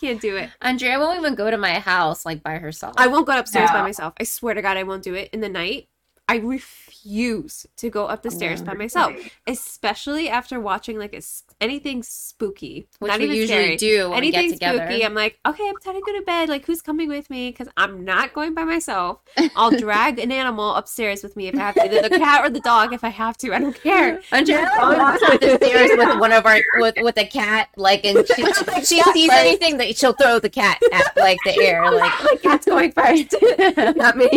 Can't 0.00 0.20
do 0.20 0.36
it. 0.36 0.50
andrea 0.62 0.98
won't 0.98 1.18
even 1.18 1.34
go 1.34 1.50
to 1.50 1.58
my 1.58 1.80
house 1.80 2.24
like 2.24 2.40
by 2.40 2.58
herself 2.58 2.94
I 2.96 3.08
won't 3.08 3.26
go 3.26 3.36
upstairs 3.36 3.70
by 3.72 3.82
myself. 3.82 4.14
I 4.20 4.24
swear 4.24 4.54
to 4.54 4.62
God, 4.62 4.76
I 4.76 4.84
won't 4.84 5.02
do 5.02 5.14
it 5.14 5.30
in 5.32 5.40
the 5.40 5.48
night. 5.48 5.88
I 6.28 6.36
refuse 6.36 7.66
to 7.76 7.88
go 7.88 8.06
up 8.06 8.22
the 8.22 8.30
stairs 8.30 8.60
by 8.60 8.74
mm. 8.74 8.78
myself, 8.78 9.14
especially 9.46 10.28
after 10.28 10.60
watching 10.60 10.98
like 10.98 11.14
a, 11.14 11.22
anything 11.60 12.02
spooky. 12.02 12.88
which 12.98 13.08
not 13.08 13.18
we 13.18 13.24
even 13.24 13.36
usually 13.36 13.58
scary. 13.58 13.76
do 13.76 14.10
when 14.10 14.20
we 14.20 14.28
Anything 14.28 14.50
get 14.50 14.54
together 14.54 14.86
spooky, 14.86 15.04
I'm 15.04 15.14
like, 15.14 15.38
okay, 15.46 15.68
I'm 15.68 15.76
time 15.78 15.94
to 15.94 16.00
go 16.00 16.18
to 16.18 16.24
bed. 16.24 16.48
Like, 16.48 16.64
who's 16.66 16.82
coming 16.82 17.08
with 17.08 17.28
me? 17.30 17.50
Because 17.50 17.68
I'm 17.76 18.04
not 18.04 18.32
going 18.32 18.54
by 18.54 18.64
myself. 18.64 19.20
I'll 19.56 19.70
drag 19.78 20.18
an 20.18 20.32
animal 20.32 20.74
upstairs 20.74 21.22
with 21.22 21.36
me 21.36 21.48
if 21.48 21.54
I 21.56 21.58
have 21.58 21.74
to, 21.74 21.84
either 21.84 22.08
the 22.08 22.18
cat 22.18 22.44
or 22.44 22.50
the 22.50 22.60
dog 22.60 22.92
if 22.92 23.04
I 23.04 23.08
have 23.08 23.36
to. 23.38 23.54
I 23.54 23.58
don't 23.58 23.80
care. 23.80 24.20
andrea 24.32 24.60
like, 24.60 24.98
walks 24.98 25.22
up 25.22 25.40
the 25.40 25.56
stairs 25.62 25.90
with 25.96 26.20
one 26.20 26.32
of 26.32 26.46
our 26.46 26.60
with 26.76 26.94
with 26.98 27.16
a 27.18 27.26
cat 27.26 27.68
like 27.76 28.04
and 28.04 28.26
she, 28.26 28.44
she 28.84 29.02
sees 29.12 29.30
anything 29.30 29.78
that 29.78 29.96
she'll 29.96 30.12
throw 30.12 30.38
the 30.38 30.48
cat 30.48 30.78
at 30.92 31.16
like 31.16 31.38
the 31.44 31.56
air 31.60 31.90
like 31.90 32.12
My 32.24 32.36
cat's 32.42 32.66
going 32.66 32.92
first, 32.92 33.34
not 33.96 34.16
me. 34.16 34.28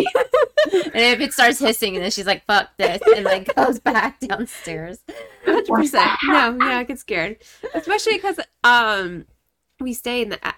and 0.73 0.95
if 0.95 1.19
it 1.19 1.33
starts 1.33 1.59
hissing 1.59 1.95
and 1.95 2.03
then 2.03 2.11
she's 2.11 2.25
like 2.25 2.45
fuck 2.45 2.69
this 2.77 3.01
and 3.15 3.25
like 3.25 3.53
goes 3.55 3.79
back 3.79 4.19
downstairs 4.19 4.99
hundred 5.45 5.67
percent. 5.67 6.11
No, 6.23 6.57
yeah, 6.59 6.77
I 6.79 6.83
get 6.83 6.99
scared, 7.11 7.37
especially 7.73 8.13
because 8.15 8.39
um, 8.63 9.25
we 9.79 9.93
stay 9.93 10.21
in 10.21 10.29
the. 10.29 10.39
a- 10.47 10.53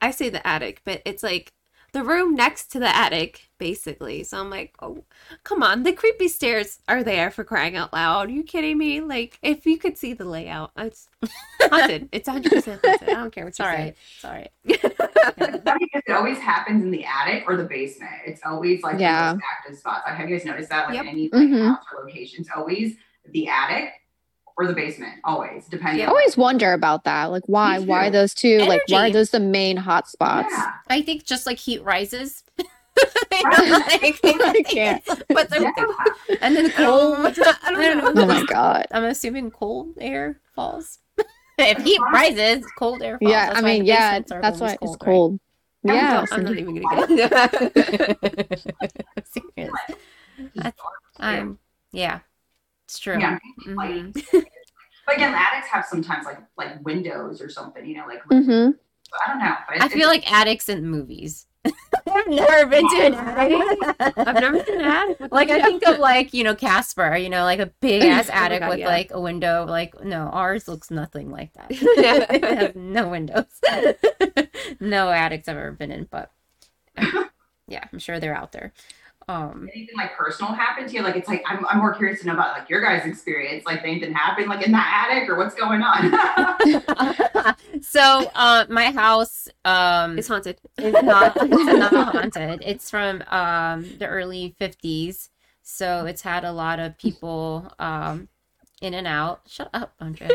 I 0.00 0.10
say 0.10 0.28
the 0.28 0.46
attic, 0.46 0.82
but 0.84 1.00
it's 1.06 1.22
like 1.22 1.52
the 1.92 2.02
room 2.02 2.34
next 2.34 2.66
to 2.72 2.78
the 2.78 2.94
attic, 2.94 3.48
basically. 3.58 4.22
So 4.24 4.38
I'm 4.38 4.50
like, 4.50 4.74
oh, 4.82 5.04
come 5.44 5.62
on, 5.62 5.82
the 5.84 5.92
creepy 5.92 6.28
stairs 6.28 6.78
are 6.88 7.02
there 7.02 7.30
for 7.30 7.42
crying 7.44 7.76
out 7.76 7.92
loud. 7.92 8.28
Are 8.28 8.32
you 8.32 8.42
kidding 8.42 8.76
me? 8.76 9.00
Like, 9.00 9.38
if 9.40 9.64
you 9.64 9.78
could 9.78 9.96
see 9.96 10.12
the 10.12 10.24
layout, 10.26 10.72
it's 10.76 11.08
haunted. 11.62 12.08
It's 12.12 12.28
hundred 12.28 12.50
percent 12.52 12.80
haunted. 12.84 13.08
I 13.08 13.14
don't 13.14 13.30
care 13.32 13.44
what 13.44 13.50
it's 13.50 13.58
you 13.60 13.64
all 13.64 13.70
say. 13.70 13.76
right 13.78 13.96
it's 14.16 14.24
all 14.24 14.32
right 14.32 14.50
It's 14.66 15.64
funny 15.64 15.86
because 15.92 16.02
it 16.06 16.12
always 16.12 16.38
happens 16.38 16.82
in 16.82 16.90
the 16.90 17.04
attic 17.04 17.44
or 17.46 17.56
the 17.56 17.64
basement. 17.64 18.12
It's 18.26 18.42
always 18.44 18.82
like 18.82 18.98
Yeah. 18.98 19.28
the 19.30 19.34
most 19.36 19.44
active 19.58 19.78
spots. 19.78 20.02
Like, 20.06 20.16
have 20.16 20.28
you 20.28 20.36
guys 20.36 20.44
noticed 20.44 20.68
that? 20.70 20.86
Like 20.88 20.96
Yep. 20.96 21.06
any 21.06 21.30
like, 21.32 21.48
Mhm. 21.48 21.66
house 21.68 21.84
or 21.96 22.04
locations, 22.04 22.48
always 22.54 22.96
the 23.30 23.48
attic 23.48 23.92
or 24.56 24.66
the 24.66 24.72
basement. 24.72 25.14
Always 25.24 25.66
depending. 25.66 26.00
Yeah. 26.00 26.06
I 26.06 26.08
always 26.10 26.36
wonder 26.36 26.72
about 26.72 27.04
that. 27.04 27.26
Like 27.30 27.42
why? 27.46 27.78
Why 27.80 28.10
those 28.10 28.34
two? 28.34 28.58
Like 28.60 28.82
why 28.88 29.08
are 29.08 29.12
those 29.12 29.30
the 29.30 29.40
main 29.40 29.76
hot 29.76 30.08
spots? 30.08 30.48
Yeah. 30.50 30.72
i 30.88 31.02
think 31.02 31.24
just 31.24 31.46
like 31.46 31.58
heat 31.58 31.82
rises 31.82 32.42
Right. 32.56 32.64
I 34.24 34.62
can't. 34.68 35.04
but 35.28 35.50
the, 35.50 35.60
Yeah. 35.60 36.36
and 36.40 36.54
then 36.56 36.70
cold 36.70 37.16
I 37.18 37.30
don't 37.72 38.14
know. 38.14 38.22
Oh 38.22 38.26
my 38.26 38.44
god. 38.44 38.86
I'm 38.92 39.04
assuming 39.04 39.50
cold 39.50 39.94
air 40.00 40.40
falls. 40.54 40.98
if 41.58 41.82
heat 41.82 42.00
rises, 42.12 42.64
cold 42.78 43.02
air 43.02 43.18
falls. 43.18 43.30
Yeah, 43.32 43.46
That's 43.46 43.58
I 43.58 43.62
mean, 43.62 43.84
yeah, 43.84 44.20
that's 44.20 44.60
why 44.60 44.76
always 44.76 44.78
it's 44.82 44.90
right? 44.92 45.00
cold. 45.00 45.40
I'm 45.86 45.94
Yeah. 45.94 46.10
not- 46.12 46.32
I'm 46.32 46.44
not 46.44 46.56
even 46.56 46.82
gonna 46.82 47.16
get 47.16 47.50
it. 47.76 48.62
Serious. 49.56 49.72
That's- 50.54 50.72
I'm, 51.18 51.58
yeah, 51.92 52.20
it's 52.84 52.98
true. 52.98 53.18
Yeah. 53.18 53.38
Mhm. 53.66 54.12
But 55.06 55.16
again, 55.16 55.32
the 55.32 55.38
attics 55.40 55.68
have 55.68 55.84
sometimes 55.84 56.24
like 56.26 56.38
like 56.56 56.82
windows 56.84 57.40
or 57.40 57.48
something. 57.50 57.84
You 57.86 57.96
know, 57.96 58.06
like 58.06 58.22
hmm 58.30 58.70
I 59.26 59.28
don't 59.28 59.38
know. 59.38 59.54
But 59.68 59.82
I 59.82 59.88
feel 59.88 60.08
like 60.08 60.30
attics 60.30 60.68
in 60.68 60.86
movies. 60.86 61.46
I've 62.06 62.26
never 62.28 62.66
been 62.66 62.88
to 62.88 62.96
an 63.06 63.14
attic. 64.00 64.16
I've 64.26 64.34
never 64.40 64.64
seen 64.64 64.80
an 64.80 64.86
attic. 65.20 65.32
Like 65.32 65.50
I 65.50 65.62
think 65.62 65.86
of 65.86 65.98
like 65.98 66.32
you 66.34 66.44
know 66.44 66.54
Casper, 66.54 67.16
you 67.16 67.28
know, 67.28 67.44
like 67.44 67.60
a 67.60 67.66
big 67.80 68.02
ass 68.04 68.28
Oh 68.28 68.32
attic 68.34 68.60
God, 68.60 68.70
with 68.70 68.78
yeah. 68.80 68.88
like 68.88 69.10
a 69.12 69.20
window. 69.20 69.66
Like 69.68 70.02
no, 70.02 70.28
ours 70.28 70.68
looks 70.68 70.90
nothing 70.90 71.30
like 71.30 71.52
that. 71.54 71.66
it 71.70 72.44
has 72.44 72.72
no 72.74 73.08
windows. 73.08 73.44
no 74.80 75.10
attics 75.10 75.48
I've 75.48 75.56
ever 75.56 75.72
been 75.72 75.90
in, 75.90 76.04
but 76.10 76.30
yeah, 77.66 77.84
I'm 77.92 77.98
sure 77.98 78.20
they're 78.20 78.36
out 78.36 78.52
there. 78.52 78.72
Um, 79.28 79.68
anything 79.74 79.96
like 79.96 80.16
personal 80.16 80.52
happened 80.52 80.88
to 80.88 80.94
you? 80.94 81.02
Like 81.02 81.16
it's 81.16 81.28
like 81.28 81.42
I'm, 81.46 81.64
I'm 81.66 81.78
more 81.78 81.94
curious 81.94 82.20
to 82.20 82.26
know 82.26 82.34
about 82.34 82.58
like 82.58 82.68
your 82.68 82.82
guys' 82.82 83.06
experience. 83.06 83.64
Like 83.64 83.82
anything 83.82 84.12
happened 84.12 84.48
like 84.48 84.64
in 84.64 84.72
that 84.72 85.08
attic 85.10 85.28
or 85.28 85.36
what's 85.36 85.54
going 85.54 85.82
on? 85.82 87.54
so 87.82 88.30
uh, 88.34 88.66
my 88.68 88.90
house 88.90 89.48
um 89.64 90.18
It's 90.18 90.28
haunted. 90.28 90.58
It's 90.78 91.02
not 91.02 91.36
it's 91.40 91.92
not 91.92 91.92
haunted. 91.92 92.62
It's 92.64 92.90
from 92.90 93.22
um 93.28 93.86
the 93.98 94.06
early 94.06 94.54
50s. 94.60 95.30
So 95.62 96.04
it's 96.06 96.22
had 96.22 96.44
a 96.44 96.52
lot 96.52 96.78
of 96.78 96.98
people 96.98 97.72
um 97.78 98.28
in 98.82 98.94
and 98.94 99.06
out. 99.06 99.40
Shut 99.46 99.70
up, 99.72 99.94
Andrea. 100.00 100.30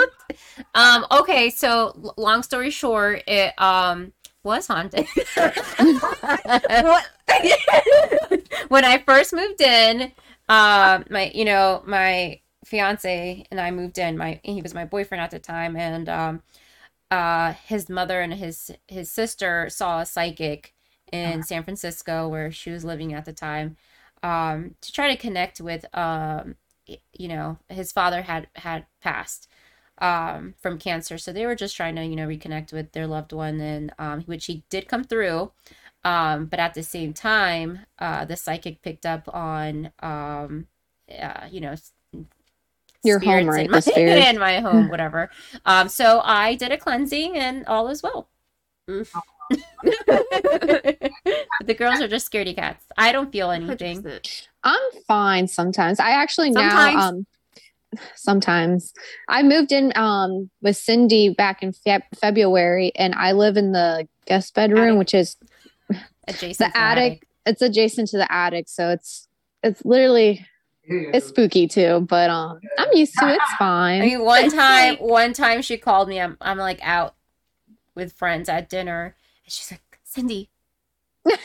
um. 0.74 1.06
Okay. 1.10 1.50
So, 1.50 2.14
long 2.16 2.42
story 2.42 2.70
short, 2.70 3.22
it 3.26 3.54
um 3.60 4.12
was 4.48 4.66
haunted. 4.66 5.06
When 8.68 8.84
I 8.84 8.98
first 8.98 9.32
moved 9.32 9.60
in, 9.60 10.12
um, 10.48 11.04
my 11.08 11.30
you 11.34 11.44
know 11.44 11.82
my 11.86 12.40
fiance 12.64 13.44
and 13.50 13.60
I 13.60 13.70
moved 13.70 13.98
in. 13.98 14.18
My 14.18 14.40
he 14.42 14.60
was 14.60 14.74
my 14.74 14.84
boyfriend 14.84 15.22
at 15.22 15.30
the 15.30 15.38
time, 15.38 15.76
and 15.76 16.08
um, 16.08 16.42
uh, 17.10 17.52
his 17.52 17.88
mother 17.88 18.20
and 18.20 18.34
his 18.34 18.72
his 18.88 19.10
sister 19.10 19.68
saw 19.70 20.00
a 20.00 20.06
psychic 20.06 20.74
in 21.12 21.42
San 21.42 21.62
Francisco 21.62 22.28
where 22.28 22.50
she 22.50 22.70
was 22.70 22.84
living 22.84 23.14
at 23.14 23.24
the 23.24 23.32
time, 23.32 23.76
um, 24.22 24.74
to 24.82 24.92
try 24.92 25.08
to 25.08 25.16
connect 25.16 25.60
with 25.60 25.86
um, 25.96 26.56
you 27.12 27.28
know, 27.28 27.58
his 27.68 27.92
father 27.92 28.22
had 28.22 28.48
had 28.56 28.86
passed 29.00 29.48
um 30.00 30.54
from 30.60 30.78
cancer 30.78 31.18
so 31.18 31.32
they 31.32 31.46
were 31.46 31.54
just 31.56 31.76
trying 31.76 31.96
to 31.96 32.04
you 32.04 32.16
know 32.16 32.26
reconnect 32.26 32.72
with 32.72 32.92
their 32.92 33.06
loved 33.06 33.32
one 33.32 33.60
and 33.60 33.92
um 33.98 34.22
which 34.22 34.46
he 34.46 34.62
did 34.70 34.88
come 34.88 35.04
through 35.04 35.50
um 36.04 36.46
but 36.46 36.60
at 36.60 36.74
the 36.74 36.82
same 36.82 37.12
time 37.12 37.80
uh 37.98 38.24
the 38.24 38.36
psychic 38.36 38.82
picked 38.82 39.04
up 39.06 39.28
on 39.34 39.90
um 40.00 40.66
uh, 41.20 41.46
you 41.50 41.60
know 41.60 41.74
Your 43.02 43.18
home, 43.18 43.46
right? 43.46 43.64
in 43.64 43.70
my, 43.70 43.82
in 43.96 44.38
my 44.38 44.60
home 44.60 44.88
whatever 44.90 45.30
um 45.64 45.88
so 45.88 46.20
i 46.24 46.54
did 46.54 46.72
a 46.72 46.78
cleansing 46.78 47.36
and 47.36 47.66
all 47.66 47.88
is 47.88 48.02
well 48.02 48.28
Mm. 48.88 49.06
the 49.82 51.74
girls 51.76 52.00
are 52.00 52.08
just 52.08 52.30
scaredy 52.30 52.54
cats 52.54 52.86
i 52.96 53.12
don't 53.12 53.30
feel 53.30 53.50
anything 53.50 54.02
I'm 54.64 54.80
fine 55.06 55.46
sometimes. 55.46 56.00
I 56.00 56.10
actually 56.10 56.50
Sometimes. 56.50 56.94
now 56.96 57.08
um 57.08 57.26
sometimes 58.14 58.92
I 59.28 59.42
moved 59.42 59.72
in 59.72 59.92
um 59.96 60.50
with 60.60 60.76
Cindy 60.76 61.30
back 61.30 61.62
in 61.62 61.72
Fe- 61.72 62.04
February 62.20 62.92
and 62.96 63.14
I 63.14 63.32
live 63.32 63.56
in 63.56 63.72
the 63.72 64.06
guest 64.26 64.54
bedroom 64.54 64.80
Attic. 64.80 64.98
which 64.98 65.14
is 65.14 65.36
adjacent 66.26 66.72
the 66.72 66.78
attic. 66.78 67.26
It's 67.46 67.62
adjacent 67.62 68.08
to 68.10 68.18
the 68.18 68.30
attic 68.30 68.68
so 68.68 68.90
it's 68.90 69.26
it's 69.62 69.84
literally 69.84 70.46
it's 70.88 71.26
spooky 71.26 71.66
too 71.66 72.06
but 72.08 72.30
um 72.30 72.60
I'm 72.78 72.88
used 72.94 73.14
to 73.18 73.28
it. 73.28 73.38
It's 73.42 73.54
fine. 73.58 74.02
I 74.02 74.06
mean, 74.06 74.24
one 74.24 74.50
time, 74.50 74.96
one 74.96 75.32
time 75.32 75.62
she 75.62 75.76
called 75.78 76.08
me. 76.08 76.20
I'm, 76.20 76.36
I'm 76.40 76.58
like 76.58 76.78
out 76.82 77.14
with 77.96 78.12
friends 78.12 78.48
at 78.48 78.68
dinner, 78.68 79.16
and 79.44 79.52
she's 79.52 79.70
like, 79.72 79.98
"Cindy, 80.04 80.50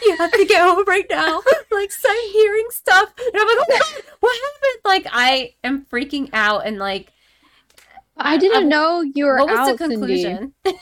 you 0.06 0.18
have 0.18 0.32
to 0.32 0.46
get 0.46 0.62
home 0.62 0.84
right 0.88 1.06
now. 1.10 1.42
like, 1.72 1.92
I'm 2.06 2.32
hearing 2.32 2.66
stuff." 2.70 3.14
And 3.18 3.36
I'm 3.36 3.48
like, 3.48 3.58
"Oh 3.60 3.66
my 3.70 4.02
what 4.20 4.36
happened?" 4.36 4.82
Like, 4.86 5.08
I 5.12 5.54
am 5.64 5.86
freaking 5.86 6.30
out, 6.34 6.66
and 6.66 6.78
like, 6.78 7.12
I 8.18 8.38
didn't 8.38 8.58
I'm- 8.58 8.70
know 8.70 9.02
you 9.02 9.26
were 9.26 9.38
what 9.38 9.50
was 9.50 9.60
out, 9.60 9.78
the 9.78 9.88
conclusion? 9.88 10.54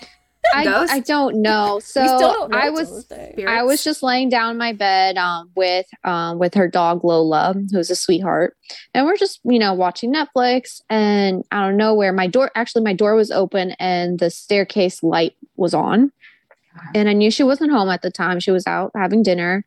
I, 0.53 0.87
I 0.89 0.99
don't 0.99 1.41
know. 1.41 1.79
So 1.79 2.03
don't 2.03 2.51
know 2.51 2.57
I 2.57 2.69
was. 2.69 3.07
I 3.47 3.63
was 3.63 3.83
just 3.83 4.03
laying 4.03 4.29
down 4.29 4.51
in 4.51 4.57
my 4.57 4.73
bed 4.73 5.17
um, 5.17 5.49
with 5.55 5.85
um, 6.03 6.39
with 6.39 6.53
her 6.55 6.67
dog 6.67 7.03
Lola, 7.03 7.55
who's 7.71 7.89
a 7.89 7.95
sweetheart, 7.95 8.55
and 8.93 9.05
we're 9.05 9.17
just 9.17 9.39
you 9.43 9.59
know 9.59 9.73
watching 9.73 10.13
Netflix. 10.13 10.81
And 10.89 11.43
I 11.51 11.67
don't 11.67 11.77
know 11.77 11.93
where 11.93 12.11
my 12.11 12.27
door 12.27 12.51
actually 12.55 12.83
my 12.83 12.93
door 12.93 13.15
was 13.15 13.31
open 13.31 13.71
and 13.79 14.19
the 14.19 14.29
staircase 14.29 15.03
light 15.03 15.35
was 15.55 15.73
on, 15.73 16.11
and 16.95 17.09
I 17.09 17.13
knew 17.13 17.31
she 17.31 17.43
wasn't 17.43 17.71
home 17.71 17.89
at 17.89 18.01
the 18.01 18.11
time. 18.11 18.39
She 18.39 18.51
was 18.51 18.67
out 18.67 18.91
having 18.95 19.23
dinner, 19.23 19.65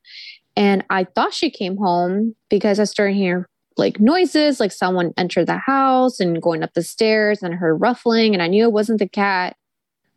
and 0.56 0.84
I 0.90 1.04
thought 1.04 1.34
she 1.34 1.50
came 1.50 1.76
home 1.76 2.34
because 2.48 2.78
I 2.78 2.84
started 2.84 3.14
hearing 3.14 3.44
like 3.76 3.98
noises, 3.98 4.60
like 4.60 4.72
someone 4.72 5.12
entered 5.16 5.46
the 5.46 5.58
house 5.58 6.20
and 6.20 6.40
going 6.40 6.62
up 6.62 6.74
the 6.74 6.82
stairs, 6.82 7.42
and 7.42 7.54
I 7.54 7.56
heard 7.56 7.76
ruffling, 7.76 8.34
and 8.34 8.42
I 8.42 8.48
knew 8.48 8.64
it 8.64 8.72
wasn't 8.72 8.98
the 8.98 9.08
cat. 9.08 9.56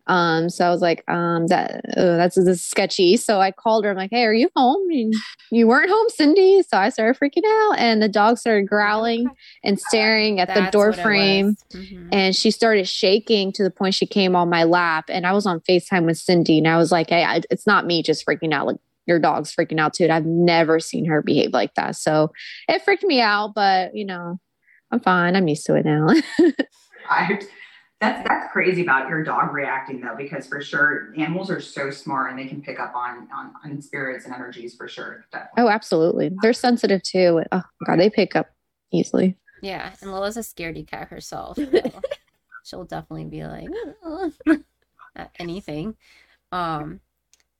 Um, 0.08 0.48
so 0.50 0.66
I 0.66 0.70
was 0.70 0.80
like, 0.80 1.04
um, 1.08 1.46
that 1.48 1.82
uh, 1.96 2.16
that's 2.16 2.34
this 2.36 2.64
sketchy. 2.64 3.16
So 3.16 3.40
I 3.40 3.50
called 3.52 3.84
her. 3.84 3.90
I'm 3.90 3.96
like, 3.96 4.10
hey, 4.10 4.24
are 4.24 4.32
you 4.34 4.48
home? 4.56 4.88
And 4.90 5.14
you 5.50 5.66
weren't 5.68 5.90
home, 5.90 6.06
Cindy. 6.08 6.62
So 6.62 6.76
I 6.78 6.88
started 6.88 7.18
freaking 7.20 7.44
out, 7.46 7.78
and 7.78 8.02
the 8.02 8.08
dog 8.08 8.38
started 8.38 8.66
growling 8.68 9.28
and 9.62 9.78
staring 9.78 10.40
at 10.40 10.48
the 10.48 10.70
door 10.70 10.92
frame. 10.92 11.56
was. 11.72 11.82
Mhm. 11.82 12.08
And 12.12 12.34
she 12.36 12.50
started 12.50 12.88
shaking 12.88 13.52
to 13.52 13.62
the 13.62 13.70
point 13.70 13.94
she 13.94 14.06
came 14.06 14.34
on 14.34 14.48
my 14.50 14.64
lap. 14.64 15.06
And 15.08 15.26
I 15.26 15.32
was 15.32 15.46
on 15.46 15.60
FaceTime 15.60 16.04
with 16.06 16.18
Cindy, 16.18 16.58
and 16.58 16.68
I 16.68 16.76
was 16.78 16.90
like, 16.90 17.10
hey, 17.10 17.24
I, 17.24 17.42
it's 17.50 17.66
not 17.66 17.86
me 17.86 18.02
just 18.02 18.26
freaking 18.26 18.52
out. 18.52 18.66
Like 18.66 18.76
your 19.06 19.18
dog's 19.18 19.54
freaking 19.54 19.80
out 19.80 19.94
too. 19.94 20.04
And 20.04 20.12
I've 20.12 20.26
never 20.26 20.80
seen 20.80 21.06
her 21.06 21.22
behave 21.22 21.52
like 21.52 21.74
that. 21.74 21.96
So 21.96 22.30
it 22.68 22.82
freaked 22.82 23.04
me 23.04 23.20
out, 23.20 23.54
but 23.54 23.94
you 23.94 24.04
know, 24.04 24.38
I'm 24.90 25.00
fine. 25.00 25.34
I'm 25.36 25.48
used 25.48 25.64
to 25.66 25.74
it 25.76 25.84
now. 25.86 26.08
I, 27.10 27.40
that's 28.00 28.26
that's 28.28 28.52
crazy 28.52 28.82
about 28.82 29.08
your 29.08 29.24
dog 29.24 29.52
reacting 29.52 30.00
though, 30.00 30.14
because 30.16 30.46
for 30.46 30.60
sure 30.60 31.12
animals 31.16 31.50
are 31.50 31.60
so 31.60 31.90
smart 31.90 32.30
and 32.30 32.38
they 32.38 32.46
can 32.46 32.62
pick 32.62 32.78
up 32.78 32.94
on 32.94 33.28
on, 33.34 33.52
on 33.64 33.82
spirits 33.82 34.24
and 34.24 34.34
energies 34.34 34.74
for 34.76 34.86
sure. 34.86 35.24
Definitely. 35.32 35.62
oh, 35.62 35.68
absolutely. 35.68 36.30
They're 36.40 36.52
sensitive 36.52 37.02
too. 37.02 37.42
Oh 37.50 37.62
god, 37.86 37.98
they 37.98 38.08
pick 38.08 38.36
up 38.36 38.50
easily. 38.92 39.36
Yeah, 39.62 39.92
and 40.00 40.12
Lola's 40.12 40.36
a 40.36 40.40
scaredy 40.40 40.86
cat 40.86 41.08
herself. 41.08 41.56
so 41.72 42.02
she'll 42.64 42.84
definitely 42.84 43.24
be 43.24 43.44
like 43.44 43.68
"Oh," 44.04 44.32
anything. 45.40 45.96
Um, 46.52 47.00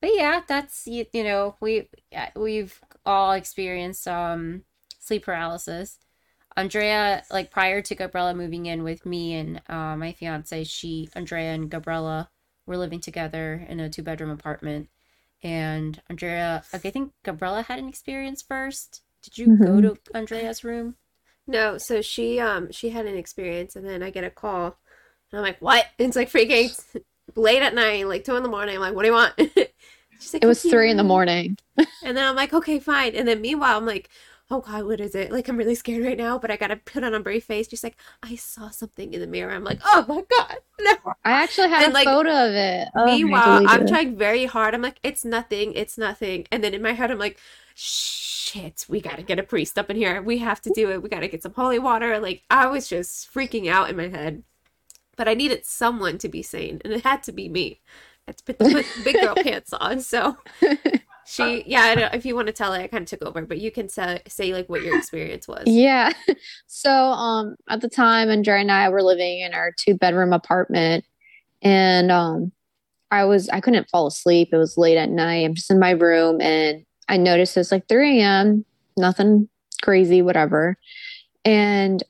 but 0.00 0.10
yeah, 0.14 0.42
that's 0.46 0.86
you, 0.86 1.04
you 1.12 1.24
know 1.24 1.56
we 1.60 1.88
yeah, 2.12 2.30
we've 2.36 2.80
all 3.04 3.32
experienced 3.32 4.06
um 4.06 4.62
sleep 5.00 5.24
paralysis. 5.24 5.98
Andrea, 6.58 7.24
like 7.30 7.50
prior 7.50 7.80
to 7.82 7.94
Gabriella 7.94 8.34
moving 8.34 8.66
in 8.66 8.82
with 8.84 9.06
me 9.06 9.34
and 9.34 9.62
uh, 9.68 9.96
my 9.96 10.12
fiance, 10.12 10.64
she 10.64 11.08
Andrea 11.14 11.54
and 11.54 11.70
Gabriella 11.70 12.30
were 12.66 12.76
living 12.76 13.00
together 13.00 13.64
in 13.68 13.80
a 13.80 13.88
two 13.88 14.02
bedroom 14.02 14.30
apartment. 14.30 14.90
And 15.42 16.02
Andrea, 16.10 16.64
like, 16.72 16.84
I 16.84 16.90
think 16.90 17.14
Gabriella 17.24 17.62
had 17.62 17.78
an 17.78 17.88
experience 17.88 18.42
first. 18.42 19.02
Did 19.22 19.38
you 19.38 19.54
go 19.64 19.80
Mhm. 19.80 19.82
to 19.82 19.98
Andrea's 20.14 20.64
room? 20.64 20.96
No, 21.46 21.78
so 21.78 22.02
she 22.02 22.38
um 22.40 22.70
she 22.72 22.90
had 22.90 23.06
an 23.06 23.16
experience 23.16 23.74
and 23.76 23.86
then 23.86 24.02
I 24.02 24.10
get 24.10 24.24
a 24.24 24.30
call 24.30 24.78
and 25.30 25.38
I'm 25.38 25.42
like, 25.42 25.60
what? 25.60 25.86
And 25.98 26.08
it's 26.08 26.16
like 26.16 26.30
freaking 26.30 26.78
late 27.36 27.62
at 27.62 27.74
night, 27.74 28.06
like 28.08 28.24
two 28.24 28.36
in 28.36 28.42
the 28.42 28.48
morning. 28.48 28.76
I'm 28.76 28.80
like, 28.82 28.94
what 28.94 29.02
do 29.02 29.08
you 29.08 29.14
want? 29.14 29.34
She's 30.18 30.34
like, 30.34 30.42
It 30.42 30.46
was 30.46 30.64
three 30.64 30.90
in 30.90 30.96
the 30.96 31.04
um," 31.04 31.04
morning. 31.04 31.56
And 32.02 32.16
then 32.16 32.26
I'm 32.28 32.36
like, 32.36 32.52
okay, 32.54 32.78
fine. 32.80 33.14
And 33.16 33.28
then 33.28 33.40
meanwhile, 33.40 33.78
I'm 33.78 33.86
like, 33.86 34.10
oh 34.50 34.60
God, 34.60 34.84
what 34.86 35.00
is 35.00 35.14
it? 35.14 35.30
Like, 35.30 35.48
I'm 35.48 35.56
really 35.58 35.74
scared 35.74 36.04
right 36.04 36.16
now, 36.16 36.38
but 36.38 36.50
I 36.50 36.56
gotta 36.56 36.76
put 36.76 37.04
on 37.04 37.14
a 37.14 37.20
brave 37.20 37.44
face. 37.44 37.68
She's 37.68 37.84
like, 37.84 37.96
I 38.22 38.36
saw 38.36 38.70
something 38.70 39.12
in 39.12 39.20
the 39.20 39.26
mirror. 39.26 39.52
I'm 39.52 39.64
like, 39.64 39.80
oh 39.84 40.04
my 40.08 40.22
God, 40.38 40.56
no. 40.80 40.96
I 41.24 41.32
actually 41.32 41.68
had 41.68 41.82
And, 41.84 41.92
a 41.92 41.94
like, 41.94 42.06
photo 42.06 42.30
of 42.30 42.54
it. 42.54 42.88
Oh, 42.96 43.04
Meanwhile, 43.06 43.62
I'm 43.66 43.86
trying 43.86 44.16
very 44.16 44.46
hard. 44.46 44.74
I'm 44.74 44.82
like, 44.82 45.00
it's 45.02 45.24
nothing, 45.24 45.72
it's 45.74 45.98
nothing. 45.98 46.46
And 46.50 46.64
then 46.64 46.74
in 46.74 46.82
my 46.82 46.92
head, 46.92 47.10
I'm 47.10 47.18
like, 47.18 47.38
shit, 47.74 48.86
we 48.88 49.00
gotta 49.00 49.22
get 49.22 49.38
a 49.38 49.42
priest 49.42 49.78
up 49.78 49.90
in 49.90 49.96
here. 49.96 50.22
We 50.22 50.38
have 50.38 50.60
to 50.62 50.70
do 50.70 50.90
it. 50.90 51.02
We 51.02 51.08
gotta 51.08 51.28
get 51.28 51.42
some 51.42 51.52
holy 51.54 51.78
water. 51.78 52.18
Like, 52.18 52.44
I 52.50 52.66
was 52.66 52.88
just 52.88 53.32
freaking 53.32 53.68
out 53.68 53.90
in 53.90 53.96
my 53.96 54.08
head. 54.08 54.44
But 55.16 55.28
I 55.28 55.34
needed 55.34 55.66
someone 55.66 56.18
to 56.18 56.28
be 56.28 56.42
sane, 56.42 56.80
and 56.84 56.92
it 56.92 57.02
had 57.04 57.22
to 57.24 57.32
be 57.32 57.48
me. 57.48 57.80
I 58.26 58.30
had 58.30 58.38
to 58.38 58.44
put 58.44 58.58
the 58.58 58.86
big 59.02 59.20
girl 59.20 59.36
pants 59.40 59.72
on. 59.72 60.00
So 60.00 60.38
she, 61.28 61.62
yeah, 61.66 61.82
I 61.82 61.94
don't, 61.94 62.14
if 62.14 62.24
you 62.24 62.34
want 62.34 62.46
to 62.46 62.54
tell 62.54 62.72
it, 62.72 62.80
I 62.80 62.86
kind 62.86 63.02
of 63.02 63.08
took 63.08 63.22
over, 63.22 63.42
but 63.44 63.58
you 63.58 63.70
can 63.70 63.90
say, 63.90 64.22
say 64.26 64.54
like 64.54 64.68
what 64.70 64.82
your 64.82 64.96
experience 64.96 65.46
was. 65.46 65.64
Yeah. 65.66 66.12
So 66.66 66.90
um 66.90 67.56
at 67.68 67.80
the 67.80 67.88
time 67.88 68.30
Andrea 68.30 68.60
and 68.60 68.70
I 68.70 68.88
were 68.88 69.02
living 69.02 69.40
in 69.40 69.52
our 69.52 69.72
two 69.72 69.94
bedroom 69.94 70.32
apartment 70.32 71.04
and 71.60 72.12
um 72.12 72.52
I 73.10 73.24
was 73.24 73.48
I 73.48 73.60
couldn't 73.60 73.90
fall 73.90 74.06
asleep. 74.06 74.50
It 74.52 74.56
was 74.56 74.78
late 74.78 74.96
at 74.96 75.10
night. 75.10 75.44
I'm 75.44 75.54
just 75.54 75.70
in 75.70 75.78
my 75.78 75.90
room 75.90 76.40
and 76.40 76.84
I 77.08 77.16
noticed 77.16 77.56
it's 77.56 77.72
like 77.72 77.88
3 77.88 78.20
a.m. 78.20 78.64
Nothing 78.96 79.48
crazy, 79.82 80.22
whatever. 80.22 80.76
And 81.44 82.02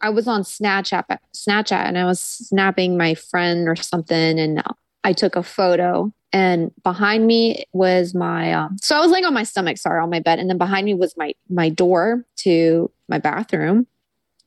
I 0.00 0.10
was 0.10 0.28
on 0.28 0.42
Snapchat 0.42 1.04
Snapchat 1.34 1.86
and 1.86 1.96
I 1.96 2.04
was 2.04 2.20
snapping 2.20 2.98
my 2.98 3.14
friend 3.14 3.68
or 3.68 3.76
something 3.76 4.38
and 4.38 4.62
I 5.04 5.12
took 5.12 5.36
a 5.36 5.42
photo 5.42 6.12
and 6.34 6.72
behind 6.82 7.28
me 7.28 7.64
was 7.72 8.12
my 8.12 8.52
um, 8.52 8.76
so 8.80 8.96
I 8.96 9.00
was 9.00 9.12
laying 9.12 9.24
on 9.24 9.32
my 9.32 9.44
stomach, 9.44 9.78
sorry, 9.78 10.02
on 10.02 10.10
my 10.10 10.18
bed, 10.18 10.40
and 10.40 10.50
then 10.50 10.58
behind 10.58 10.84
me 10.84 10.92
was 10.92 11.16
my 11.16 11.32
my 11.48 11.68
door 11.68 12.26
to 12.38 12.90
my 13.08 13.18
bathroom, 13.18 13.86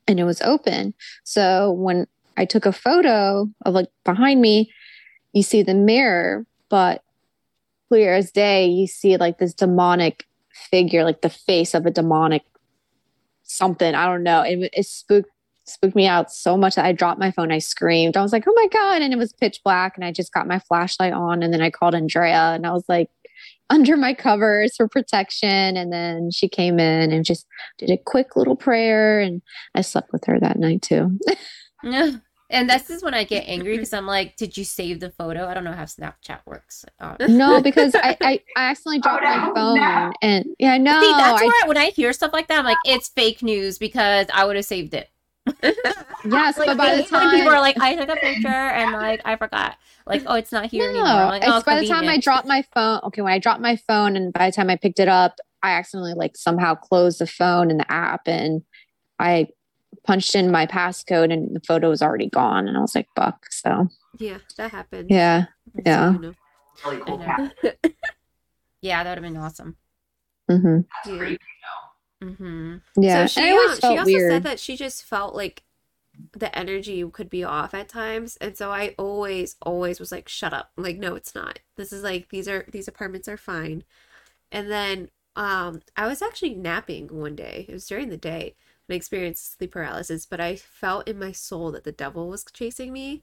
and 0.05 0.20
it 0.20 0.26
was 0.26 0.41
open. 0.41 0.93
So 1.24 1.72
when 1.72 2.05
I 2.36 2.43
took 2.43 2.66
a 2.66 2.74
photo 2.74 3.49
of 3.66 3.74
like 3.74 3.88
behind 4.03 4.41
me, 4.41 4.70
you 5.32 5.43
see 5.43 5.64
the 5.64 5.74
mirror, 5.74 6.45
but 6.68 7.03
clear 7.88 8.16
as 8.16 8.32
day, 8.32 8.68
you 8.68 8.86
see 8.86 9.16
like 9.16 9.38
this 9.38 9.53
demonic 9.53 10.26
figure, 10.70 11.05
like 11.05 11.22
the 11.22 11.30
face 11.30 11.74
of 11.74 11.86
a 11.86 11.91
demonic 11.91 12.43
something. 13.43 13.95
I 13.95 14.08
don't 14.08 14.24
know. 14.24 14.41
It, 14.41 14.72
it 14.74 14.86
spooked 14.86 15.30
spooked 15.68 15.95
me 15.95 16.07
out 16.07 16.32
so 16.32 16.57
much 16.57 16.76
that 16.76 16.86
I 16.86 16.91
dropped 16.91 17.20
my 17.20 17.32
phone. 17.32 17.51
I 17.51 17.59
screamed. 17.59 18.18
I 18.18 18.22
was 18.22 18.34
like, 18.34 18.45
"Oh 18.47 18.53
my 18.55 18.68
god!" 18.68 19.01
And 19.01 19.13
it 19.13 19.18
was 19.18 19.34
pitch 19.34 19.61
black, 19.63 19.95
and 19.95 20.05
I 20.05 20.11
just 20.11 20.34
got 20.34 20.47
my 20.47 20.59
flashlight 20.59 21.13
on, 21.13 21.43
and 21.43 21.53
then 21.53 21.61
I 21.61 21.70
called 21.70 21.95
Andrea, 21.95 22.53
and 22.53 22.65
I 22.65 22.72
was 22.72 22.86
like, 22.88 23.09
under 23.70 23.97
my 23.97 24.13
covers 24.13 24.76
for 24.78 24.88
protection. 24.88 25.76
And 25.76 25.91
then 25.91 26.32
she 26.32 26.47
came 26.47 26.80
in 26.80 27.11
and 27.11 27.26
just 27.26 27.45
did 27.78 27.89
a 27.89 27.97
quick 27.97 28.36
little 28.36 28.55
prayer, 28.55 29.20
and 29.20 29.41
I 29.76 29.82
slept 29.82 30.11
with 30.11 30.26
her 30.26 30.39
that 30.39 30.57
night 30.57 30.82
too. 30.82 31.20
And 32.49 32.70
this 32.70 32.89
is 32.89 33.03
when 33.03 33.13
I 33.13 33.26
get 33.26 33.43
angry 33.47 33.74
because 33.74 33.91
I'm 33.91 34.05
like, 34.05 34.38
did 34.38 34.55
you 34.55 34.63
save 34.63 35.01
the 35.01 35.09
photo? 35.09 35.47
I 35.47 35.53
don't 35.53 35.65
know 35.65 35.74
how 35.74 35.84
Snapchat 35.84 36.39
works. 36.45 36.86
Um, 36.99 37.18
No, 37.28 37.61
because 37.61 37.93
I, 37.93 38.18
I, 38.22 38.41
I 38.55 38.70
accidentally 38.70 38.99
dropped 39.01 39.24
no, 39.24 39.30
my 39.30 39.53
phone 39.53 39.76
no. 39.76 40.13
and 40.22 40.45
yeah, 40.57 40.78
no, 40.78 41.01
See, 41.01 41.11
that's 41.11 41.41
I, 41.41 41.45
where 41.45 41.68
when 41.68 41.78
I 41.78 41.88
hear 41.88 42.13
stuff 42.13 42.32
like 42.32 42.47
that, 42.47 42.59
I'm 42.59 42.65
like, 42.65 42.78
it's 42.86 43.09
fake 43.09 43.43
news 43.43 43.78
because 43.78 44.28
I 44.34 44.45
would 44.45 44.55
have 44.55 44.65
saved 44.65 44.93
it. 44.93 45.09
yes, 46.29 46.57
Like, 46.57 46.67
but 46.67 46.77
by 46.77 46.95
the 46.95 47.03
time 47.07 47.29
people 47.35 47.51
are 47.51 47.59
like, 47.59 47.79
I 47.79 47.95
took 47.95 48.09
a 48.09 48.15
picture 48.17 48.47
and 48.47 48.91
like 48.91 49.21
I 49.25 49.35
forgot, 49.35 49.77
like, 50.05 50.23
oh, 50.25 50.35
it's 50.35 50.51
not 50.51 50.65
here 50.67 50.83
no, 50.83 50.89
anymore. 50.89 51.09
I'm 51.21 51.27
like, 51.29 51.43
oh, 51.45 51.57
it's 51.57 51.65
by 51.65 51.81
the 51.81 51.87
time 51.87 52.07
I 52.09 52.17
dropped 52.19 52.47
my 52.47 52.63
phone. 52.73 52.99
Okay, 53.05 53.21
when 53.21 53.33
I 53.33 53.39
dropped 53.39 53.61
my 53.61 53.75
phone 53.87 54.15
and 54.15 54.33
by 54.33 54.49
the 54.49 54.55
time 54.55 54.69
I 54.69 54.75
picked 54.75 54.99
it 54.99 55.07
up, 55.07 55.35
I 55.63 55.71
accidentally 55.71 56.13
like 56.13 56.37
somehow 56.37 56.75
closed 56.75 57.19
the 57.19 57.27
phone 57.27 57.71
and 57.71 57.79
the 57.79 57.91
app 57.91 58.27
and 58.27 58.61
I 59.19 59.47
punched 60.05 60.35
in 60.35 60.51
my 60.51 60.65
passcode 60.65 61.31
and 61.33 61.55
the 61.55 61.61
photo 61.67 61.89
was 61.89 62.01
already 62.01 62.29
gone 62.29 62.67
and 62.67 62.77
I 62.77 62.81
was 62.81 62.93
like, 62.95 63.07
fuck. 63.15 63.45
So 63.51 63.87
Yeah, 64.19 64.37
that 64.57 64.71
happened. 64.71 65.09
yeah. 65.11 65.45
So, 65.75 65.81
yeah. 65.85 66.17
Really 66.85 66.97
cool 67.01 67.21
I 67.21 67.25
cat. 67.25 67.53
know. 67.63 67.71
yeah, 68.81 69.03
that 69.03 69.09
would 69.11 69.23
have 69.23 69.33
been 69.33 69.41
awesome. 69.41 69.75
hmm 70.49 70.79
That's 71.03 71.07
Yeah. 71.07 71.17
creepy 71.17 71.37
Mm-hmm. 72.24 72.78
Yeah. 72.95 73.26
So 73.26 73.41
she, 73.41 73.41
and 73.41 73.49
I 73.49 73.53
always 73.53 73.84
um, 73.84 73.91
she 73.91 73.97
also 73.97 74.05
weird. 74.05 74.32
said 74.32 74.43
that 74.43 74.59
she 74.59 74.76
just 74.76 75.03
felt 75.03 75.36
like 75.36 75.63
the 76.34 76.57
energy 76.57 77.07
could 77.11 77.30
be 77.30 77.43
off 77.43 77.74
at 77.74 77.89
times, 77.89 78.38
and 78.38 78.57
so 78.57 78.72
I 78.72 78.95
always, 78.97 79.55
always 79.61 79.99
was 79.99 80.11
like, 80.11 80.28
"Shut 80.28 80.53
up!" 80.53 80.72
Like, 80.76 80.97
no, 80.97 81.15
it's 81.15 81.36
not. 81.36 81.59
This 81.76 81.93
is 81.93 82.03
like 82.03 82.30
these 82.30 82.47
are 82.47 82.65
these 82.72 82.88
apartments 82.88 83.28
are 83.28 83.38
fine. 83.38 83.84
And 84.51 84.72
then 84.72 85.09
um, 85.36 85.82
I 85.95 86.07
was 86.07 86.22
actually 86.22 86.55
napping 86.55 87.07
one 87.07 87.36
day. 87.36 87.65
It 87.70 87.74
was 87.74 87.88
during 87.88 88.09
the 88.09 88.18
day, 88.18 88.55
and 88.88 88.93
I 88.93 88.97
experienced 88.97 89.57
sleep 89.57 89.72
paralysis. 89.72 90.26
But 90.26 90.39
I 90.39 90.55
felt 90.55 91.07
in 91.07 91.20
my 91.20 91.32
soul 91.32 91.72
that 91.72 91.84
the 91.84 91.91
devil 91.91 92.28
was 92.30 92.45
chasing 92.51 92.91
me. 92.91 93.22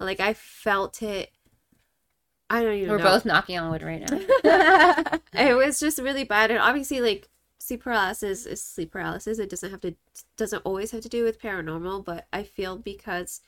Like 0.00 0.20
I 0.20 0.34
felt 0.34 1.02
it. 1.02 1.30
I 2.50 2.62
don't 2.62 2.74
even 2.74 2.90
We're 2.90 2.98
know. 2.98 3.04
both 3.04 3.24
knocking 3.24 3.58
on 3.58 3.70
wood 3.70 3.82
right 3.82 4.00
now. 4.00 5.18
it 5.32 5.56
was 5.56 5.80
just 5.80 5.98
really 5.98 6.24
bad 6.24 6.50
and 6.50 6.60
obviously 6.60 7.00
like 7.00 7.28
sleep 7.72 7.84
paralysis 7.84 8.44
is 8.44 8.62
sleep 8.62 8.92
paralysis. 8.92 9.38
It 9.38 9.48
doesn't 9.48 9.70
have 9.70 9.80
to 9.80 9.94
doesn't 10.36 10.62
always 10.64 10.90
have 10.90 11.00
to 11.00 11.08
do 11.08 11.24
with 11.24 11.40
paranormal 11.40 12.04
but 12.04 12.26
i 12.32 12.42
feel 12.42 12.76
because 12.76 13.40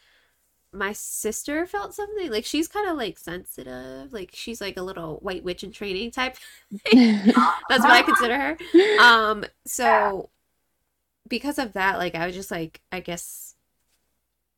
my 0.72 0.92
sister 0.92 1.66
felt 1.66 1.94
something 1.94 2.30
like 2.30 2.44
she's 2.44 2.66
kind 2.66 2.88
of 2.88 2.96
like 2.96 3.18
sensitive 3.18 4.12
like 4.12 4.30
she's 4.32 4.60
like 4.60 4.76
a 4.76 4.82
little 4.82 5.18
white 5.18 5.44
witch 5.44 5.62
in 5.62 5.70
training 5.70 6.10
type 6.10 6.36
that's 6.92 7.84
what 7.84 7.90
i 7.90 8.02
consider 8.02 8.38
her. 8.38 8.56
Um 9.00 9.44
so 9.66 10.30
because 11.28 11.58
of 11.58 11.74
that 11.74 11.98
like 11.98 12.14
i 12.14 12.26
was 12.26 12.34
just 12.34 12.50
like 12.50 12.80
i 12.90 13.00
guess 13.00 13.54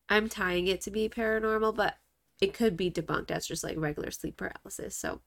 i'm 0.08 0.28
tying 0.28 0.68
it 0.68 0.80
to 0.82 0.90
be 0.90 1.08
paranormal 1.08 1.74
but 1.74 1.96
it 2.40 2.52
could 2.52 2.76
be 2.76 2.90
debunked 2.90 3.30
as 3.30 3.46
just 3.46 3.64
like 3.64 3.76
regular 3.78 4.10
sleep 4.10 4.36
paralysis. 4.36 4.94
So 4.96 5.20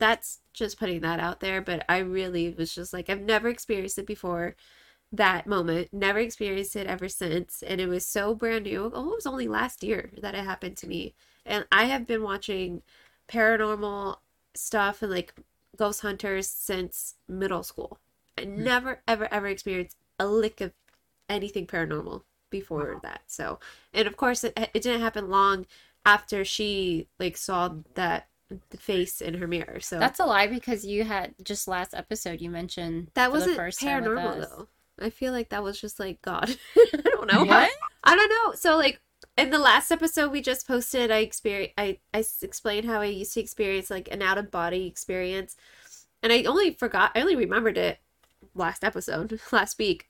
that's 0.00 0.40
just 0.52 0.78
putting 0.78 1.00
that 1.00 1.20
out 1.20 1.38
there 1.38 1.60
but 1.60 1.84
i 1.88 1.98
really 1.98 2.50
was 2.50 2.74
just 2.74 2.92
like 2.92 3.08
i've 3.08 3.20
never 3.20 3.48
experienced 3.48 3.98
it 3.98 4.06
before 4.06 4.56
that 5.12 5.46
moment 5.46 5.88
never 5.92 6.18
experienced 6.18 6.74
it 6.74 6.86
ever 6.86 7.08
since 7.08 7.62
and 7.62 7.80
it 7.80 7.86
was 7.86 8.04
so 8.04 8.34
brand 8.34 8.64
new 8.64 8.90
oh 8.94 9.10
it 9.10 9.14
was 9.14 9.26
only 9.26 9.46
last 9.46 9.84
year 9.84 10.10
that 10.20 10.34
it 10.34 10.44
happened 10.44 10.76
to 10.76 10.88
me 10.88 11.14
and 11.44 11.64
i 11.70 11.84
have 11.84 12.06
been 12.06 12.22
watching 12.22 12.82
paranormal 13.28 14.16
stuff 14.54 15.02
and 15.02 15.12
like 15.12 15.34
ghost 15.76 16.00
hunters 16.00 16.48
since 16.48 17.16
middle 17.28 17.62
school 17.62 17.98
i 18.38 18.42
hmm. 18.42 18.64
never 18.64 19.02
ever 19.06 19.32
ever 19.32 19.46
experienced 19.46 19.96
a 20.18 20.26
lick 20.26 20.60
of 20.60 20.72
anything 21.28 21.66
paranormal 21.66 22.22
before 22.48 22.98
that 23.02 23.22
so 23.26 23.60
and 23.92 24.08
of 24.08 24.16
course 24.16 24.42
it, 24.42 24.56
it 24.56 24.82
didn't 24.82 25.00
happen 25.00 25.28
long 25.28 25.66
after 26.04 26.44
she 26.44 27.06
like 27.18 27.36
saw 27.36 27.70
that 27.94 28.29
the 28.70 28.76
face 28.76 29.20
in 29.20 29.34
her 29.34 29.46
mirror 29.46 29.80
so 29.80 29.98
That's 29.98 30.20
a 30.20 30.26
lie 30.26 30.46
because 30.46 30.84
you 30.84 31.04
had 31.04 31.34
just 31.42 31.68
last 31.68 31.94
episode 31.94 32.40
you 32.40 32.50
mentioned 32.50 33.10
that 33.14 33.26
for 33.26 33.30
the 33.30 33.38
wasn't 33.38 33.56
first 33.56 33.80
paranormal 33.80 34.40
though 34.40 34.68
i 35.00 35.10
feel 35.10 35.32
like 35.32 35.50
that 35.50 35.62
was 35.62 35.80
just 35.80 36.00
like 36.00 36.20
god 36.22 36.56
i 36.76 37.00
don't 37.04 37.32
know 37.32 37.44
What? 37.44 37.70
I 38.02 38.16
don't 38.16 38.28
know. 38.28 38.54
So 38.54 38.76
like 38.76 39.00
in 39.36 39.50
the 39.50 39.58
last 39.58 39.90
episode 39.90 40.30
we 40.30 40.40
just 40.40 40.66
posted, 40.66 41.10
I 41.10 41.18
experience 41.18 41.72
I 41.76 41.98
I 42.14 42.24
explained 42.42 42.86
how 42.86 43.00
I 43.00 43.06
used 43.06 43.34
to 43.34 43.40
experience 43.40 43.90
like 43.90 44.08
an 44.10 44.22
out 44.22 44.38
of 44.38 44.50
body 44.50 44.86
experience, 44.86 45.56
and 46.22 46.32
I 46.32 46.42
only 46.44 46.72
forgot. 46.72 47.12
I 47.14 47.20
only 47.20 47.36
remembered 47.36 47.78
it 47.78 47.98
last 48.54 48.84
episode 48.84 49.40
last 49.52 49.78
week, 49.78 50.08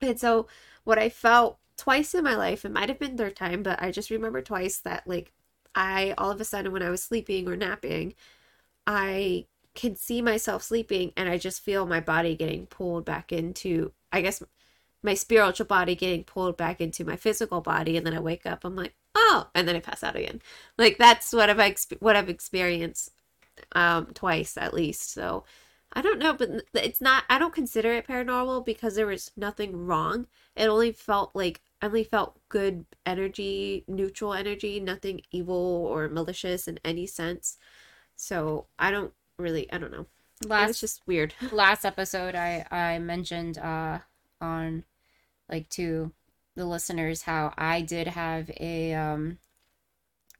and 0.00 0.18
so 0.18 0.46
what 0.84 0.98
I 0.98 1.08
felt 1.08 1.58
twice 1.76 2.14
in 2.14 2.24
my 2.24 2.36
life. 2.36 2.64
It 2.64 2.72
might 2.72 2.88
have 2.88 2.98
been 2.98 3.16
third 3.16 3.36
time, 3.36 3.62
but 3.62 3.82
I 3.82 3.90
just 3.90 4.10
remember 4.10 4.42
twice 4.42 4.78
that 4.78 5.06
like 5.06 5.32
I 5.74 6.14
all 6.18 6.30
of 6.30 6.40
a 6.40 6.44
sudden 6.44 6.72
when 6.72 6.82
I 6.82 6.90
was 6.90 7.02
sleeping 7.02 7.48
or 7.48 7.56
napping, 7.56 8.14
I 8.86 9.46
can 9.74 9.96
see 9.96 10.22
myself 10.22 10.62
sleeping 10.62 11.12
and 11.16 11.28
I 11.28 11.38
just 11.38 11.60
feel 11.62 11.86
my 11.86 12.00
body 12.00 12.36
getting 12.36 12.66
pulled 12.66 13.04
back 13.04 13.32
into 13.32 13.92
I 14.12 14.20
guess 14.22 14.42
my 15.02 15.14
spiritual 15.14 15.66
body 15.66 15.94
getting 15.96 16.24
pulled 16.24 16.56
back 16.56 16.80
into 16.80 17.04
my 17.04 17.16
physical 17.16 17.60
body. 17.60 17.96
And 17.96 18.06
then 18.06 18.14
I 18.14 18.20
wake 18.20 18.46
up 18.46 18.64
I'm 18.64 18.76
like 18.76 18.94
oh 19.14 19.48
and 19.54 19.66
then 19.68 19.76
I 19.76 19.80
pass 19.80 20.04
out 20.04 20.16
again. 20.16 20.42
Like 20.78 20.98
that's 20.98 21.32
what 21.32 21.50
I've 21.50 21.86
what 22.00 22.16
I've 22.16 22.28
experienced 22.28 23.10
um 23.72 24.06
twice 24.14 24.56
at 24.56 24.74
least. 24.74 25.12
So 25.12 25.44
I 25.92 26.02
don't 26.02 26.18
know 26.18 26.34
but 26.34 26.50
it's 26.74 27.00
not 27.00 27.24
I 27.28 27.38
don't 27.38 27.54
consider 27.54 27.92
it 27.94 28.06
paranormal 28.06 28.64
because 28.64 28.94
there 28.94 29.06
was 29.06 29.32
nothing 29.36 29.86
wrong. 29.86 30.26
It 30.56 30.68
only 30.68 30.92
felt 30.92 31.34
like 31.34 31.62
Only 31.84 32.02
felt 32.02 32.40
good 32.48 32.86
energy 33.04 33.84
neutral 33.86 34.32
energy 34.32 34.80
nothing 34.80 35.20
evil 35.30 35.54
or 35.54 36.08
malicious 36.08 36.66
in 36.66 36.80
any 36.82 37.06
sense. 37.06 37.58
So 38.16 38.68
I 38.78 38.90
don't 38.90 39.12
really 39.38 39.70
I 39.70 39.76
don't 39.76 39.92
know. 39.92 40.06
It 40.40 40.48
was 40.48 40.48
Last 40.48 40.80
just 40.80 41.02
weird. 41.06 41.34
last 41.52 41.84
episode 41.84 42.34
I 42.34 42.64
I 42.70 42.98
mentioned 43.00 43.58
uh 43.58 43.98
on 44.40 44.84
like 45.50 45.68
to 45.70 46.10
the 46.56 46.64
listeners 46.64 47.20
how 47.20 47.52
I 47.58 47.82
did 47.82 48.06
have 48.06 48.50
a 48.58 48.94
um 48.94 49.36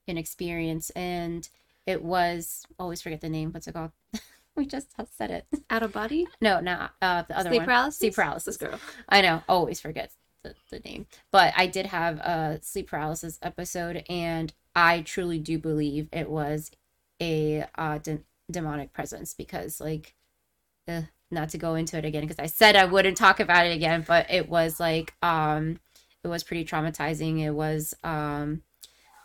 an 0.09 0.17
experience 0.17 0.89
and 0.91 1.47
it 1.85 2.03
was 2.03 2.65
always 2.79 3.03
forget 3.03 3.21
the 3.21 3.29
name 3.29 3.53
what's 3.53 3.69
it 3.69 3.75
called? 3.75 3.93
We 4.57 4.67
just 4.67 4.95
said 5.19 5.33
it. 5.33 5.47
Out 5.69 5.83
of 5.83 5.93
body? 5.93 6.27
No 6.41 6.61
not 6.61 6.93
uh 7.03 7.25
the 7.29 7.39
other 7.39 7.51
sleep 7.51 7.61
one. 7.61 7.67
paralysis? 7.67 7.99
Sleep 7.99 8.15
paralysis. 8.15 8.57
This 8.57 8.57
girl. 8.57 8.81
I 9.11 9.21
know, 9.21 9.43
always 9.47 9.79
forget 9.79 10.11
the, 10.45 10.55
the 10.71 10.79
name. 10.79 11.07
But 11.33 11.53
I 11.57 11.67
did 11.67 11.87
have 11.87 12.19
a 12.21 12.61
sleep 12.63 12.89
paralysis 12.89 13.41
episode, 13.43 14.05
and 14.09 14.53
I 14.77 15.01
truly 15.01 15.41
do 15.41 15.59
believe 15.59 16.09
it 16.13 16.31
was 16.31 16.71
a 17.21 17.65
uh, 17.77 17.99
de- 17.99 18.23
demonic 18.49 18.93
presence 18.93 19.35
because, 19.35 19.81
like, 19.81 20.15
uh, 20.87 21.03
not 21.33 21.49
to 21.49 21.59
go 21.59 21.75
into 21.75 21.99
it 21.99 22.05
again, 22.05 22.23
because 22.23 22.39
I 22.39 22.47
said 22.47 22.77
I 22.77 22.85
wouldn't 22.85 23.17
talk 23.17 23.41
about 23.41 23.67
it 23.67 23.75
again, 23.75 24.05
but 24.07 24.31
it 24.31 24.49
was 24.49 24.79
like, 24.79 25.15
um, 25.23 25.81
it 26.23 26.29
was 26.29 26.45
pretty 26.45 26.65
traumatizing. 26.65 27.41
It 27.41 27.51
was 27.51 27.95
um, 28.05 28.63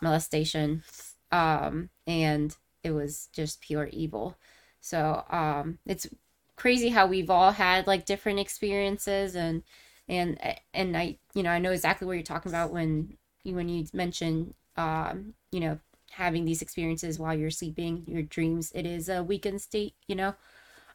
molestation, 0.02 0.82
um, 1.30 1.90
and 2.06 2.56
it 2.82 2.90
was 2.90 3.28
just 3.32 3.60
pure 3.60 3.88
evil. 3.92 4.36
So 4.80 5.24
um, 5.30 5.78
it's 5.86 6.08
crazy 6.56 6.88
how 6.88 7.06
we've 7.06 7.30
all 7.30 7.52
had 7.52 7.86
like 7.86 8.04
different 8.04 8.38
experiences 8.38 9.34
and 9.34 9.62
and 10.10 10.38
and 10.74 10.96
I 10.96 11.16
you 11.34 11.42
know 11.42 11.50
I 11.50 11.58
know 11.58 11.70
exactly 11.70 12.06
what 12.06 12.14
you're 12.14 12.22
talking 12.22 12.50
about 12.52 12.72
when 12.72 13.16
you 13.44 13.54
when 13.54 13.68
you 13.70 13.86
mention 13.94 14.52
um 14.76 15.32
you 15.52 15.60
know 15.60 15.78
having 16.10 16.44
these 16.44 16.60
experiences 16.60 17.18
while 17.18 17.34
you're 17.38 17.50
sleeping 17.50 18.04
your 18.06 18.22
dreams 18.22 18.72
it 18.74 18.84
is 18.84 19.08
a 19.08 19.22
weakened 19.22 19.62
state 19.62 19.94
you 20.08 20.16
know 20.16 20.34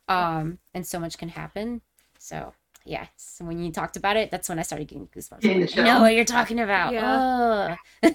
um 0.09 0.59
and 0.73 0.85
so 0.85 0.99
much 0.99 1.17
can 1.17 1.29
happen 1.29 1.81
so 2.19 2.53
yeah 2.83 3.07
so 3.15 3.45
when 3.45 3.57
you 3.63 3.71
talked 3.71 3.95
about 3.95 4.17
it 4.17 4.29
that's 4.29 4.49
when 4.49 4.59
I 4.59 4.63
started 4.63 4.87
getting 4.89 5.07
goosebumps 5.07 5.41
Getting 5.41 5.61
I'm 5.61 5.65
the 5.67 5.71
like, 5.71 5.79
I 5.79 5.83
know 5.83 6.01
what 6.01 6.13
you're 6.13 6.25
talking 6.25 6.59
about 6.59 6.93
Yeah. 6.93 7.77
Ugh. 8.03 8.11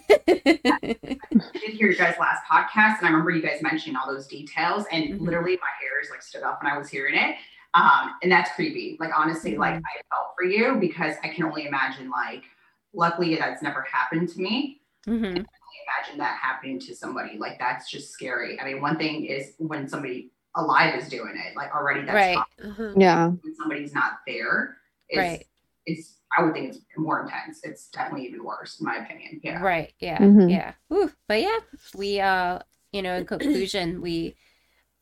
I 1.53 1.59
did 1.59 1.71
hear 1.75 1.89
your 1.89 1.95
guys' 1.95 2.17
last 2.19 2.45
podcast, 2.51 2.99
and 2.99 3.09
I 3.09 3.11
remember 3.11 3.31
you 3.31 3.43
guys 3.43 3.61
mentioning 3.63 3.97
all 3.97 4.13
those 4.13 4.27
details, 4.27 4.85
and 4.93 5.05
Mhm. 5.15 5.21
literally 5.21 5.57
my 5.57 5.69
hairs 5.81 6.09
like 6.11 6.23
stood 6.23 6.43
up 6.43 6.63
when 6.63 6.71
I 6.73 6.79
was 6.79 6.89
hearing 6.89 7.15
it. 7.15 7.37
Um, 7.75 8.15
and 8.23 8.31
that's 8.33 8.51
creepy. 8.55 8.97
Like 8.99 9.11
honestly, 9.17 9.57
like 9.57 9.75
Mm-hmm. 9.75 9.83
I 9.85 10.17
felt 10.17 10.35
for 10.37 10.45
you 10.45 10.77
because 10.81 11.15
I 11.23 11.29
can 11.29 11.45
only 11.45 11.67
imagine. 11.67 12.11
Like, 12.11 12.45
luckily 12.93 13.37
that's 13.37 13.63
never 13.63 13.83
happened 13.83 14.29
to 14.31 14.41
me. 14.41 14.81
Mm-hmm. 15.07 15.25
Imagine 15.25 16.19
that 16.19 16.39
happening 16.43 16.81
to 16.81 16.95
somebody. 16.95 17.39
Like 17.39 17.59
that's 17.59 17.91
just 17.91 18.11
scary. 18.11 18.61
I 18.61 18.65
mean, 18.65 18.81
one 18.81 18.97
thing 18.99 19.25
is 19.27 19.55
when 19.59 19.89
somebody 19.89 20.31
alive 20.57 20.95
is 21.01 21.09
doing 21.09 21.35
it. 21.37 21.57
Like 21.57 21.73
already 21.75 22.01
that's 22.03 22.15
Right. 22.15 22.35
tough. 22.37 22.49
uh-huh. 22.65 22.95
yeah. 22.97 23.29
when 23.29 23.55
somebody's 23.57 23.95
not 23.95 24.19
there. 24.27 24.77
It's, 25.09 25.19
Right. 25.19 25.45
It's 25.87 26.17
I 26.37 26.43
would 26.45 26.53
think 26.55 26.69
it's 26.71 26.81
more 26.97 27.23
intense. 27.23 27.61
It's 27.65 27.89
definitely 27.89 28.27
even 28.29 28.45
worse, 28.45 28.79
in 28.79 28.87
my 28.87 28.97
opinion. 28.97 29.41
Yeah. 29.43 29.61
Right. 29.63 29.93
Yeah. 30.01 30.19
Mhm. 30.19 30.51
Yeah. 30.51 30.73
Whew. 30.89 31.13
But 31.27 31.41
yeah, 31.43 31.59
we 31.97 32.21
uh, 32.21 32.61
you 32.93 33.03
know, 33.03 33.15
in 33.17 33.27
conclusion, 33.27 34.01
we 34.01 34.35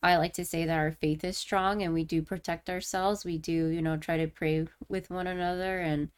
I 0.03 0.17
like 0.17 0.33
to 0.35 0.45
say 0.45 0.65
that 0.65 0.79
our 0.79 0.93
faith 0.93 1.25
is 1.25 1.37
strong 1.37 1.83
and 1.83 1.93
we 1.93 2.05
do 2.05 2.23
protect 2.23 2.71
ourselves. 2.71 3.25
We 3.25 3.39
do, 3.39 3.67
you 3.69 3.83
know, 3.83 3.97
try 3.97 4.17
to 4.17 4.29
pray 4.29 4.67
with 4.89 5.11
one 5.11 5.27
another 5.27 5.81
and 5.81 6.11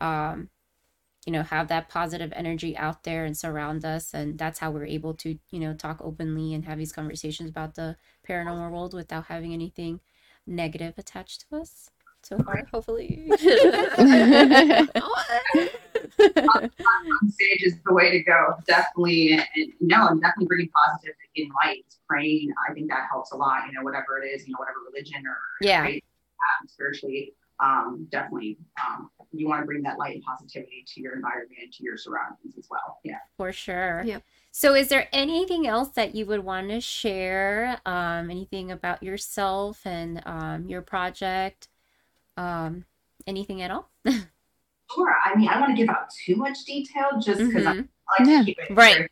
um 0.00 0.50
you 1.26 1.32
know 1.32 1.42
have 1.42 1.68
that 1.68 1.88
positive 1.88 2.32
energy 2.34 2.76
out 2.76 3.04
there 3.04 3.24
and 3.24 3.36
surround 3.36 3.84
us. 3.84 4.14
And 4.14 4.38
that's 4.38 4.58
how 4.60 4.70
we're 4.70 4.86
able 4.86 5.14
to 5.14 5.38
you 5.50 5.60
know 5.60 5.74
talk 5.74 6.00
openly 6.02 6.54
and 6.54 6.64
have 6.64 6.78
these 6.78 6.92
conversations 6.92 7.50
about 7.50 7.74
the 7.74 7.96
paranormal 8.28 8.70
world 8.70 8.94
without 8.94 9.26
having 9.26 9.52
anything 9.52 10.00
negative 10.46 10.94
attached 10.98 11.46
to 11.50 11.58
us. 11.58 11.90
So 12.22 12.38
far 12.38 12.64
hopefully 12.72 13.30
on 16.36 17.30
stage 17.30 17.62
is 17.62 17.74
the 17.84 17.92
way 17.92 18.10
to 18.10 18.22
go. 18.22 18.54
Definitely, 18.66 19.32
and, 19.32 19.44
and 19.56 19.72
no, 19.80 20.08
and 20.08 20.20
definitely 20.20 20.46
bringing 20.46 20.70
positive 20.70 21.14
in 21.34 21.48
light, 21.64 21.84
praying. 22.08 22.52
I 22.68 22.72
think 22.72 22.88
that 22.88 23.06
helps 23.10 23.32
a 23.32 23.36
lot. 23.36 23.66
You 23.66 23.74
know, 23.74 23.82
whatever 23.82 24.22
it 24.22 24.26
is, 24.26 24.46
you 24.46 24.52
know, 24.52 24.58
whatever 24.58 24.78
religion 24.90 25.22
or 25.26 25.36
yeah, 25.60 25.84
faith 25.84 26.02
spiritually, 26.66 27.34
um, 27.60 28.06
definitely, 28.10 28.58
um, 28.86 29.10
you 29.32 29.48
want 29.48 29.62
to 29.62 29.66
bring 29.66 29.82
that 29.82 29.98
light 29.98 30.14
and 30.14 30.24
positivity 30.24 30.84
to 30.86 31.00
your 31.00 31.14
environment, 31.16 31.74
to 31.76 31.82
your 31.84 31.96
surroundings 31.96 32.54
as 32.56 32.68
well. 32.70 33.00
Yeah, 33.04 33.18
for 33.36 33.52
sure. 33.52 34.02
Yep. 34.04 34.22
So, 34.52 34.74
is 34.74 34.88
there 34.88 35.08
anything 35.12 35.66
else 35.66 35.90
that 35.90 36.14
you 36.14 36.26
would 36.26 36.44
want 36.44 36.68
to 36.70 36.80
share? 36.80 37.80
Um, 37.84 38.30
anything 38.30 38.70
about 38.70 39.02
yourself 39.02 39.84
and 39.84 40.22
um, 40.26 40.68
your 40.68 40.82
project? 40.82 41.68
Um, 42.36 42.84
anything 43.26 43.62
at 43.62 43.70
all? 43.70 43.90
Sure. 44.94 45.14
I 45.24 45.34
mean, 45.36 45.48
I 45.48 45.52
don't 45.54 45.62
want 45.62 45.76
to 45.76 45.82
give 45.82 45.90
out 45.90 46.08
too 46.24 46.36
much 46.36 46.64
detail 46.64 47.20
just 47.20 47.38
because 47.40 47.66
I 47.66 47.74
Mhm. 47.74 47.88
like 48.18 48.28
Yeah. 48.28 48.38
to 48.38 48.44
keep 48.44 48.58
it 48.58 48.70
Right. 48.74 48.96
very- 48.96 49.08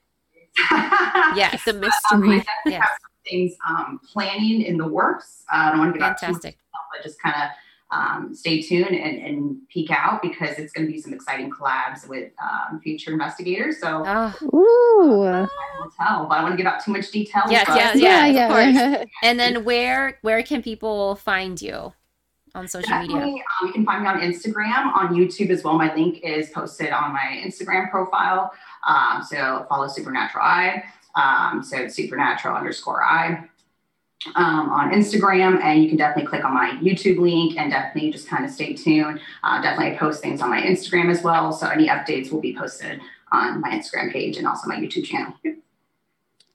Yes. 1.37 1.65
the 1.65 1.71
Um, 1.75 1.77
I 1.77 1.81
mystery. 1.81 2.39
definitely 2.39 2.45
Yes. 2.67 2.81
have 2.83 2.91
some 3.01 3.11
things 3.29 3.53
um, 3.69 4.01
planning 4.13 4.63
in 4.63 4.79
the 4.79 4.87
works. 4.89 5.45
Uh, 5.53 5.57
I 5.57 5.71
don't 5.71 5.79
want 5.81 5.93
to 5.95 5.99
give 5.99 6.07
out 6.09 6.19
too 6.19 6.27
much 6.27 6.35
Fantastic. 6.43 6.55
detail, 6.55 6.81
but 6.93 7.03
just 7.03 7.21
kind 7.21 7.35
of 7.37 7.51
um, 7.93 8.35
stay 8.35 8.61
tuned 8.61 8.89
and, 8.97 9.23
and 9.23 9.57
peek 9.69 9.93
out 9.93 10.21
because 10.21 10.59
it's 10.59 10.73
going 10.73 10.89
to 10.89 10.93
be 10.93 11.01
some 11.01 11.13
exciting 11.13 11.49
collabs 11.53 12.09
with 12.09 12.33
um, 12.43 12.81
future 12.81 13.13
investigators. 13.13 13.81
So 13.81 14.01
Ooh. 14.53 15.23
I 15.23 15.47
will 15.79 15.91
tell, 15.97 16.27
but 16.27 16.33
I 16.35 16.37
don't 16.39 16.43
want 16.43 16.53
to 16.55 16.57
give 16.57 16.67
out 16.67 16.83
too 16.85 16.91
much 16.91 17.09
detail. 17.13 17.45
Yes, 17.49 17.65
but 17.69 17.77
yes, 17.77 17.97
Yeah, 17.97 18.27
yeah, 18.27 18.69
yeah. 18.71 19.05
and 19.23 19.39
then 19.39 19.63
where 19.65 20.19
where 20.23 20.43
can 20.43 20.63
people 20.63 21.15
find 21.15 21.63
you 21.63 21.93
on 22.57 22.67
social 22.67 22.99
media? 22.99 23.15
Definitely, 23.17 23.43
um, 23.61 23.67
you 23.67 23.73
can 23.73 23.85
find 23.85 24.03
me 24.03 24.09
on 24.09 24.21
Instagram, 24.21 24.93
on 24.95 25.15
YouTube 25.15 25.51
as 25.51 25.63
well. 25.63 25.75
My 25.75 25.95
link 25.95 26.21
is 26.23 26.51
posted 26.51 26.91
on 26.91 27.13
my 27.13 27.43
Instagram 27.45 27.91
profile. 27.91 28.53
Um, 28.87 29.23
so 29.23 29.67
follow 29.69 29.89
Supernatural 29.89 30.45
Eye. 30.45 30.85
Um, 31.15 31.63
so 31.63 31.79
it's 31.79 31.95
supernatural 31.95 32.57
underscore 32.57 33.03
I 33.03 33.49
um, 34.35 34.71
on 34.71 34.91
Instagram, 34.91 35.63
and 35.63 35.83
you 35.83 35.89
can 35.89 35.97
definitely 35.97 36.29
click 36.29 36.45
on 36.45 36.55
my 36.55 36.71
YouTube 36.83 37.19
link 37.19 37.57
and 37.59 37.71
definitely 37.71 38.11
just 38.11 38.29
kind 38.29 38.45
of 38.45 38.51
stay 38.51 38.75
tuned. 38.75 39.21
Uh, 39.43 39.63
definitely 39.63 39.95
I 39.95 39.99
post 39.99 40.23
things 40.23 40.41
on 40.41 40.51
my 40.51 40.61
Instagram 40.61 41.11
as 41.11 41.23
well. 41.23 41.53
So 41.53 41.69
any 41.69 41.89
updates 41.89 42.31
will 42.33 42.41
be 42.41 42.55
posted 42.57 43.01
on 43.33 43.61
my 43.61 43.71
Instagram 43.71 44.13
page 44.13 44.37
and 44.37 44.47
also 44.47 44.69
my 44.69 44.77
YouTube 44.77 45.05
channel. 45.05 45.35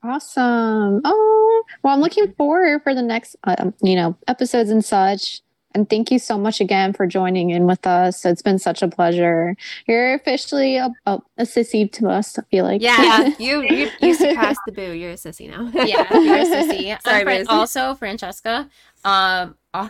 Awesome. 0.02 1.00
Oh, 1.04 1.64
well, 1.82 1.94
I'm 1.94 2.00
looking 2.00 2.32
forward 2.32 2.82
for 2.82 2.94
the 2.94 3.02
next, 3.02 3.36
um, 3.44 3.72
you 3.82 3.94
know, 3.94 4.16
episodes 4.26 4.70
and 4.70 4.84
such. 4.84 5.42
And 5.74 5.88
thank 5.88 6.10
you 6.10 6.18
so 6.18 6.38
much 6.38 6.60
again 6.60 6.92
for 6.92 7.06
joining 7.06 7.50
in 7.50 7.66
with 7.66 7.86
us. 7.86 8.24
It's 8.24 8.42
been 8.42 8.58
such 8.58 8.82
a 8.82 8.88
pleasure. 8.88 9.56
You're 9.86 10.14
officially 10.14 10.76
a, 10.76 10.90
a, 11.06 11.18
a 11.38 11.42
sissy 11.44 11.90
to 11.92 12.08
us. 12.08 12.38
I 12.38 12.42
feel 12.50 12.64
like. 12.64 12.82
Yeah. 12.82 13.32
you 13.38 13.62
you 13.62 13.90
you 14.00 14.14
surpassed 14.14 14.60
the 14.66 14.72
boo. 14.72 14.92
You're 14.92 15.12
a 15.12 15.14
sissy 15.14 15.48
now. 15.50 15.70
yeah, 15.84 16.06
you're 16.16 16.36
a 16.36 16.44
sissy. 16.44 17.00
Sorry, 17.02 17.20
I'm 17.20 17.24
Fran- 17.24 17.46
also 17.48 17.94
Francesca. 17.94 18.68
Um, 19.04 19.56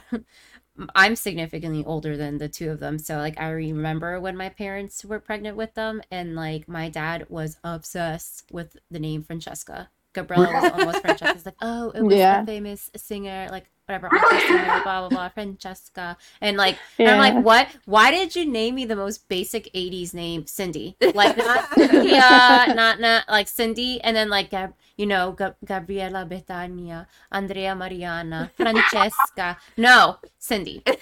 I'm 0.95 1.17
significantly 1.17 1.85
older 1.85 2.17
than 2.17 2.39
the 2.39 2.49
two 2.49 2.71
of 2.71 2.81
them, 2.81 2.99
so 2.99 3.19
like 3.19 3.39
I 3.39 3.51
remember 3.51 4.19
when 4.21 4.37
my 4.37 4.49
parents 4.49 5.05
were 5.05 5.21
pregnant 5.21 5.57
with 5.57 5.75
them, 5.75 6.01
and 6.11 6.35
like 6.35 6.67
my 6.67 6.89
dad 6.89 7.27
was 7.29 7.59
obsessed 7.63 8.45
with 8.51 8.77
the 8.91 8.99
name 8.99 9.23
Francesca. 9.23 9.91
Gabriella 10.15 10.53
was 10.63 10.73
almost 10.73 11.01
Francesca. 11.01 11.35
It's 11.37 11.47
like, 11.47 11.57
oh, 11.63 11.91
it 11.91 12.03
was 12.03 12.15
Yeah. 12.17 12.43
a 12.43 12.47
famous 12.47 12.91
singer, 12.97 13.49
like 13.51 13.71
whatever, 13.93 14.09
blah 14.09 14.83
blah 14.83 15.09
blah, 15.09 15.29
Francesca, 15.29 16.17
and 16.41 16.57
like 16.57 16.79
and 16.99 17.09
I'm 17.09 17.19
like, 17.19 17.45
what? 17.45 17.69
Why 17.85 18.11
did 18.11 18.35
you 18.35 18.47
name 18.49 18.77
me 18.77 18.85
the 18.85 18.97
most 18.97 19.29
basic 19.29 19.69
'80s 19.75 20.15
name, 20.15 20.47
Cindy? 20.47 20.97
Like 21.15 21.37
not 21.37 21.69
Cynthia, 21.75 22.73
not 22.75 23.01
not 23.01 23.29
like 23.29 23.49
Cindy, 23.49 24.01
and 24.01 24.17
then 24.17 24.31
like 24.31 24.53
you 24.97 25.07
know, 25.07 25.33
Gab- 25.33 25.57
Gabriela, 25.65 26.25
Betania, 26.25 27.07
Andrea, 27.31 27.75
Mariana, 27.75 28.51
Francesca. 28.57 29.59
No, 29.77 30.17
Cindy. 30.39 30.83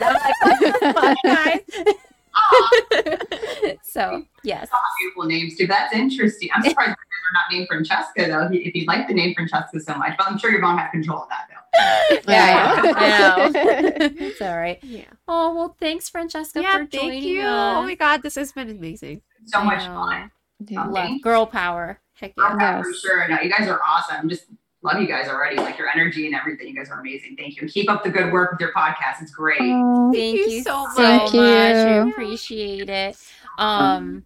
I'm 2.34 2.62
like, 2.62 2.70
"What 2.70 2.90
the 2.90 3.36
fuck, 3.36 3.62
guys?" 3.62 3.76
so 3.82 4.24
yes, 4.42 4.68
Beautiful 5.00 5.24
names 5.24 5.56
too. 5.56 5.66
That's 5.66 5.94
interesting. 5.94 6.48
I'm 6.54 6.62
surprised 6.68 6.88
you're 6.88 7.32
not 7.34 7.44
named 7.52 7.68
Francesca 7.68 8.26
though. 8.26 8.48
If 8.52 8.74
you 8.74 8.84
like 8.86 9.08
the 9.08 9.14
name 9.14 9.34
Francesca 9.34 9.80
so 9.80 9.94
much, 9.96 10.16
but 10.18 10.28
I'm 10.28 10.38
sure 10.38 10.50
your 10.50 10.60
mom 10.60 10.78
has 10.78 10.90
control 10.90 11.22
of 11.22 11.28
that 11.28 11.46
though. 11.48 11.56
yeah, 12.32 12.92
I 12.96 13.08
know. 13.08 13.50
it's 14.20 14.40
all 14.42 14.56
right. 14.56 14.78
Yeah. 14.82 15.04
Oh 15.28 15.54
well, 15.54 15.76
thanks, 15.78 16.08
Francesca, 16.08 16.60
Yeah, 16.60 16.72
for 16.72 16.78
thank 16.78 16.90
joining 16.90 17.22
you. 17.22 17.42
us. 17.42 17.76
Oh 17.78 17.82
my 17.82 17.94
god, 17.94 18.22
this 18.22 18.34
has 18.34 18.52
been 18.52 18.70
amazing. 18.70 19.22
So 19.46 19.62
much 19.62 19.86
know. 19.86 19.94
fun. 19.94 20.30
Yeah. 20.68 20.82
Um, 20.82 20.92
Love 20.92 21.22
girl 21.22 21.46
power. 21.46 22.00
Heck 22.14 22.34
yeah. 22.36 22.44
Okay, 22.54 22.82
for 22.82 22.90
Yes. 22.90 23.00
sure. 23.00 23.28
No, 23.28 23.40
you 23.40 23.50
guys 23.50 23.66
are 23.68 23.80
awesome. 23.86 24.28
Just 24.28 24.44
love 24.82 25.00
you 25.00 25.06
guys 25.06 25.28
already. 25.28 25.56
Like 25.56 25.78
your 25.78 25.88
energy 25.88 26.26
and 26.26 26.34
everything. 26.34 26.68
You 26.68 26.74
guys 26.74 26.90
are 26.90 27.00
amazing. 27.00 27.36
Thank 27.36 27.56
you. 27.56 27.62
And 27.62 27.70
keep 27.70 27.90
up 27.90 28.02
the 28.02 28.10
good 28.10 28.32
work 28.32 28.52
with 28.52 28.60
your 28.60 28.72
podcast. 28.72 29.22
It's 29.22 29.32
great. 29.32 29.60
Oh, 29.60 30.12
Thank 30.12 30.38
you 30.38 30.46
you 30.46 30.62
so 30.62 30.86
so 30.94 31.02
much. 31.02 31.20
much. 31.22 31.32
We 31.32 31.34
Thank 31.34 32.06
you. 32.06 32.12
appreciate 32.12 32.88
it. 32.88 33.16
Um, 33.58 34.24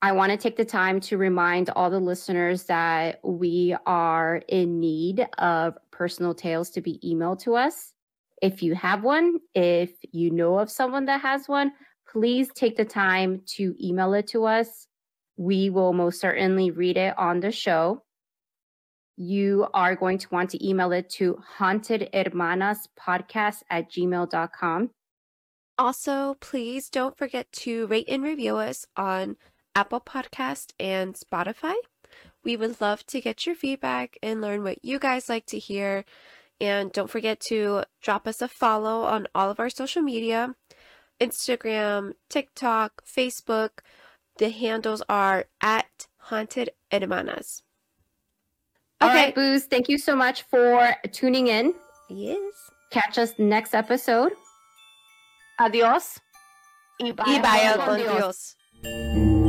I 0.00 0.12
want 0.12 0.32
to 0.32 0.36
take 0.36 0.56
the 0.56 0.64
time 0.64 0.98
to 1.00 1.16
remind 1.16 1.70
all 1.70 1.90
the 1.90 2.00
listeners 2.00 2.64
that 2.64 3.20
we 3.22 3.76
are 3.86 4.42
in 4.48 4.80
need 4.80 5.28
of 5.38 5.76
personal 5.90 6.34
tales 6.34 6.70
to 6.70 6.80
be 6.80 6.98
emailed 7.04 7.40
to 7.42 7.54
us. 7.54 7.92
If 8.40 8.62
you 8.62 8.74
have 8.74 9.04
one, 9.04 9.38
if 9.54 9.92
you 10.10 10.30
know 10.30 10.58
of 10.58 10.70
someone 10.70 11.04
that 11.04 11.20
has 11.20 11.46
one, 11.46 11.72
please 12.10 12.48
take 12.52 12.76
the 12.76 12.84
time 12.84 13.42
to 13.46 13.76
email 13.80 14.12
it 14.14 14.26
to 14.28 14.44
us. 14.44 14.88
We 15.36 15.70
will 15.70 15.92
most 15.92 16.20
certainly 16.20 16.72
read 16.72 16.96
it 16.96 17.16
on 17.16 17.38
the 17.38 17.52
show. 17.52 18.02
You 19.24 19.68
are 19.72 19.94
going 19.94 20.18
to 20.18 20.26
want 20.32 20.50
to 20.50 20.68
email 20.68 20.90
it 20.90 21.08
to 21.10 21.40
hauntedhermanaspodcast 21.58 23.62
at 23.70 23.88
gmail.com. 23.88 24.90
Also, 25.78 26.34
please 26.40 26.90
don't 26.90 27.16
forget 27.16 27.52
to 27.52 27.86
rate 27.86 28.08
and 28.08 28.24
review 28.24 28.56
us 28.56 28.84
on 28.96 29.36
Apple 29.76 30.00
Podcast 30.00 30.72
and 30.80 31.14
Spotify. 31.14 31.74
We 32.42 32.56
would 32.56 32.80
love 32.80 33.06
to 33.06 33.20
get 33.20 33.46
your 33.46 33.54
feedback 33.54 34.18
and 34.24 34.40
learn 34.40 34.64
what 34.64 34.84
you 34.84 34.98
guys 34.98 35.28
like 35.28 35.46
to 35.46 35.58
hear. 35.60 36.04
And 36.60 36.90
don't 36.90 37.08
forget 37.08 37.38
to 37.42 37.84
drop 38.00 38.26
us 38.26 38.42
a 38.42 38.48
follow 38.48 39.02
on 39.02 39.28
all 39.36 39.50
of 39.50 39.60
our 39.60 39.70
social 39.70 40.02
media 40.02 40.56
Instagram, 41.20 42.14
TikTok, 42.28 43.04
Facebook. 43.04 43.82
The 44.38 44.50
handles 44.50 45.00
are 45.08 45.44
at 45.60 46.08
Haunted 46.16 46.70
Hermanas. 46.90 47.62
All 49.02 49.08
Okay. 49.08 49.24
right, 49.26 49.34
Boos, 49.34 49.64
thank 49.64 49.88
you 49.88 49.98
so 49.98 50.14
much 50.14 50.42
for 50.44 50.94
tuning 51.12 51.48
in. 51.48 51.74
Yes. 52.08 52.38
Catch 52.90 53.18
us 53.18 53.34
next 53.38 53.74
episode. 53.74 54.32
Adiós. 55.60 56.20
Y 57.00 57.12
Y 57.26 57.40
vaya 57.40 57.76
con 57.76 57.86
con 57.86 57.96
Dios. 57.98 58.54
Dios. 58.82 59.41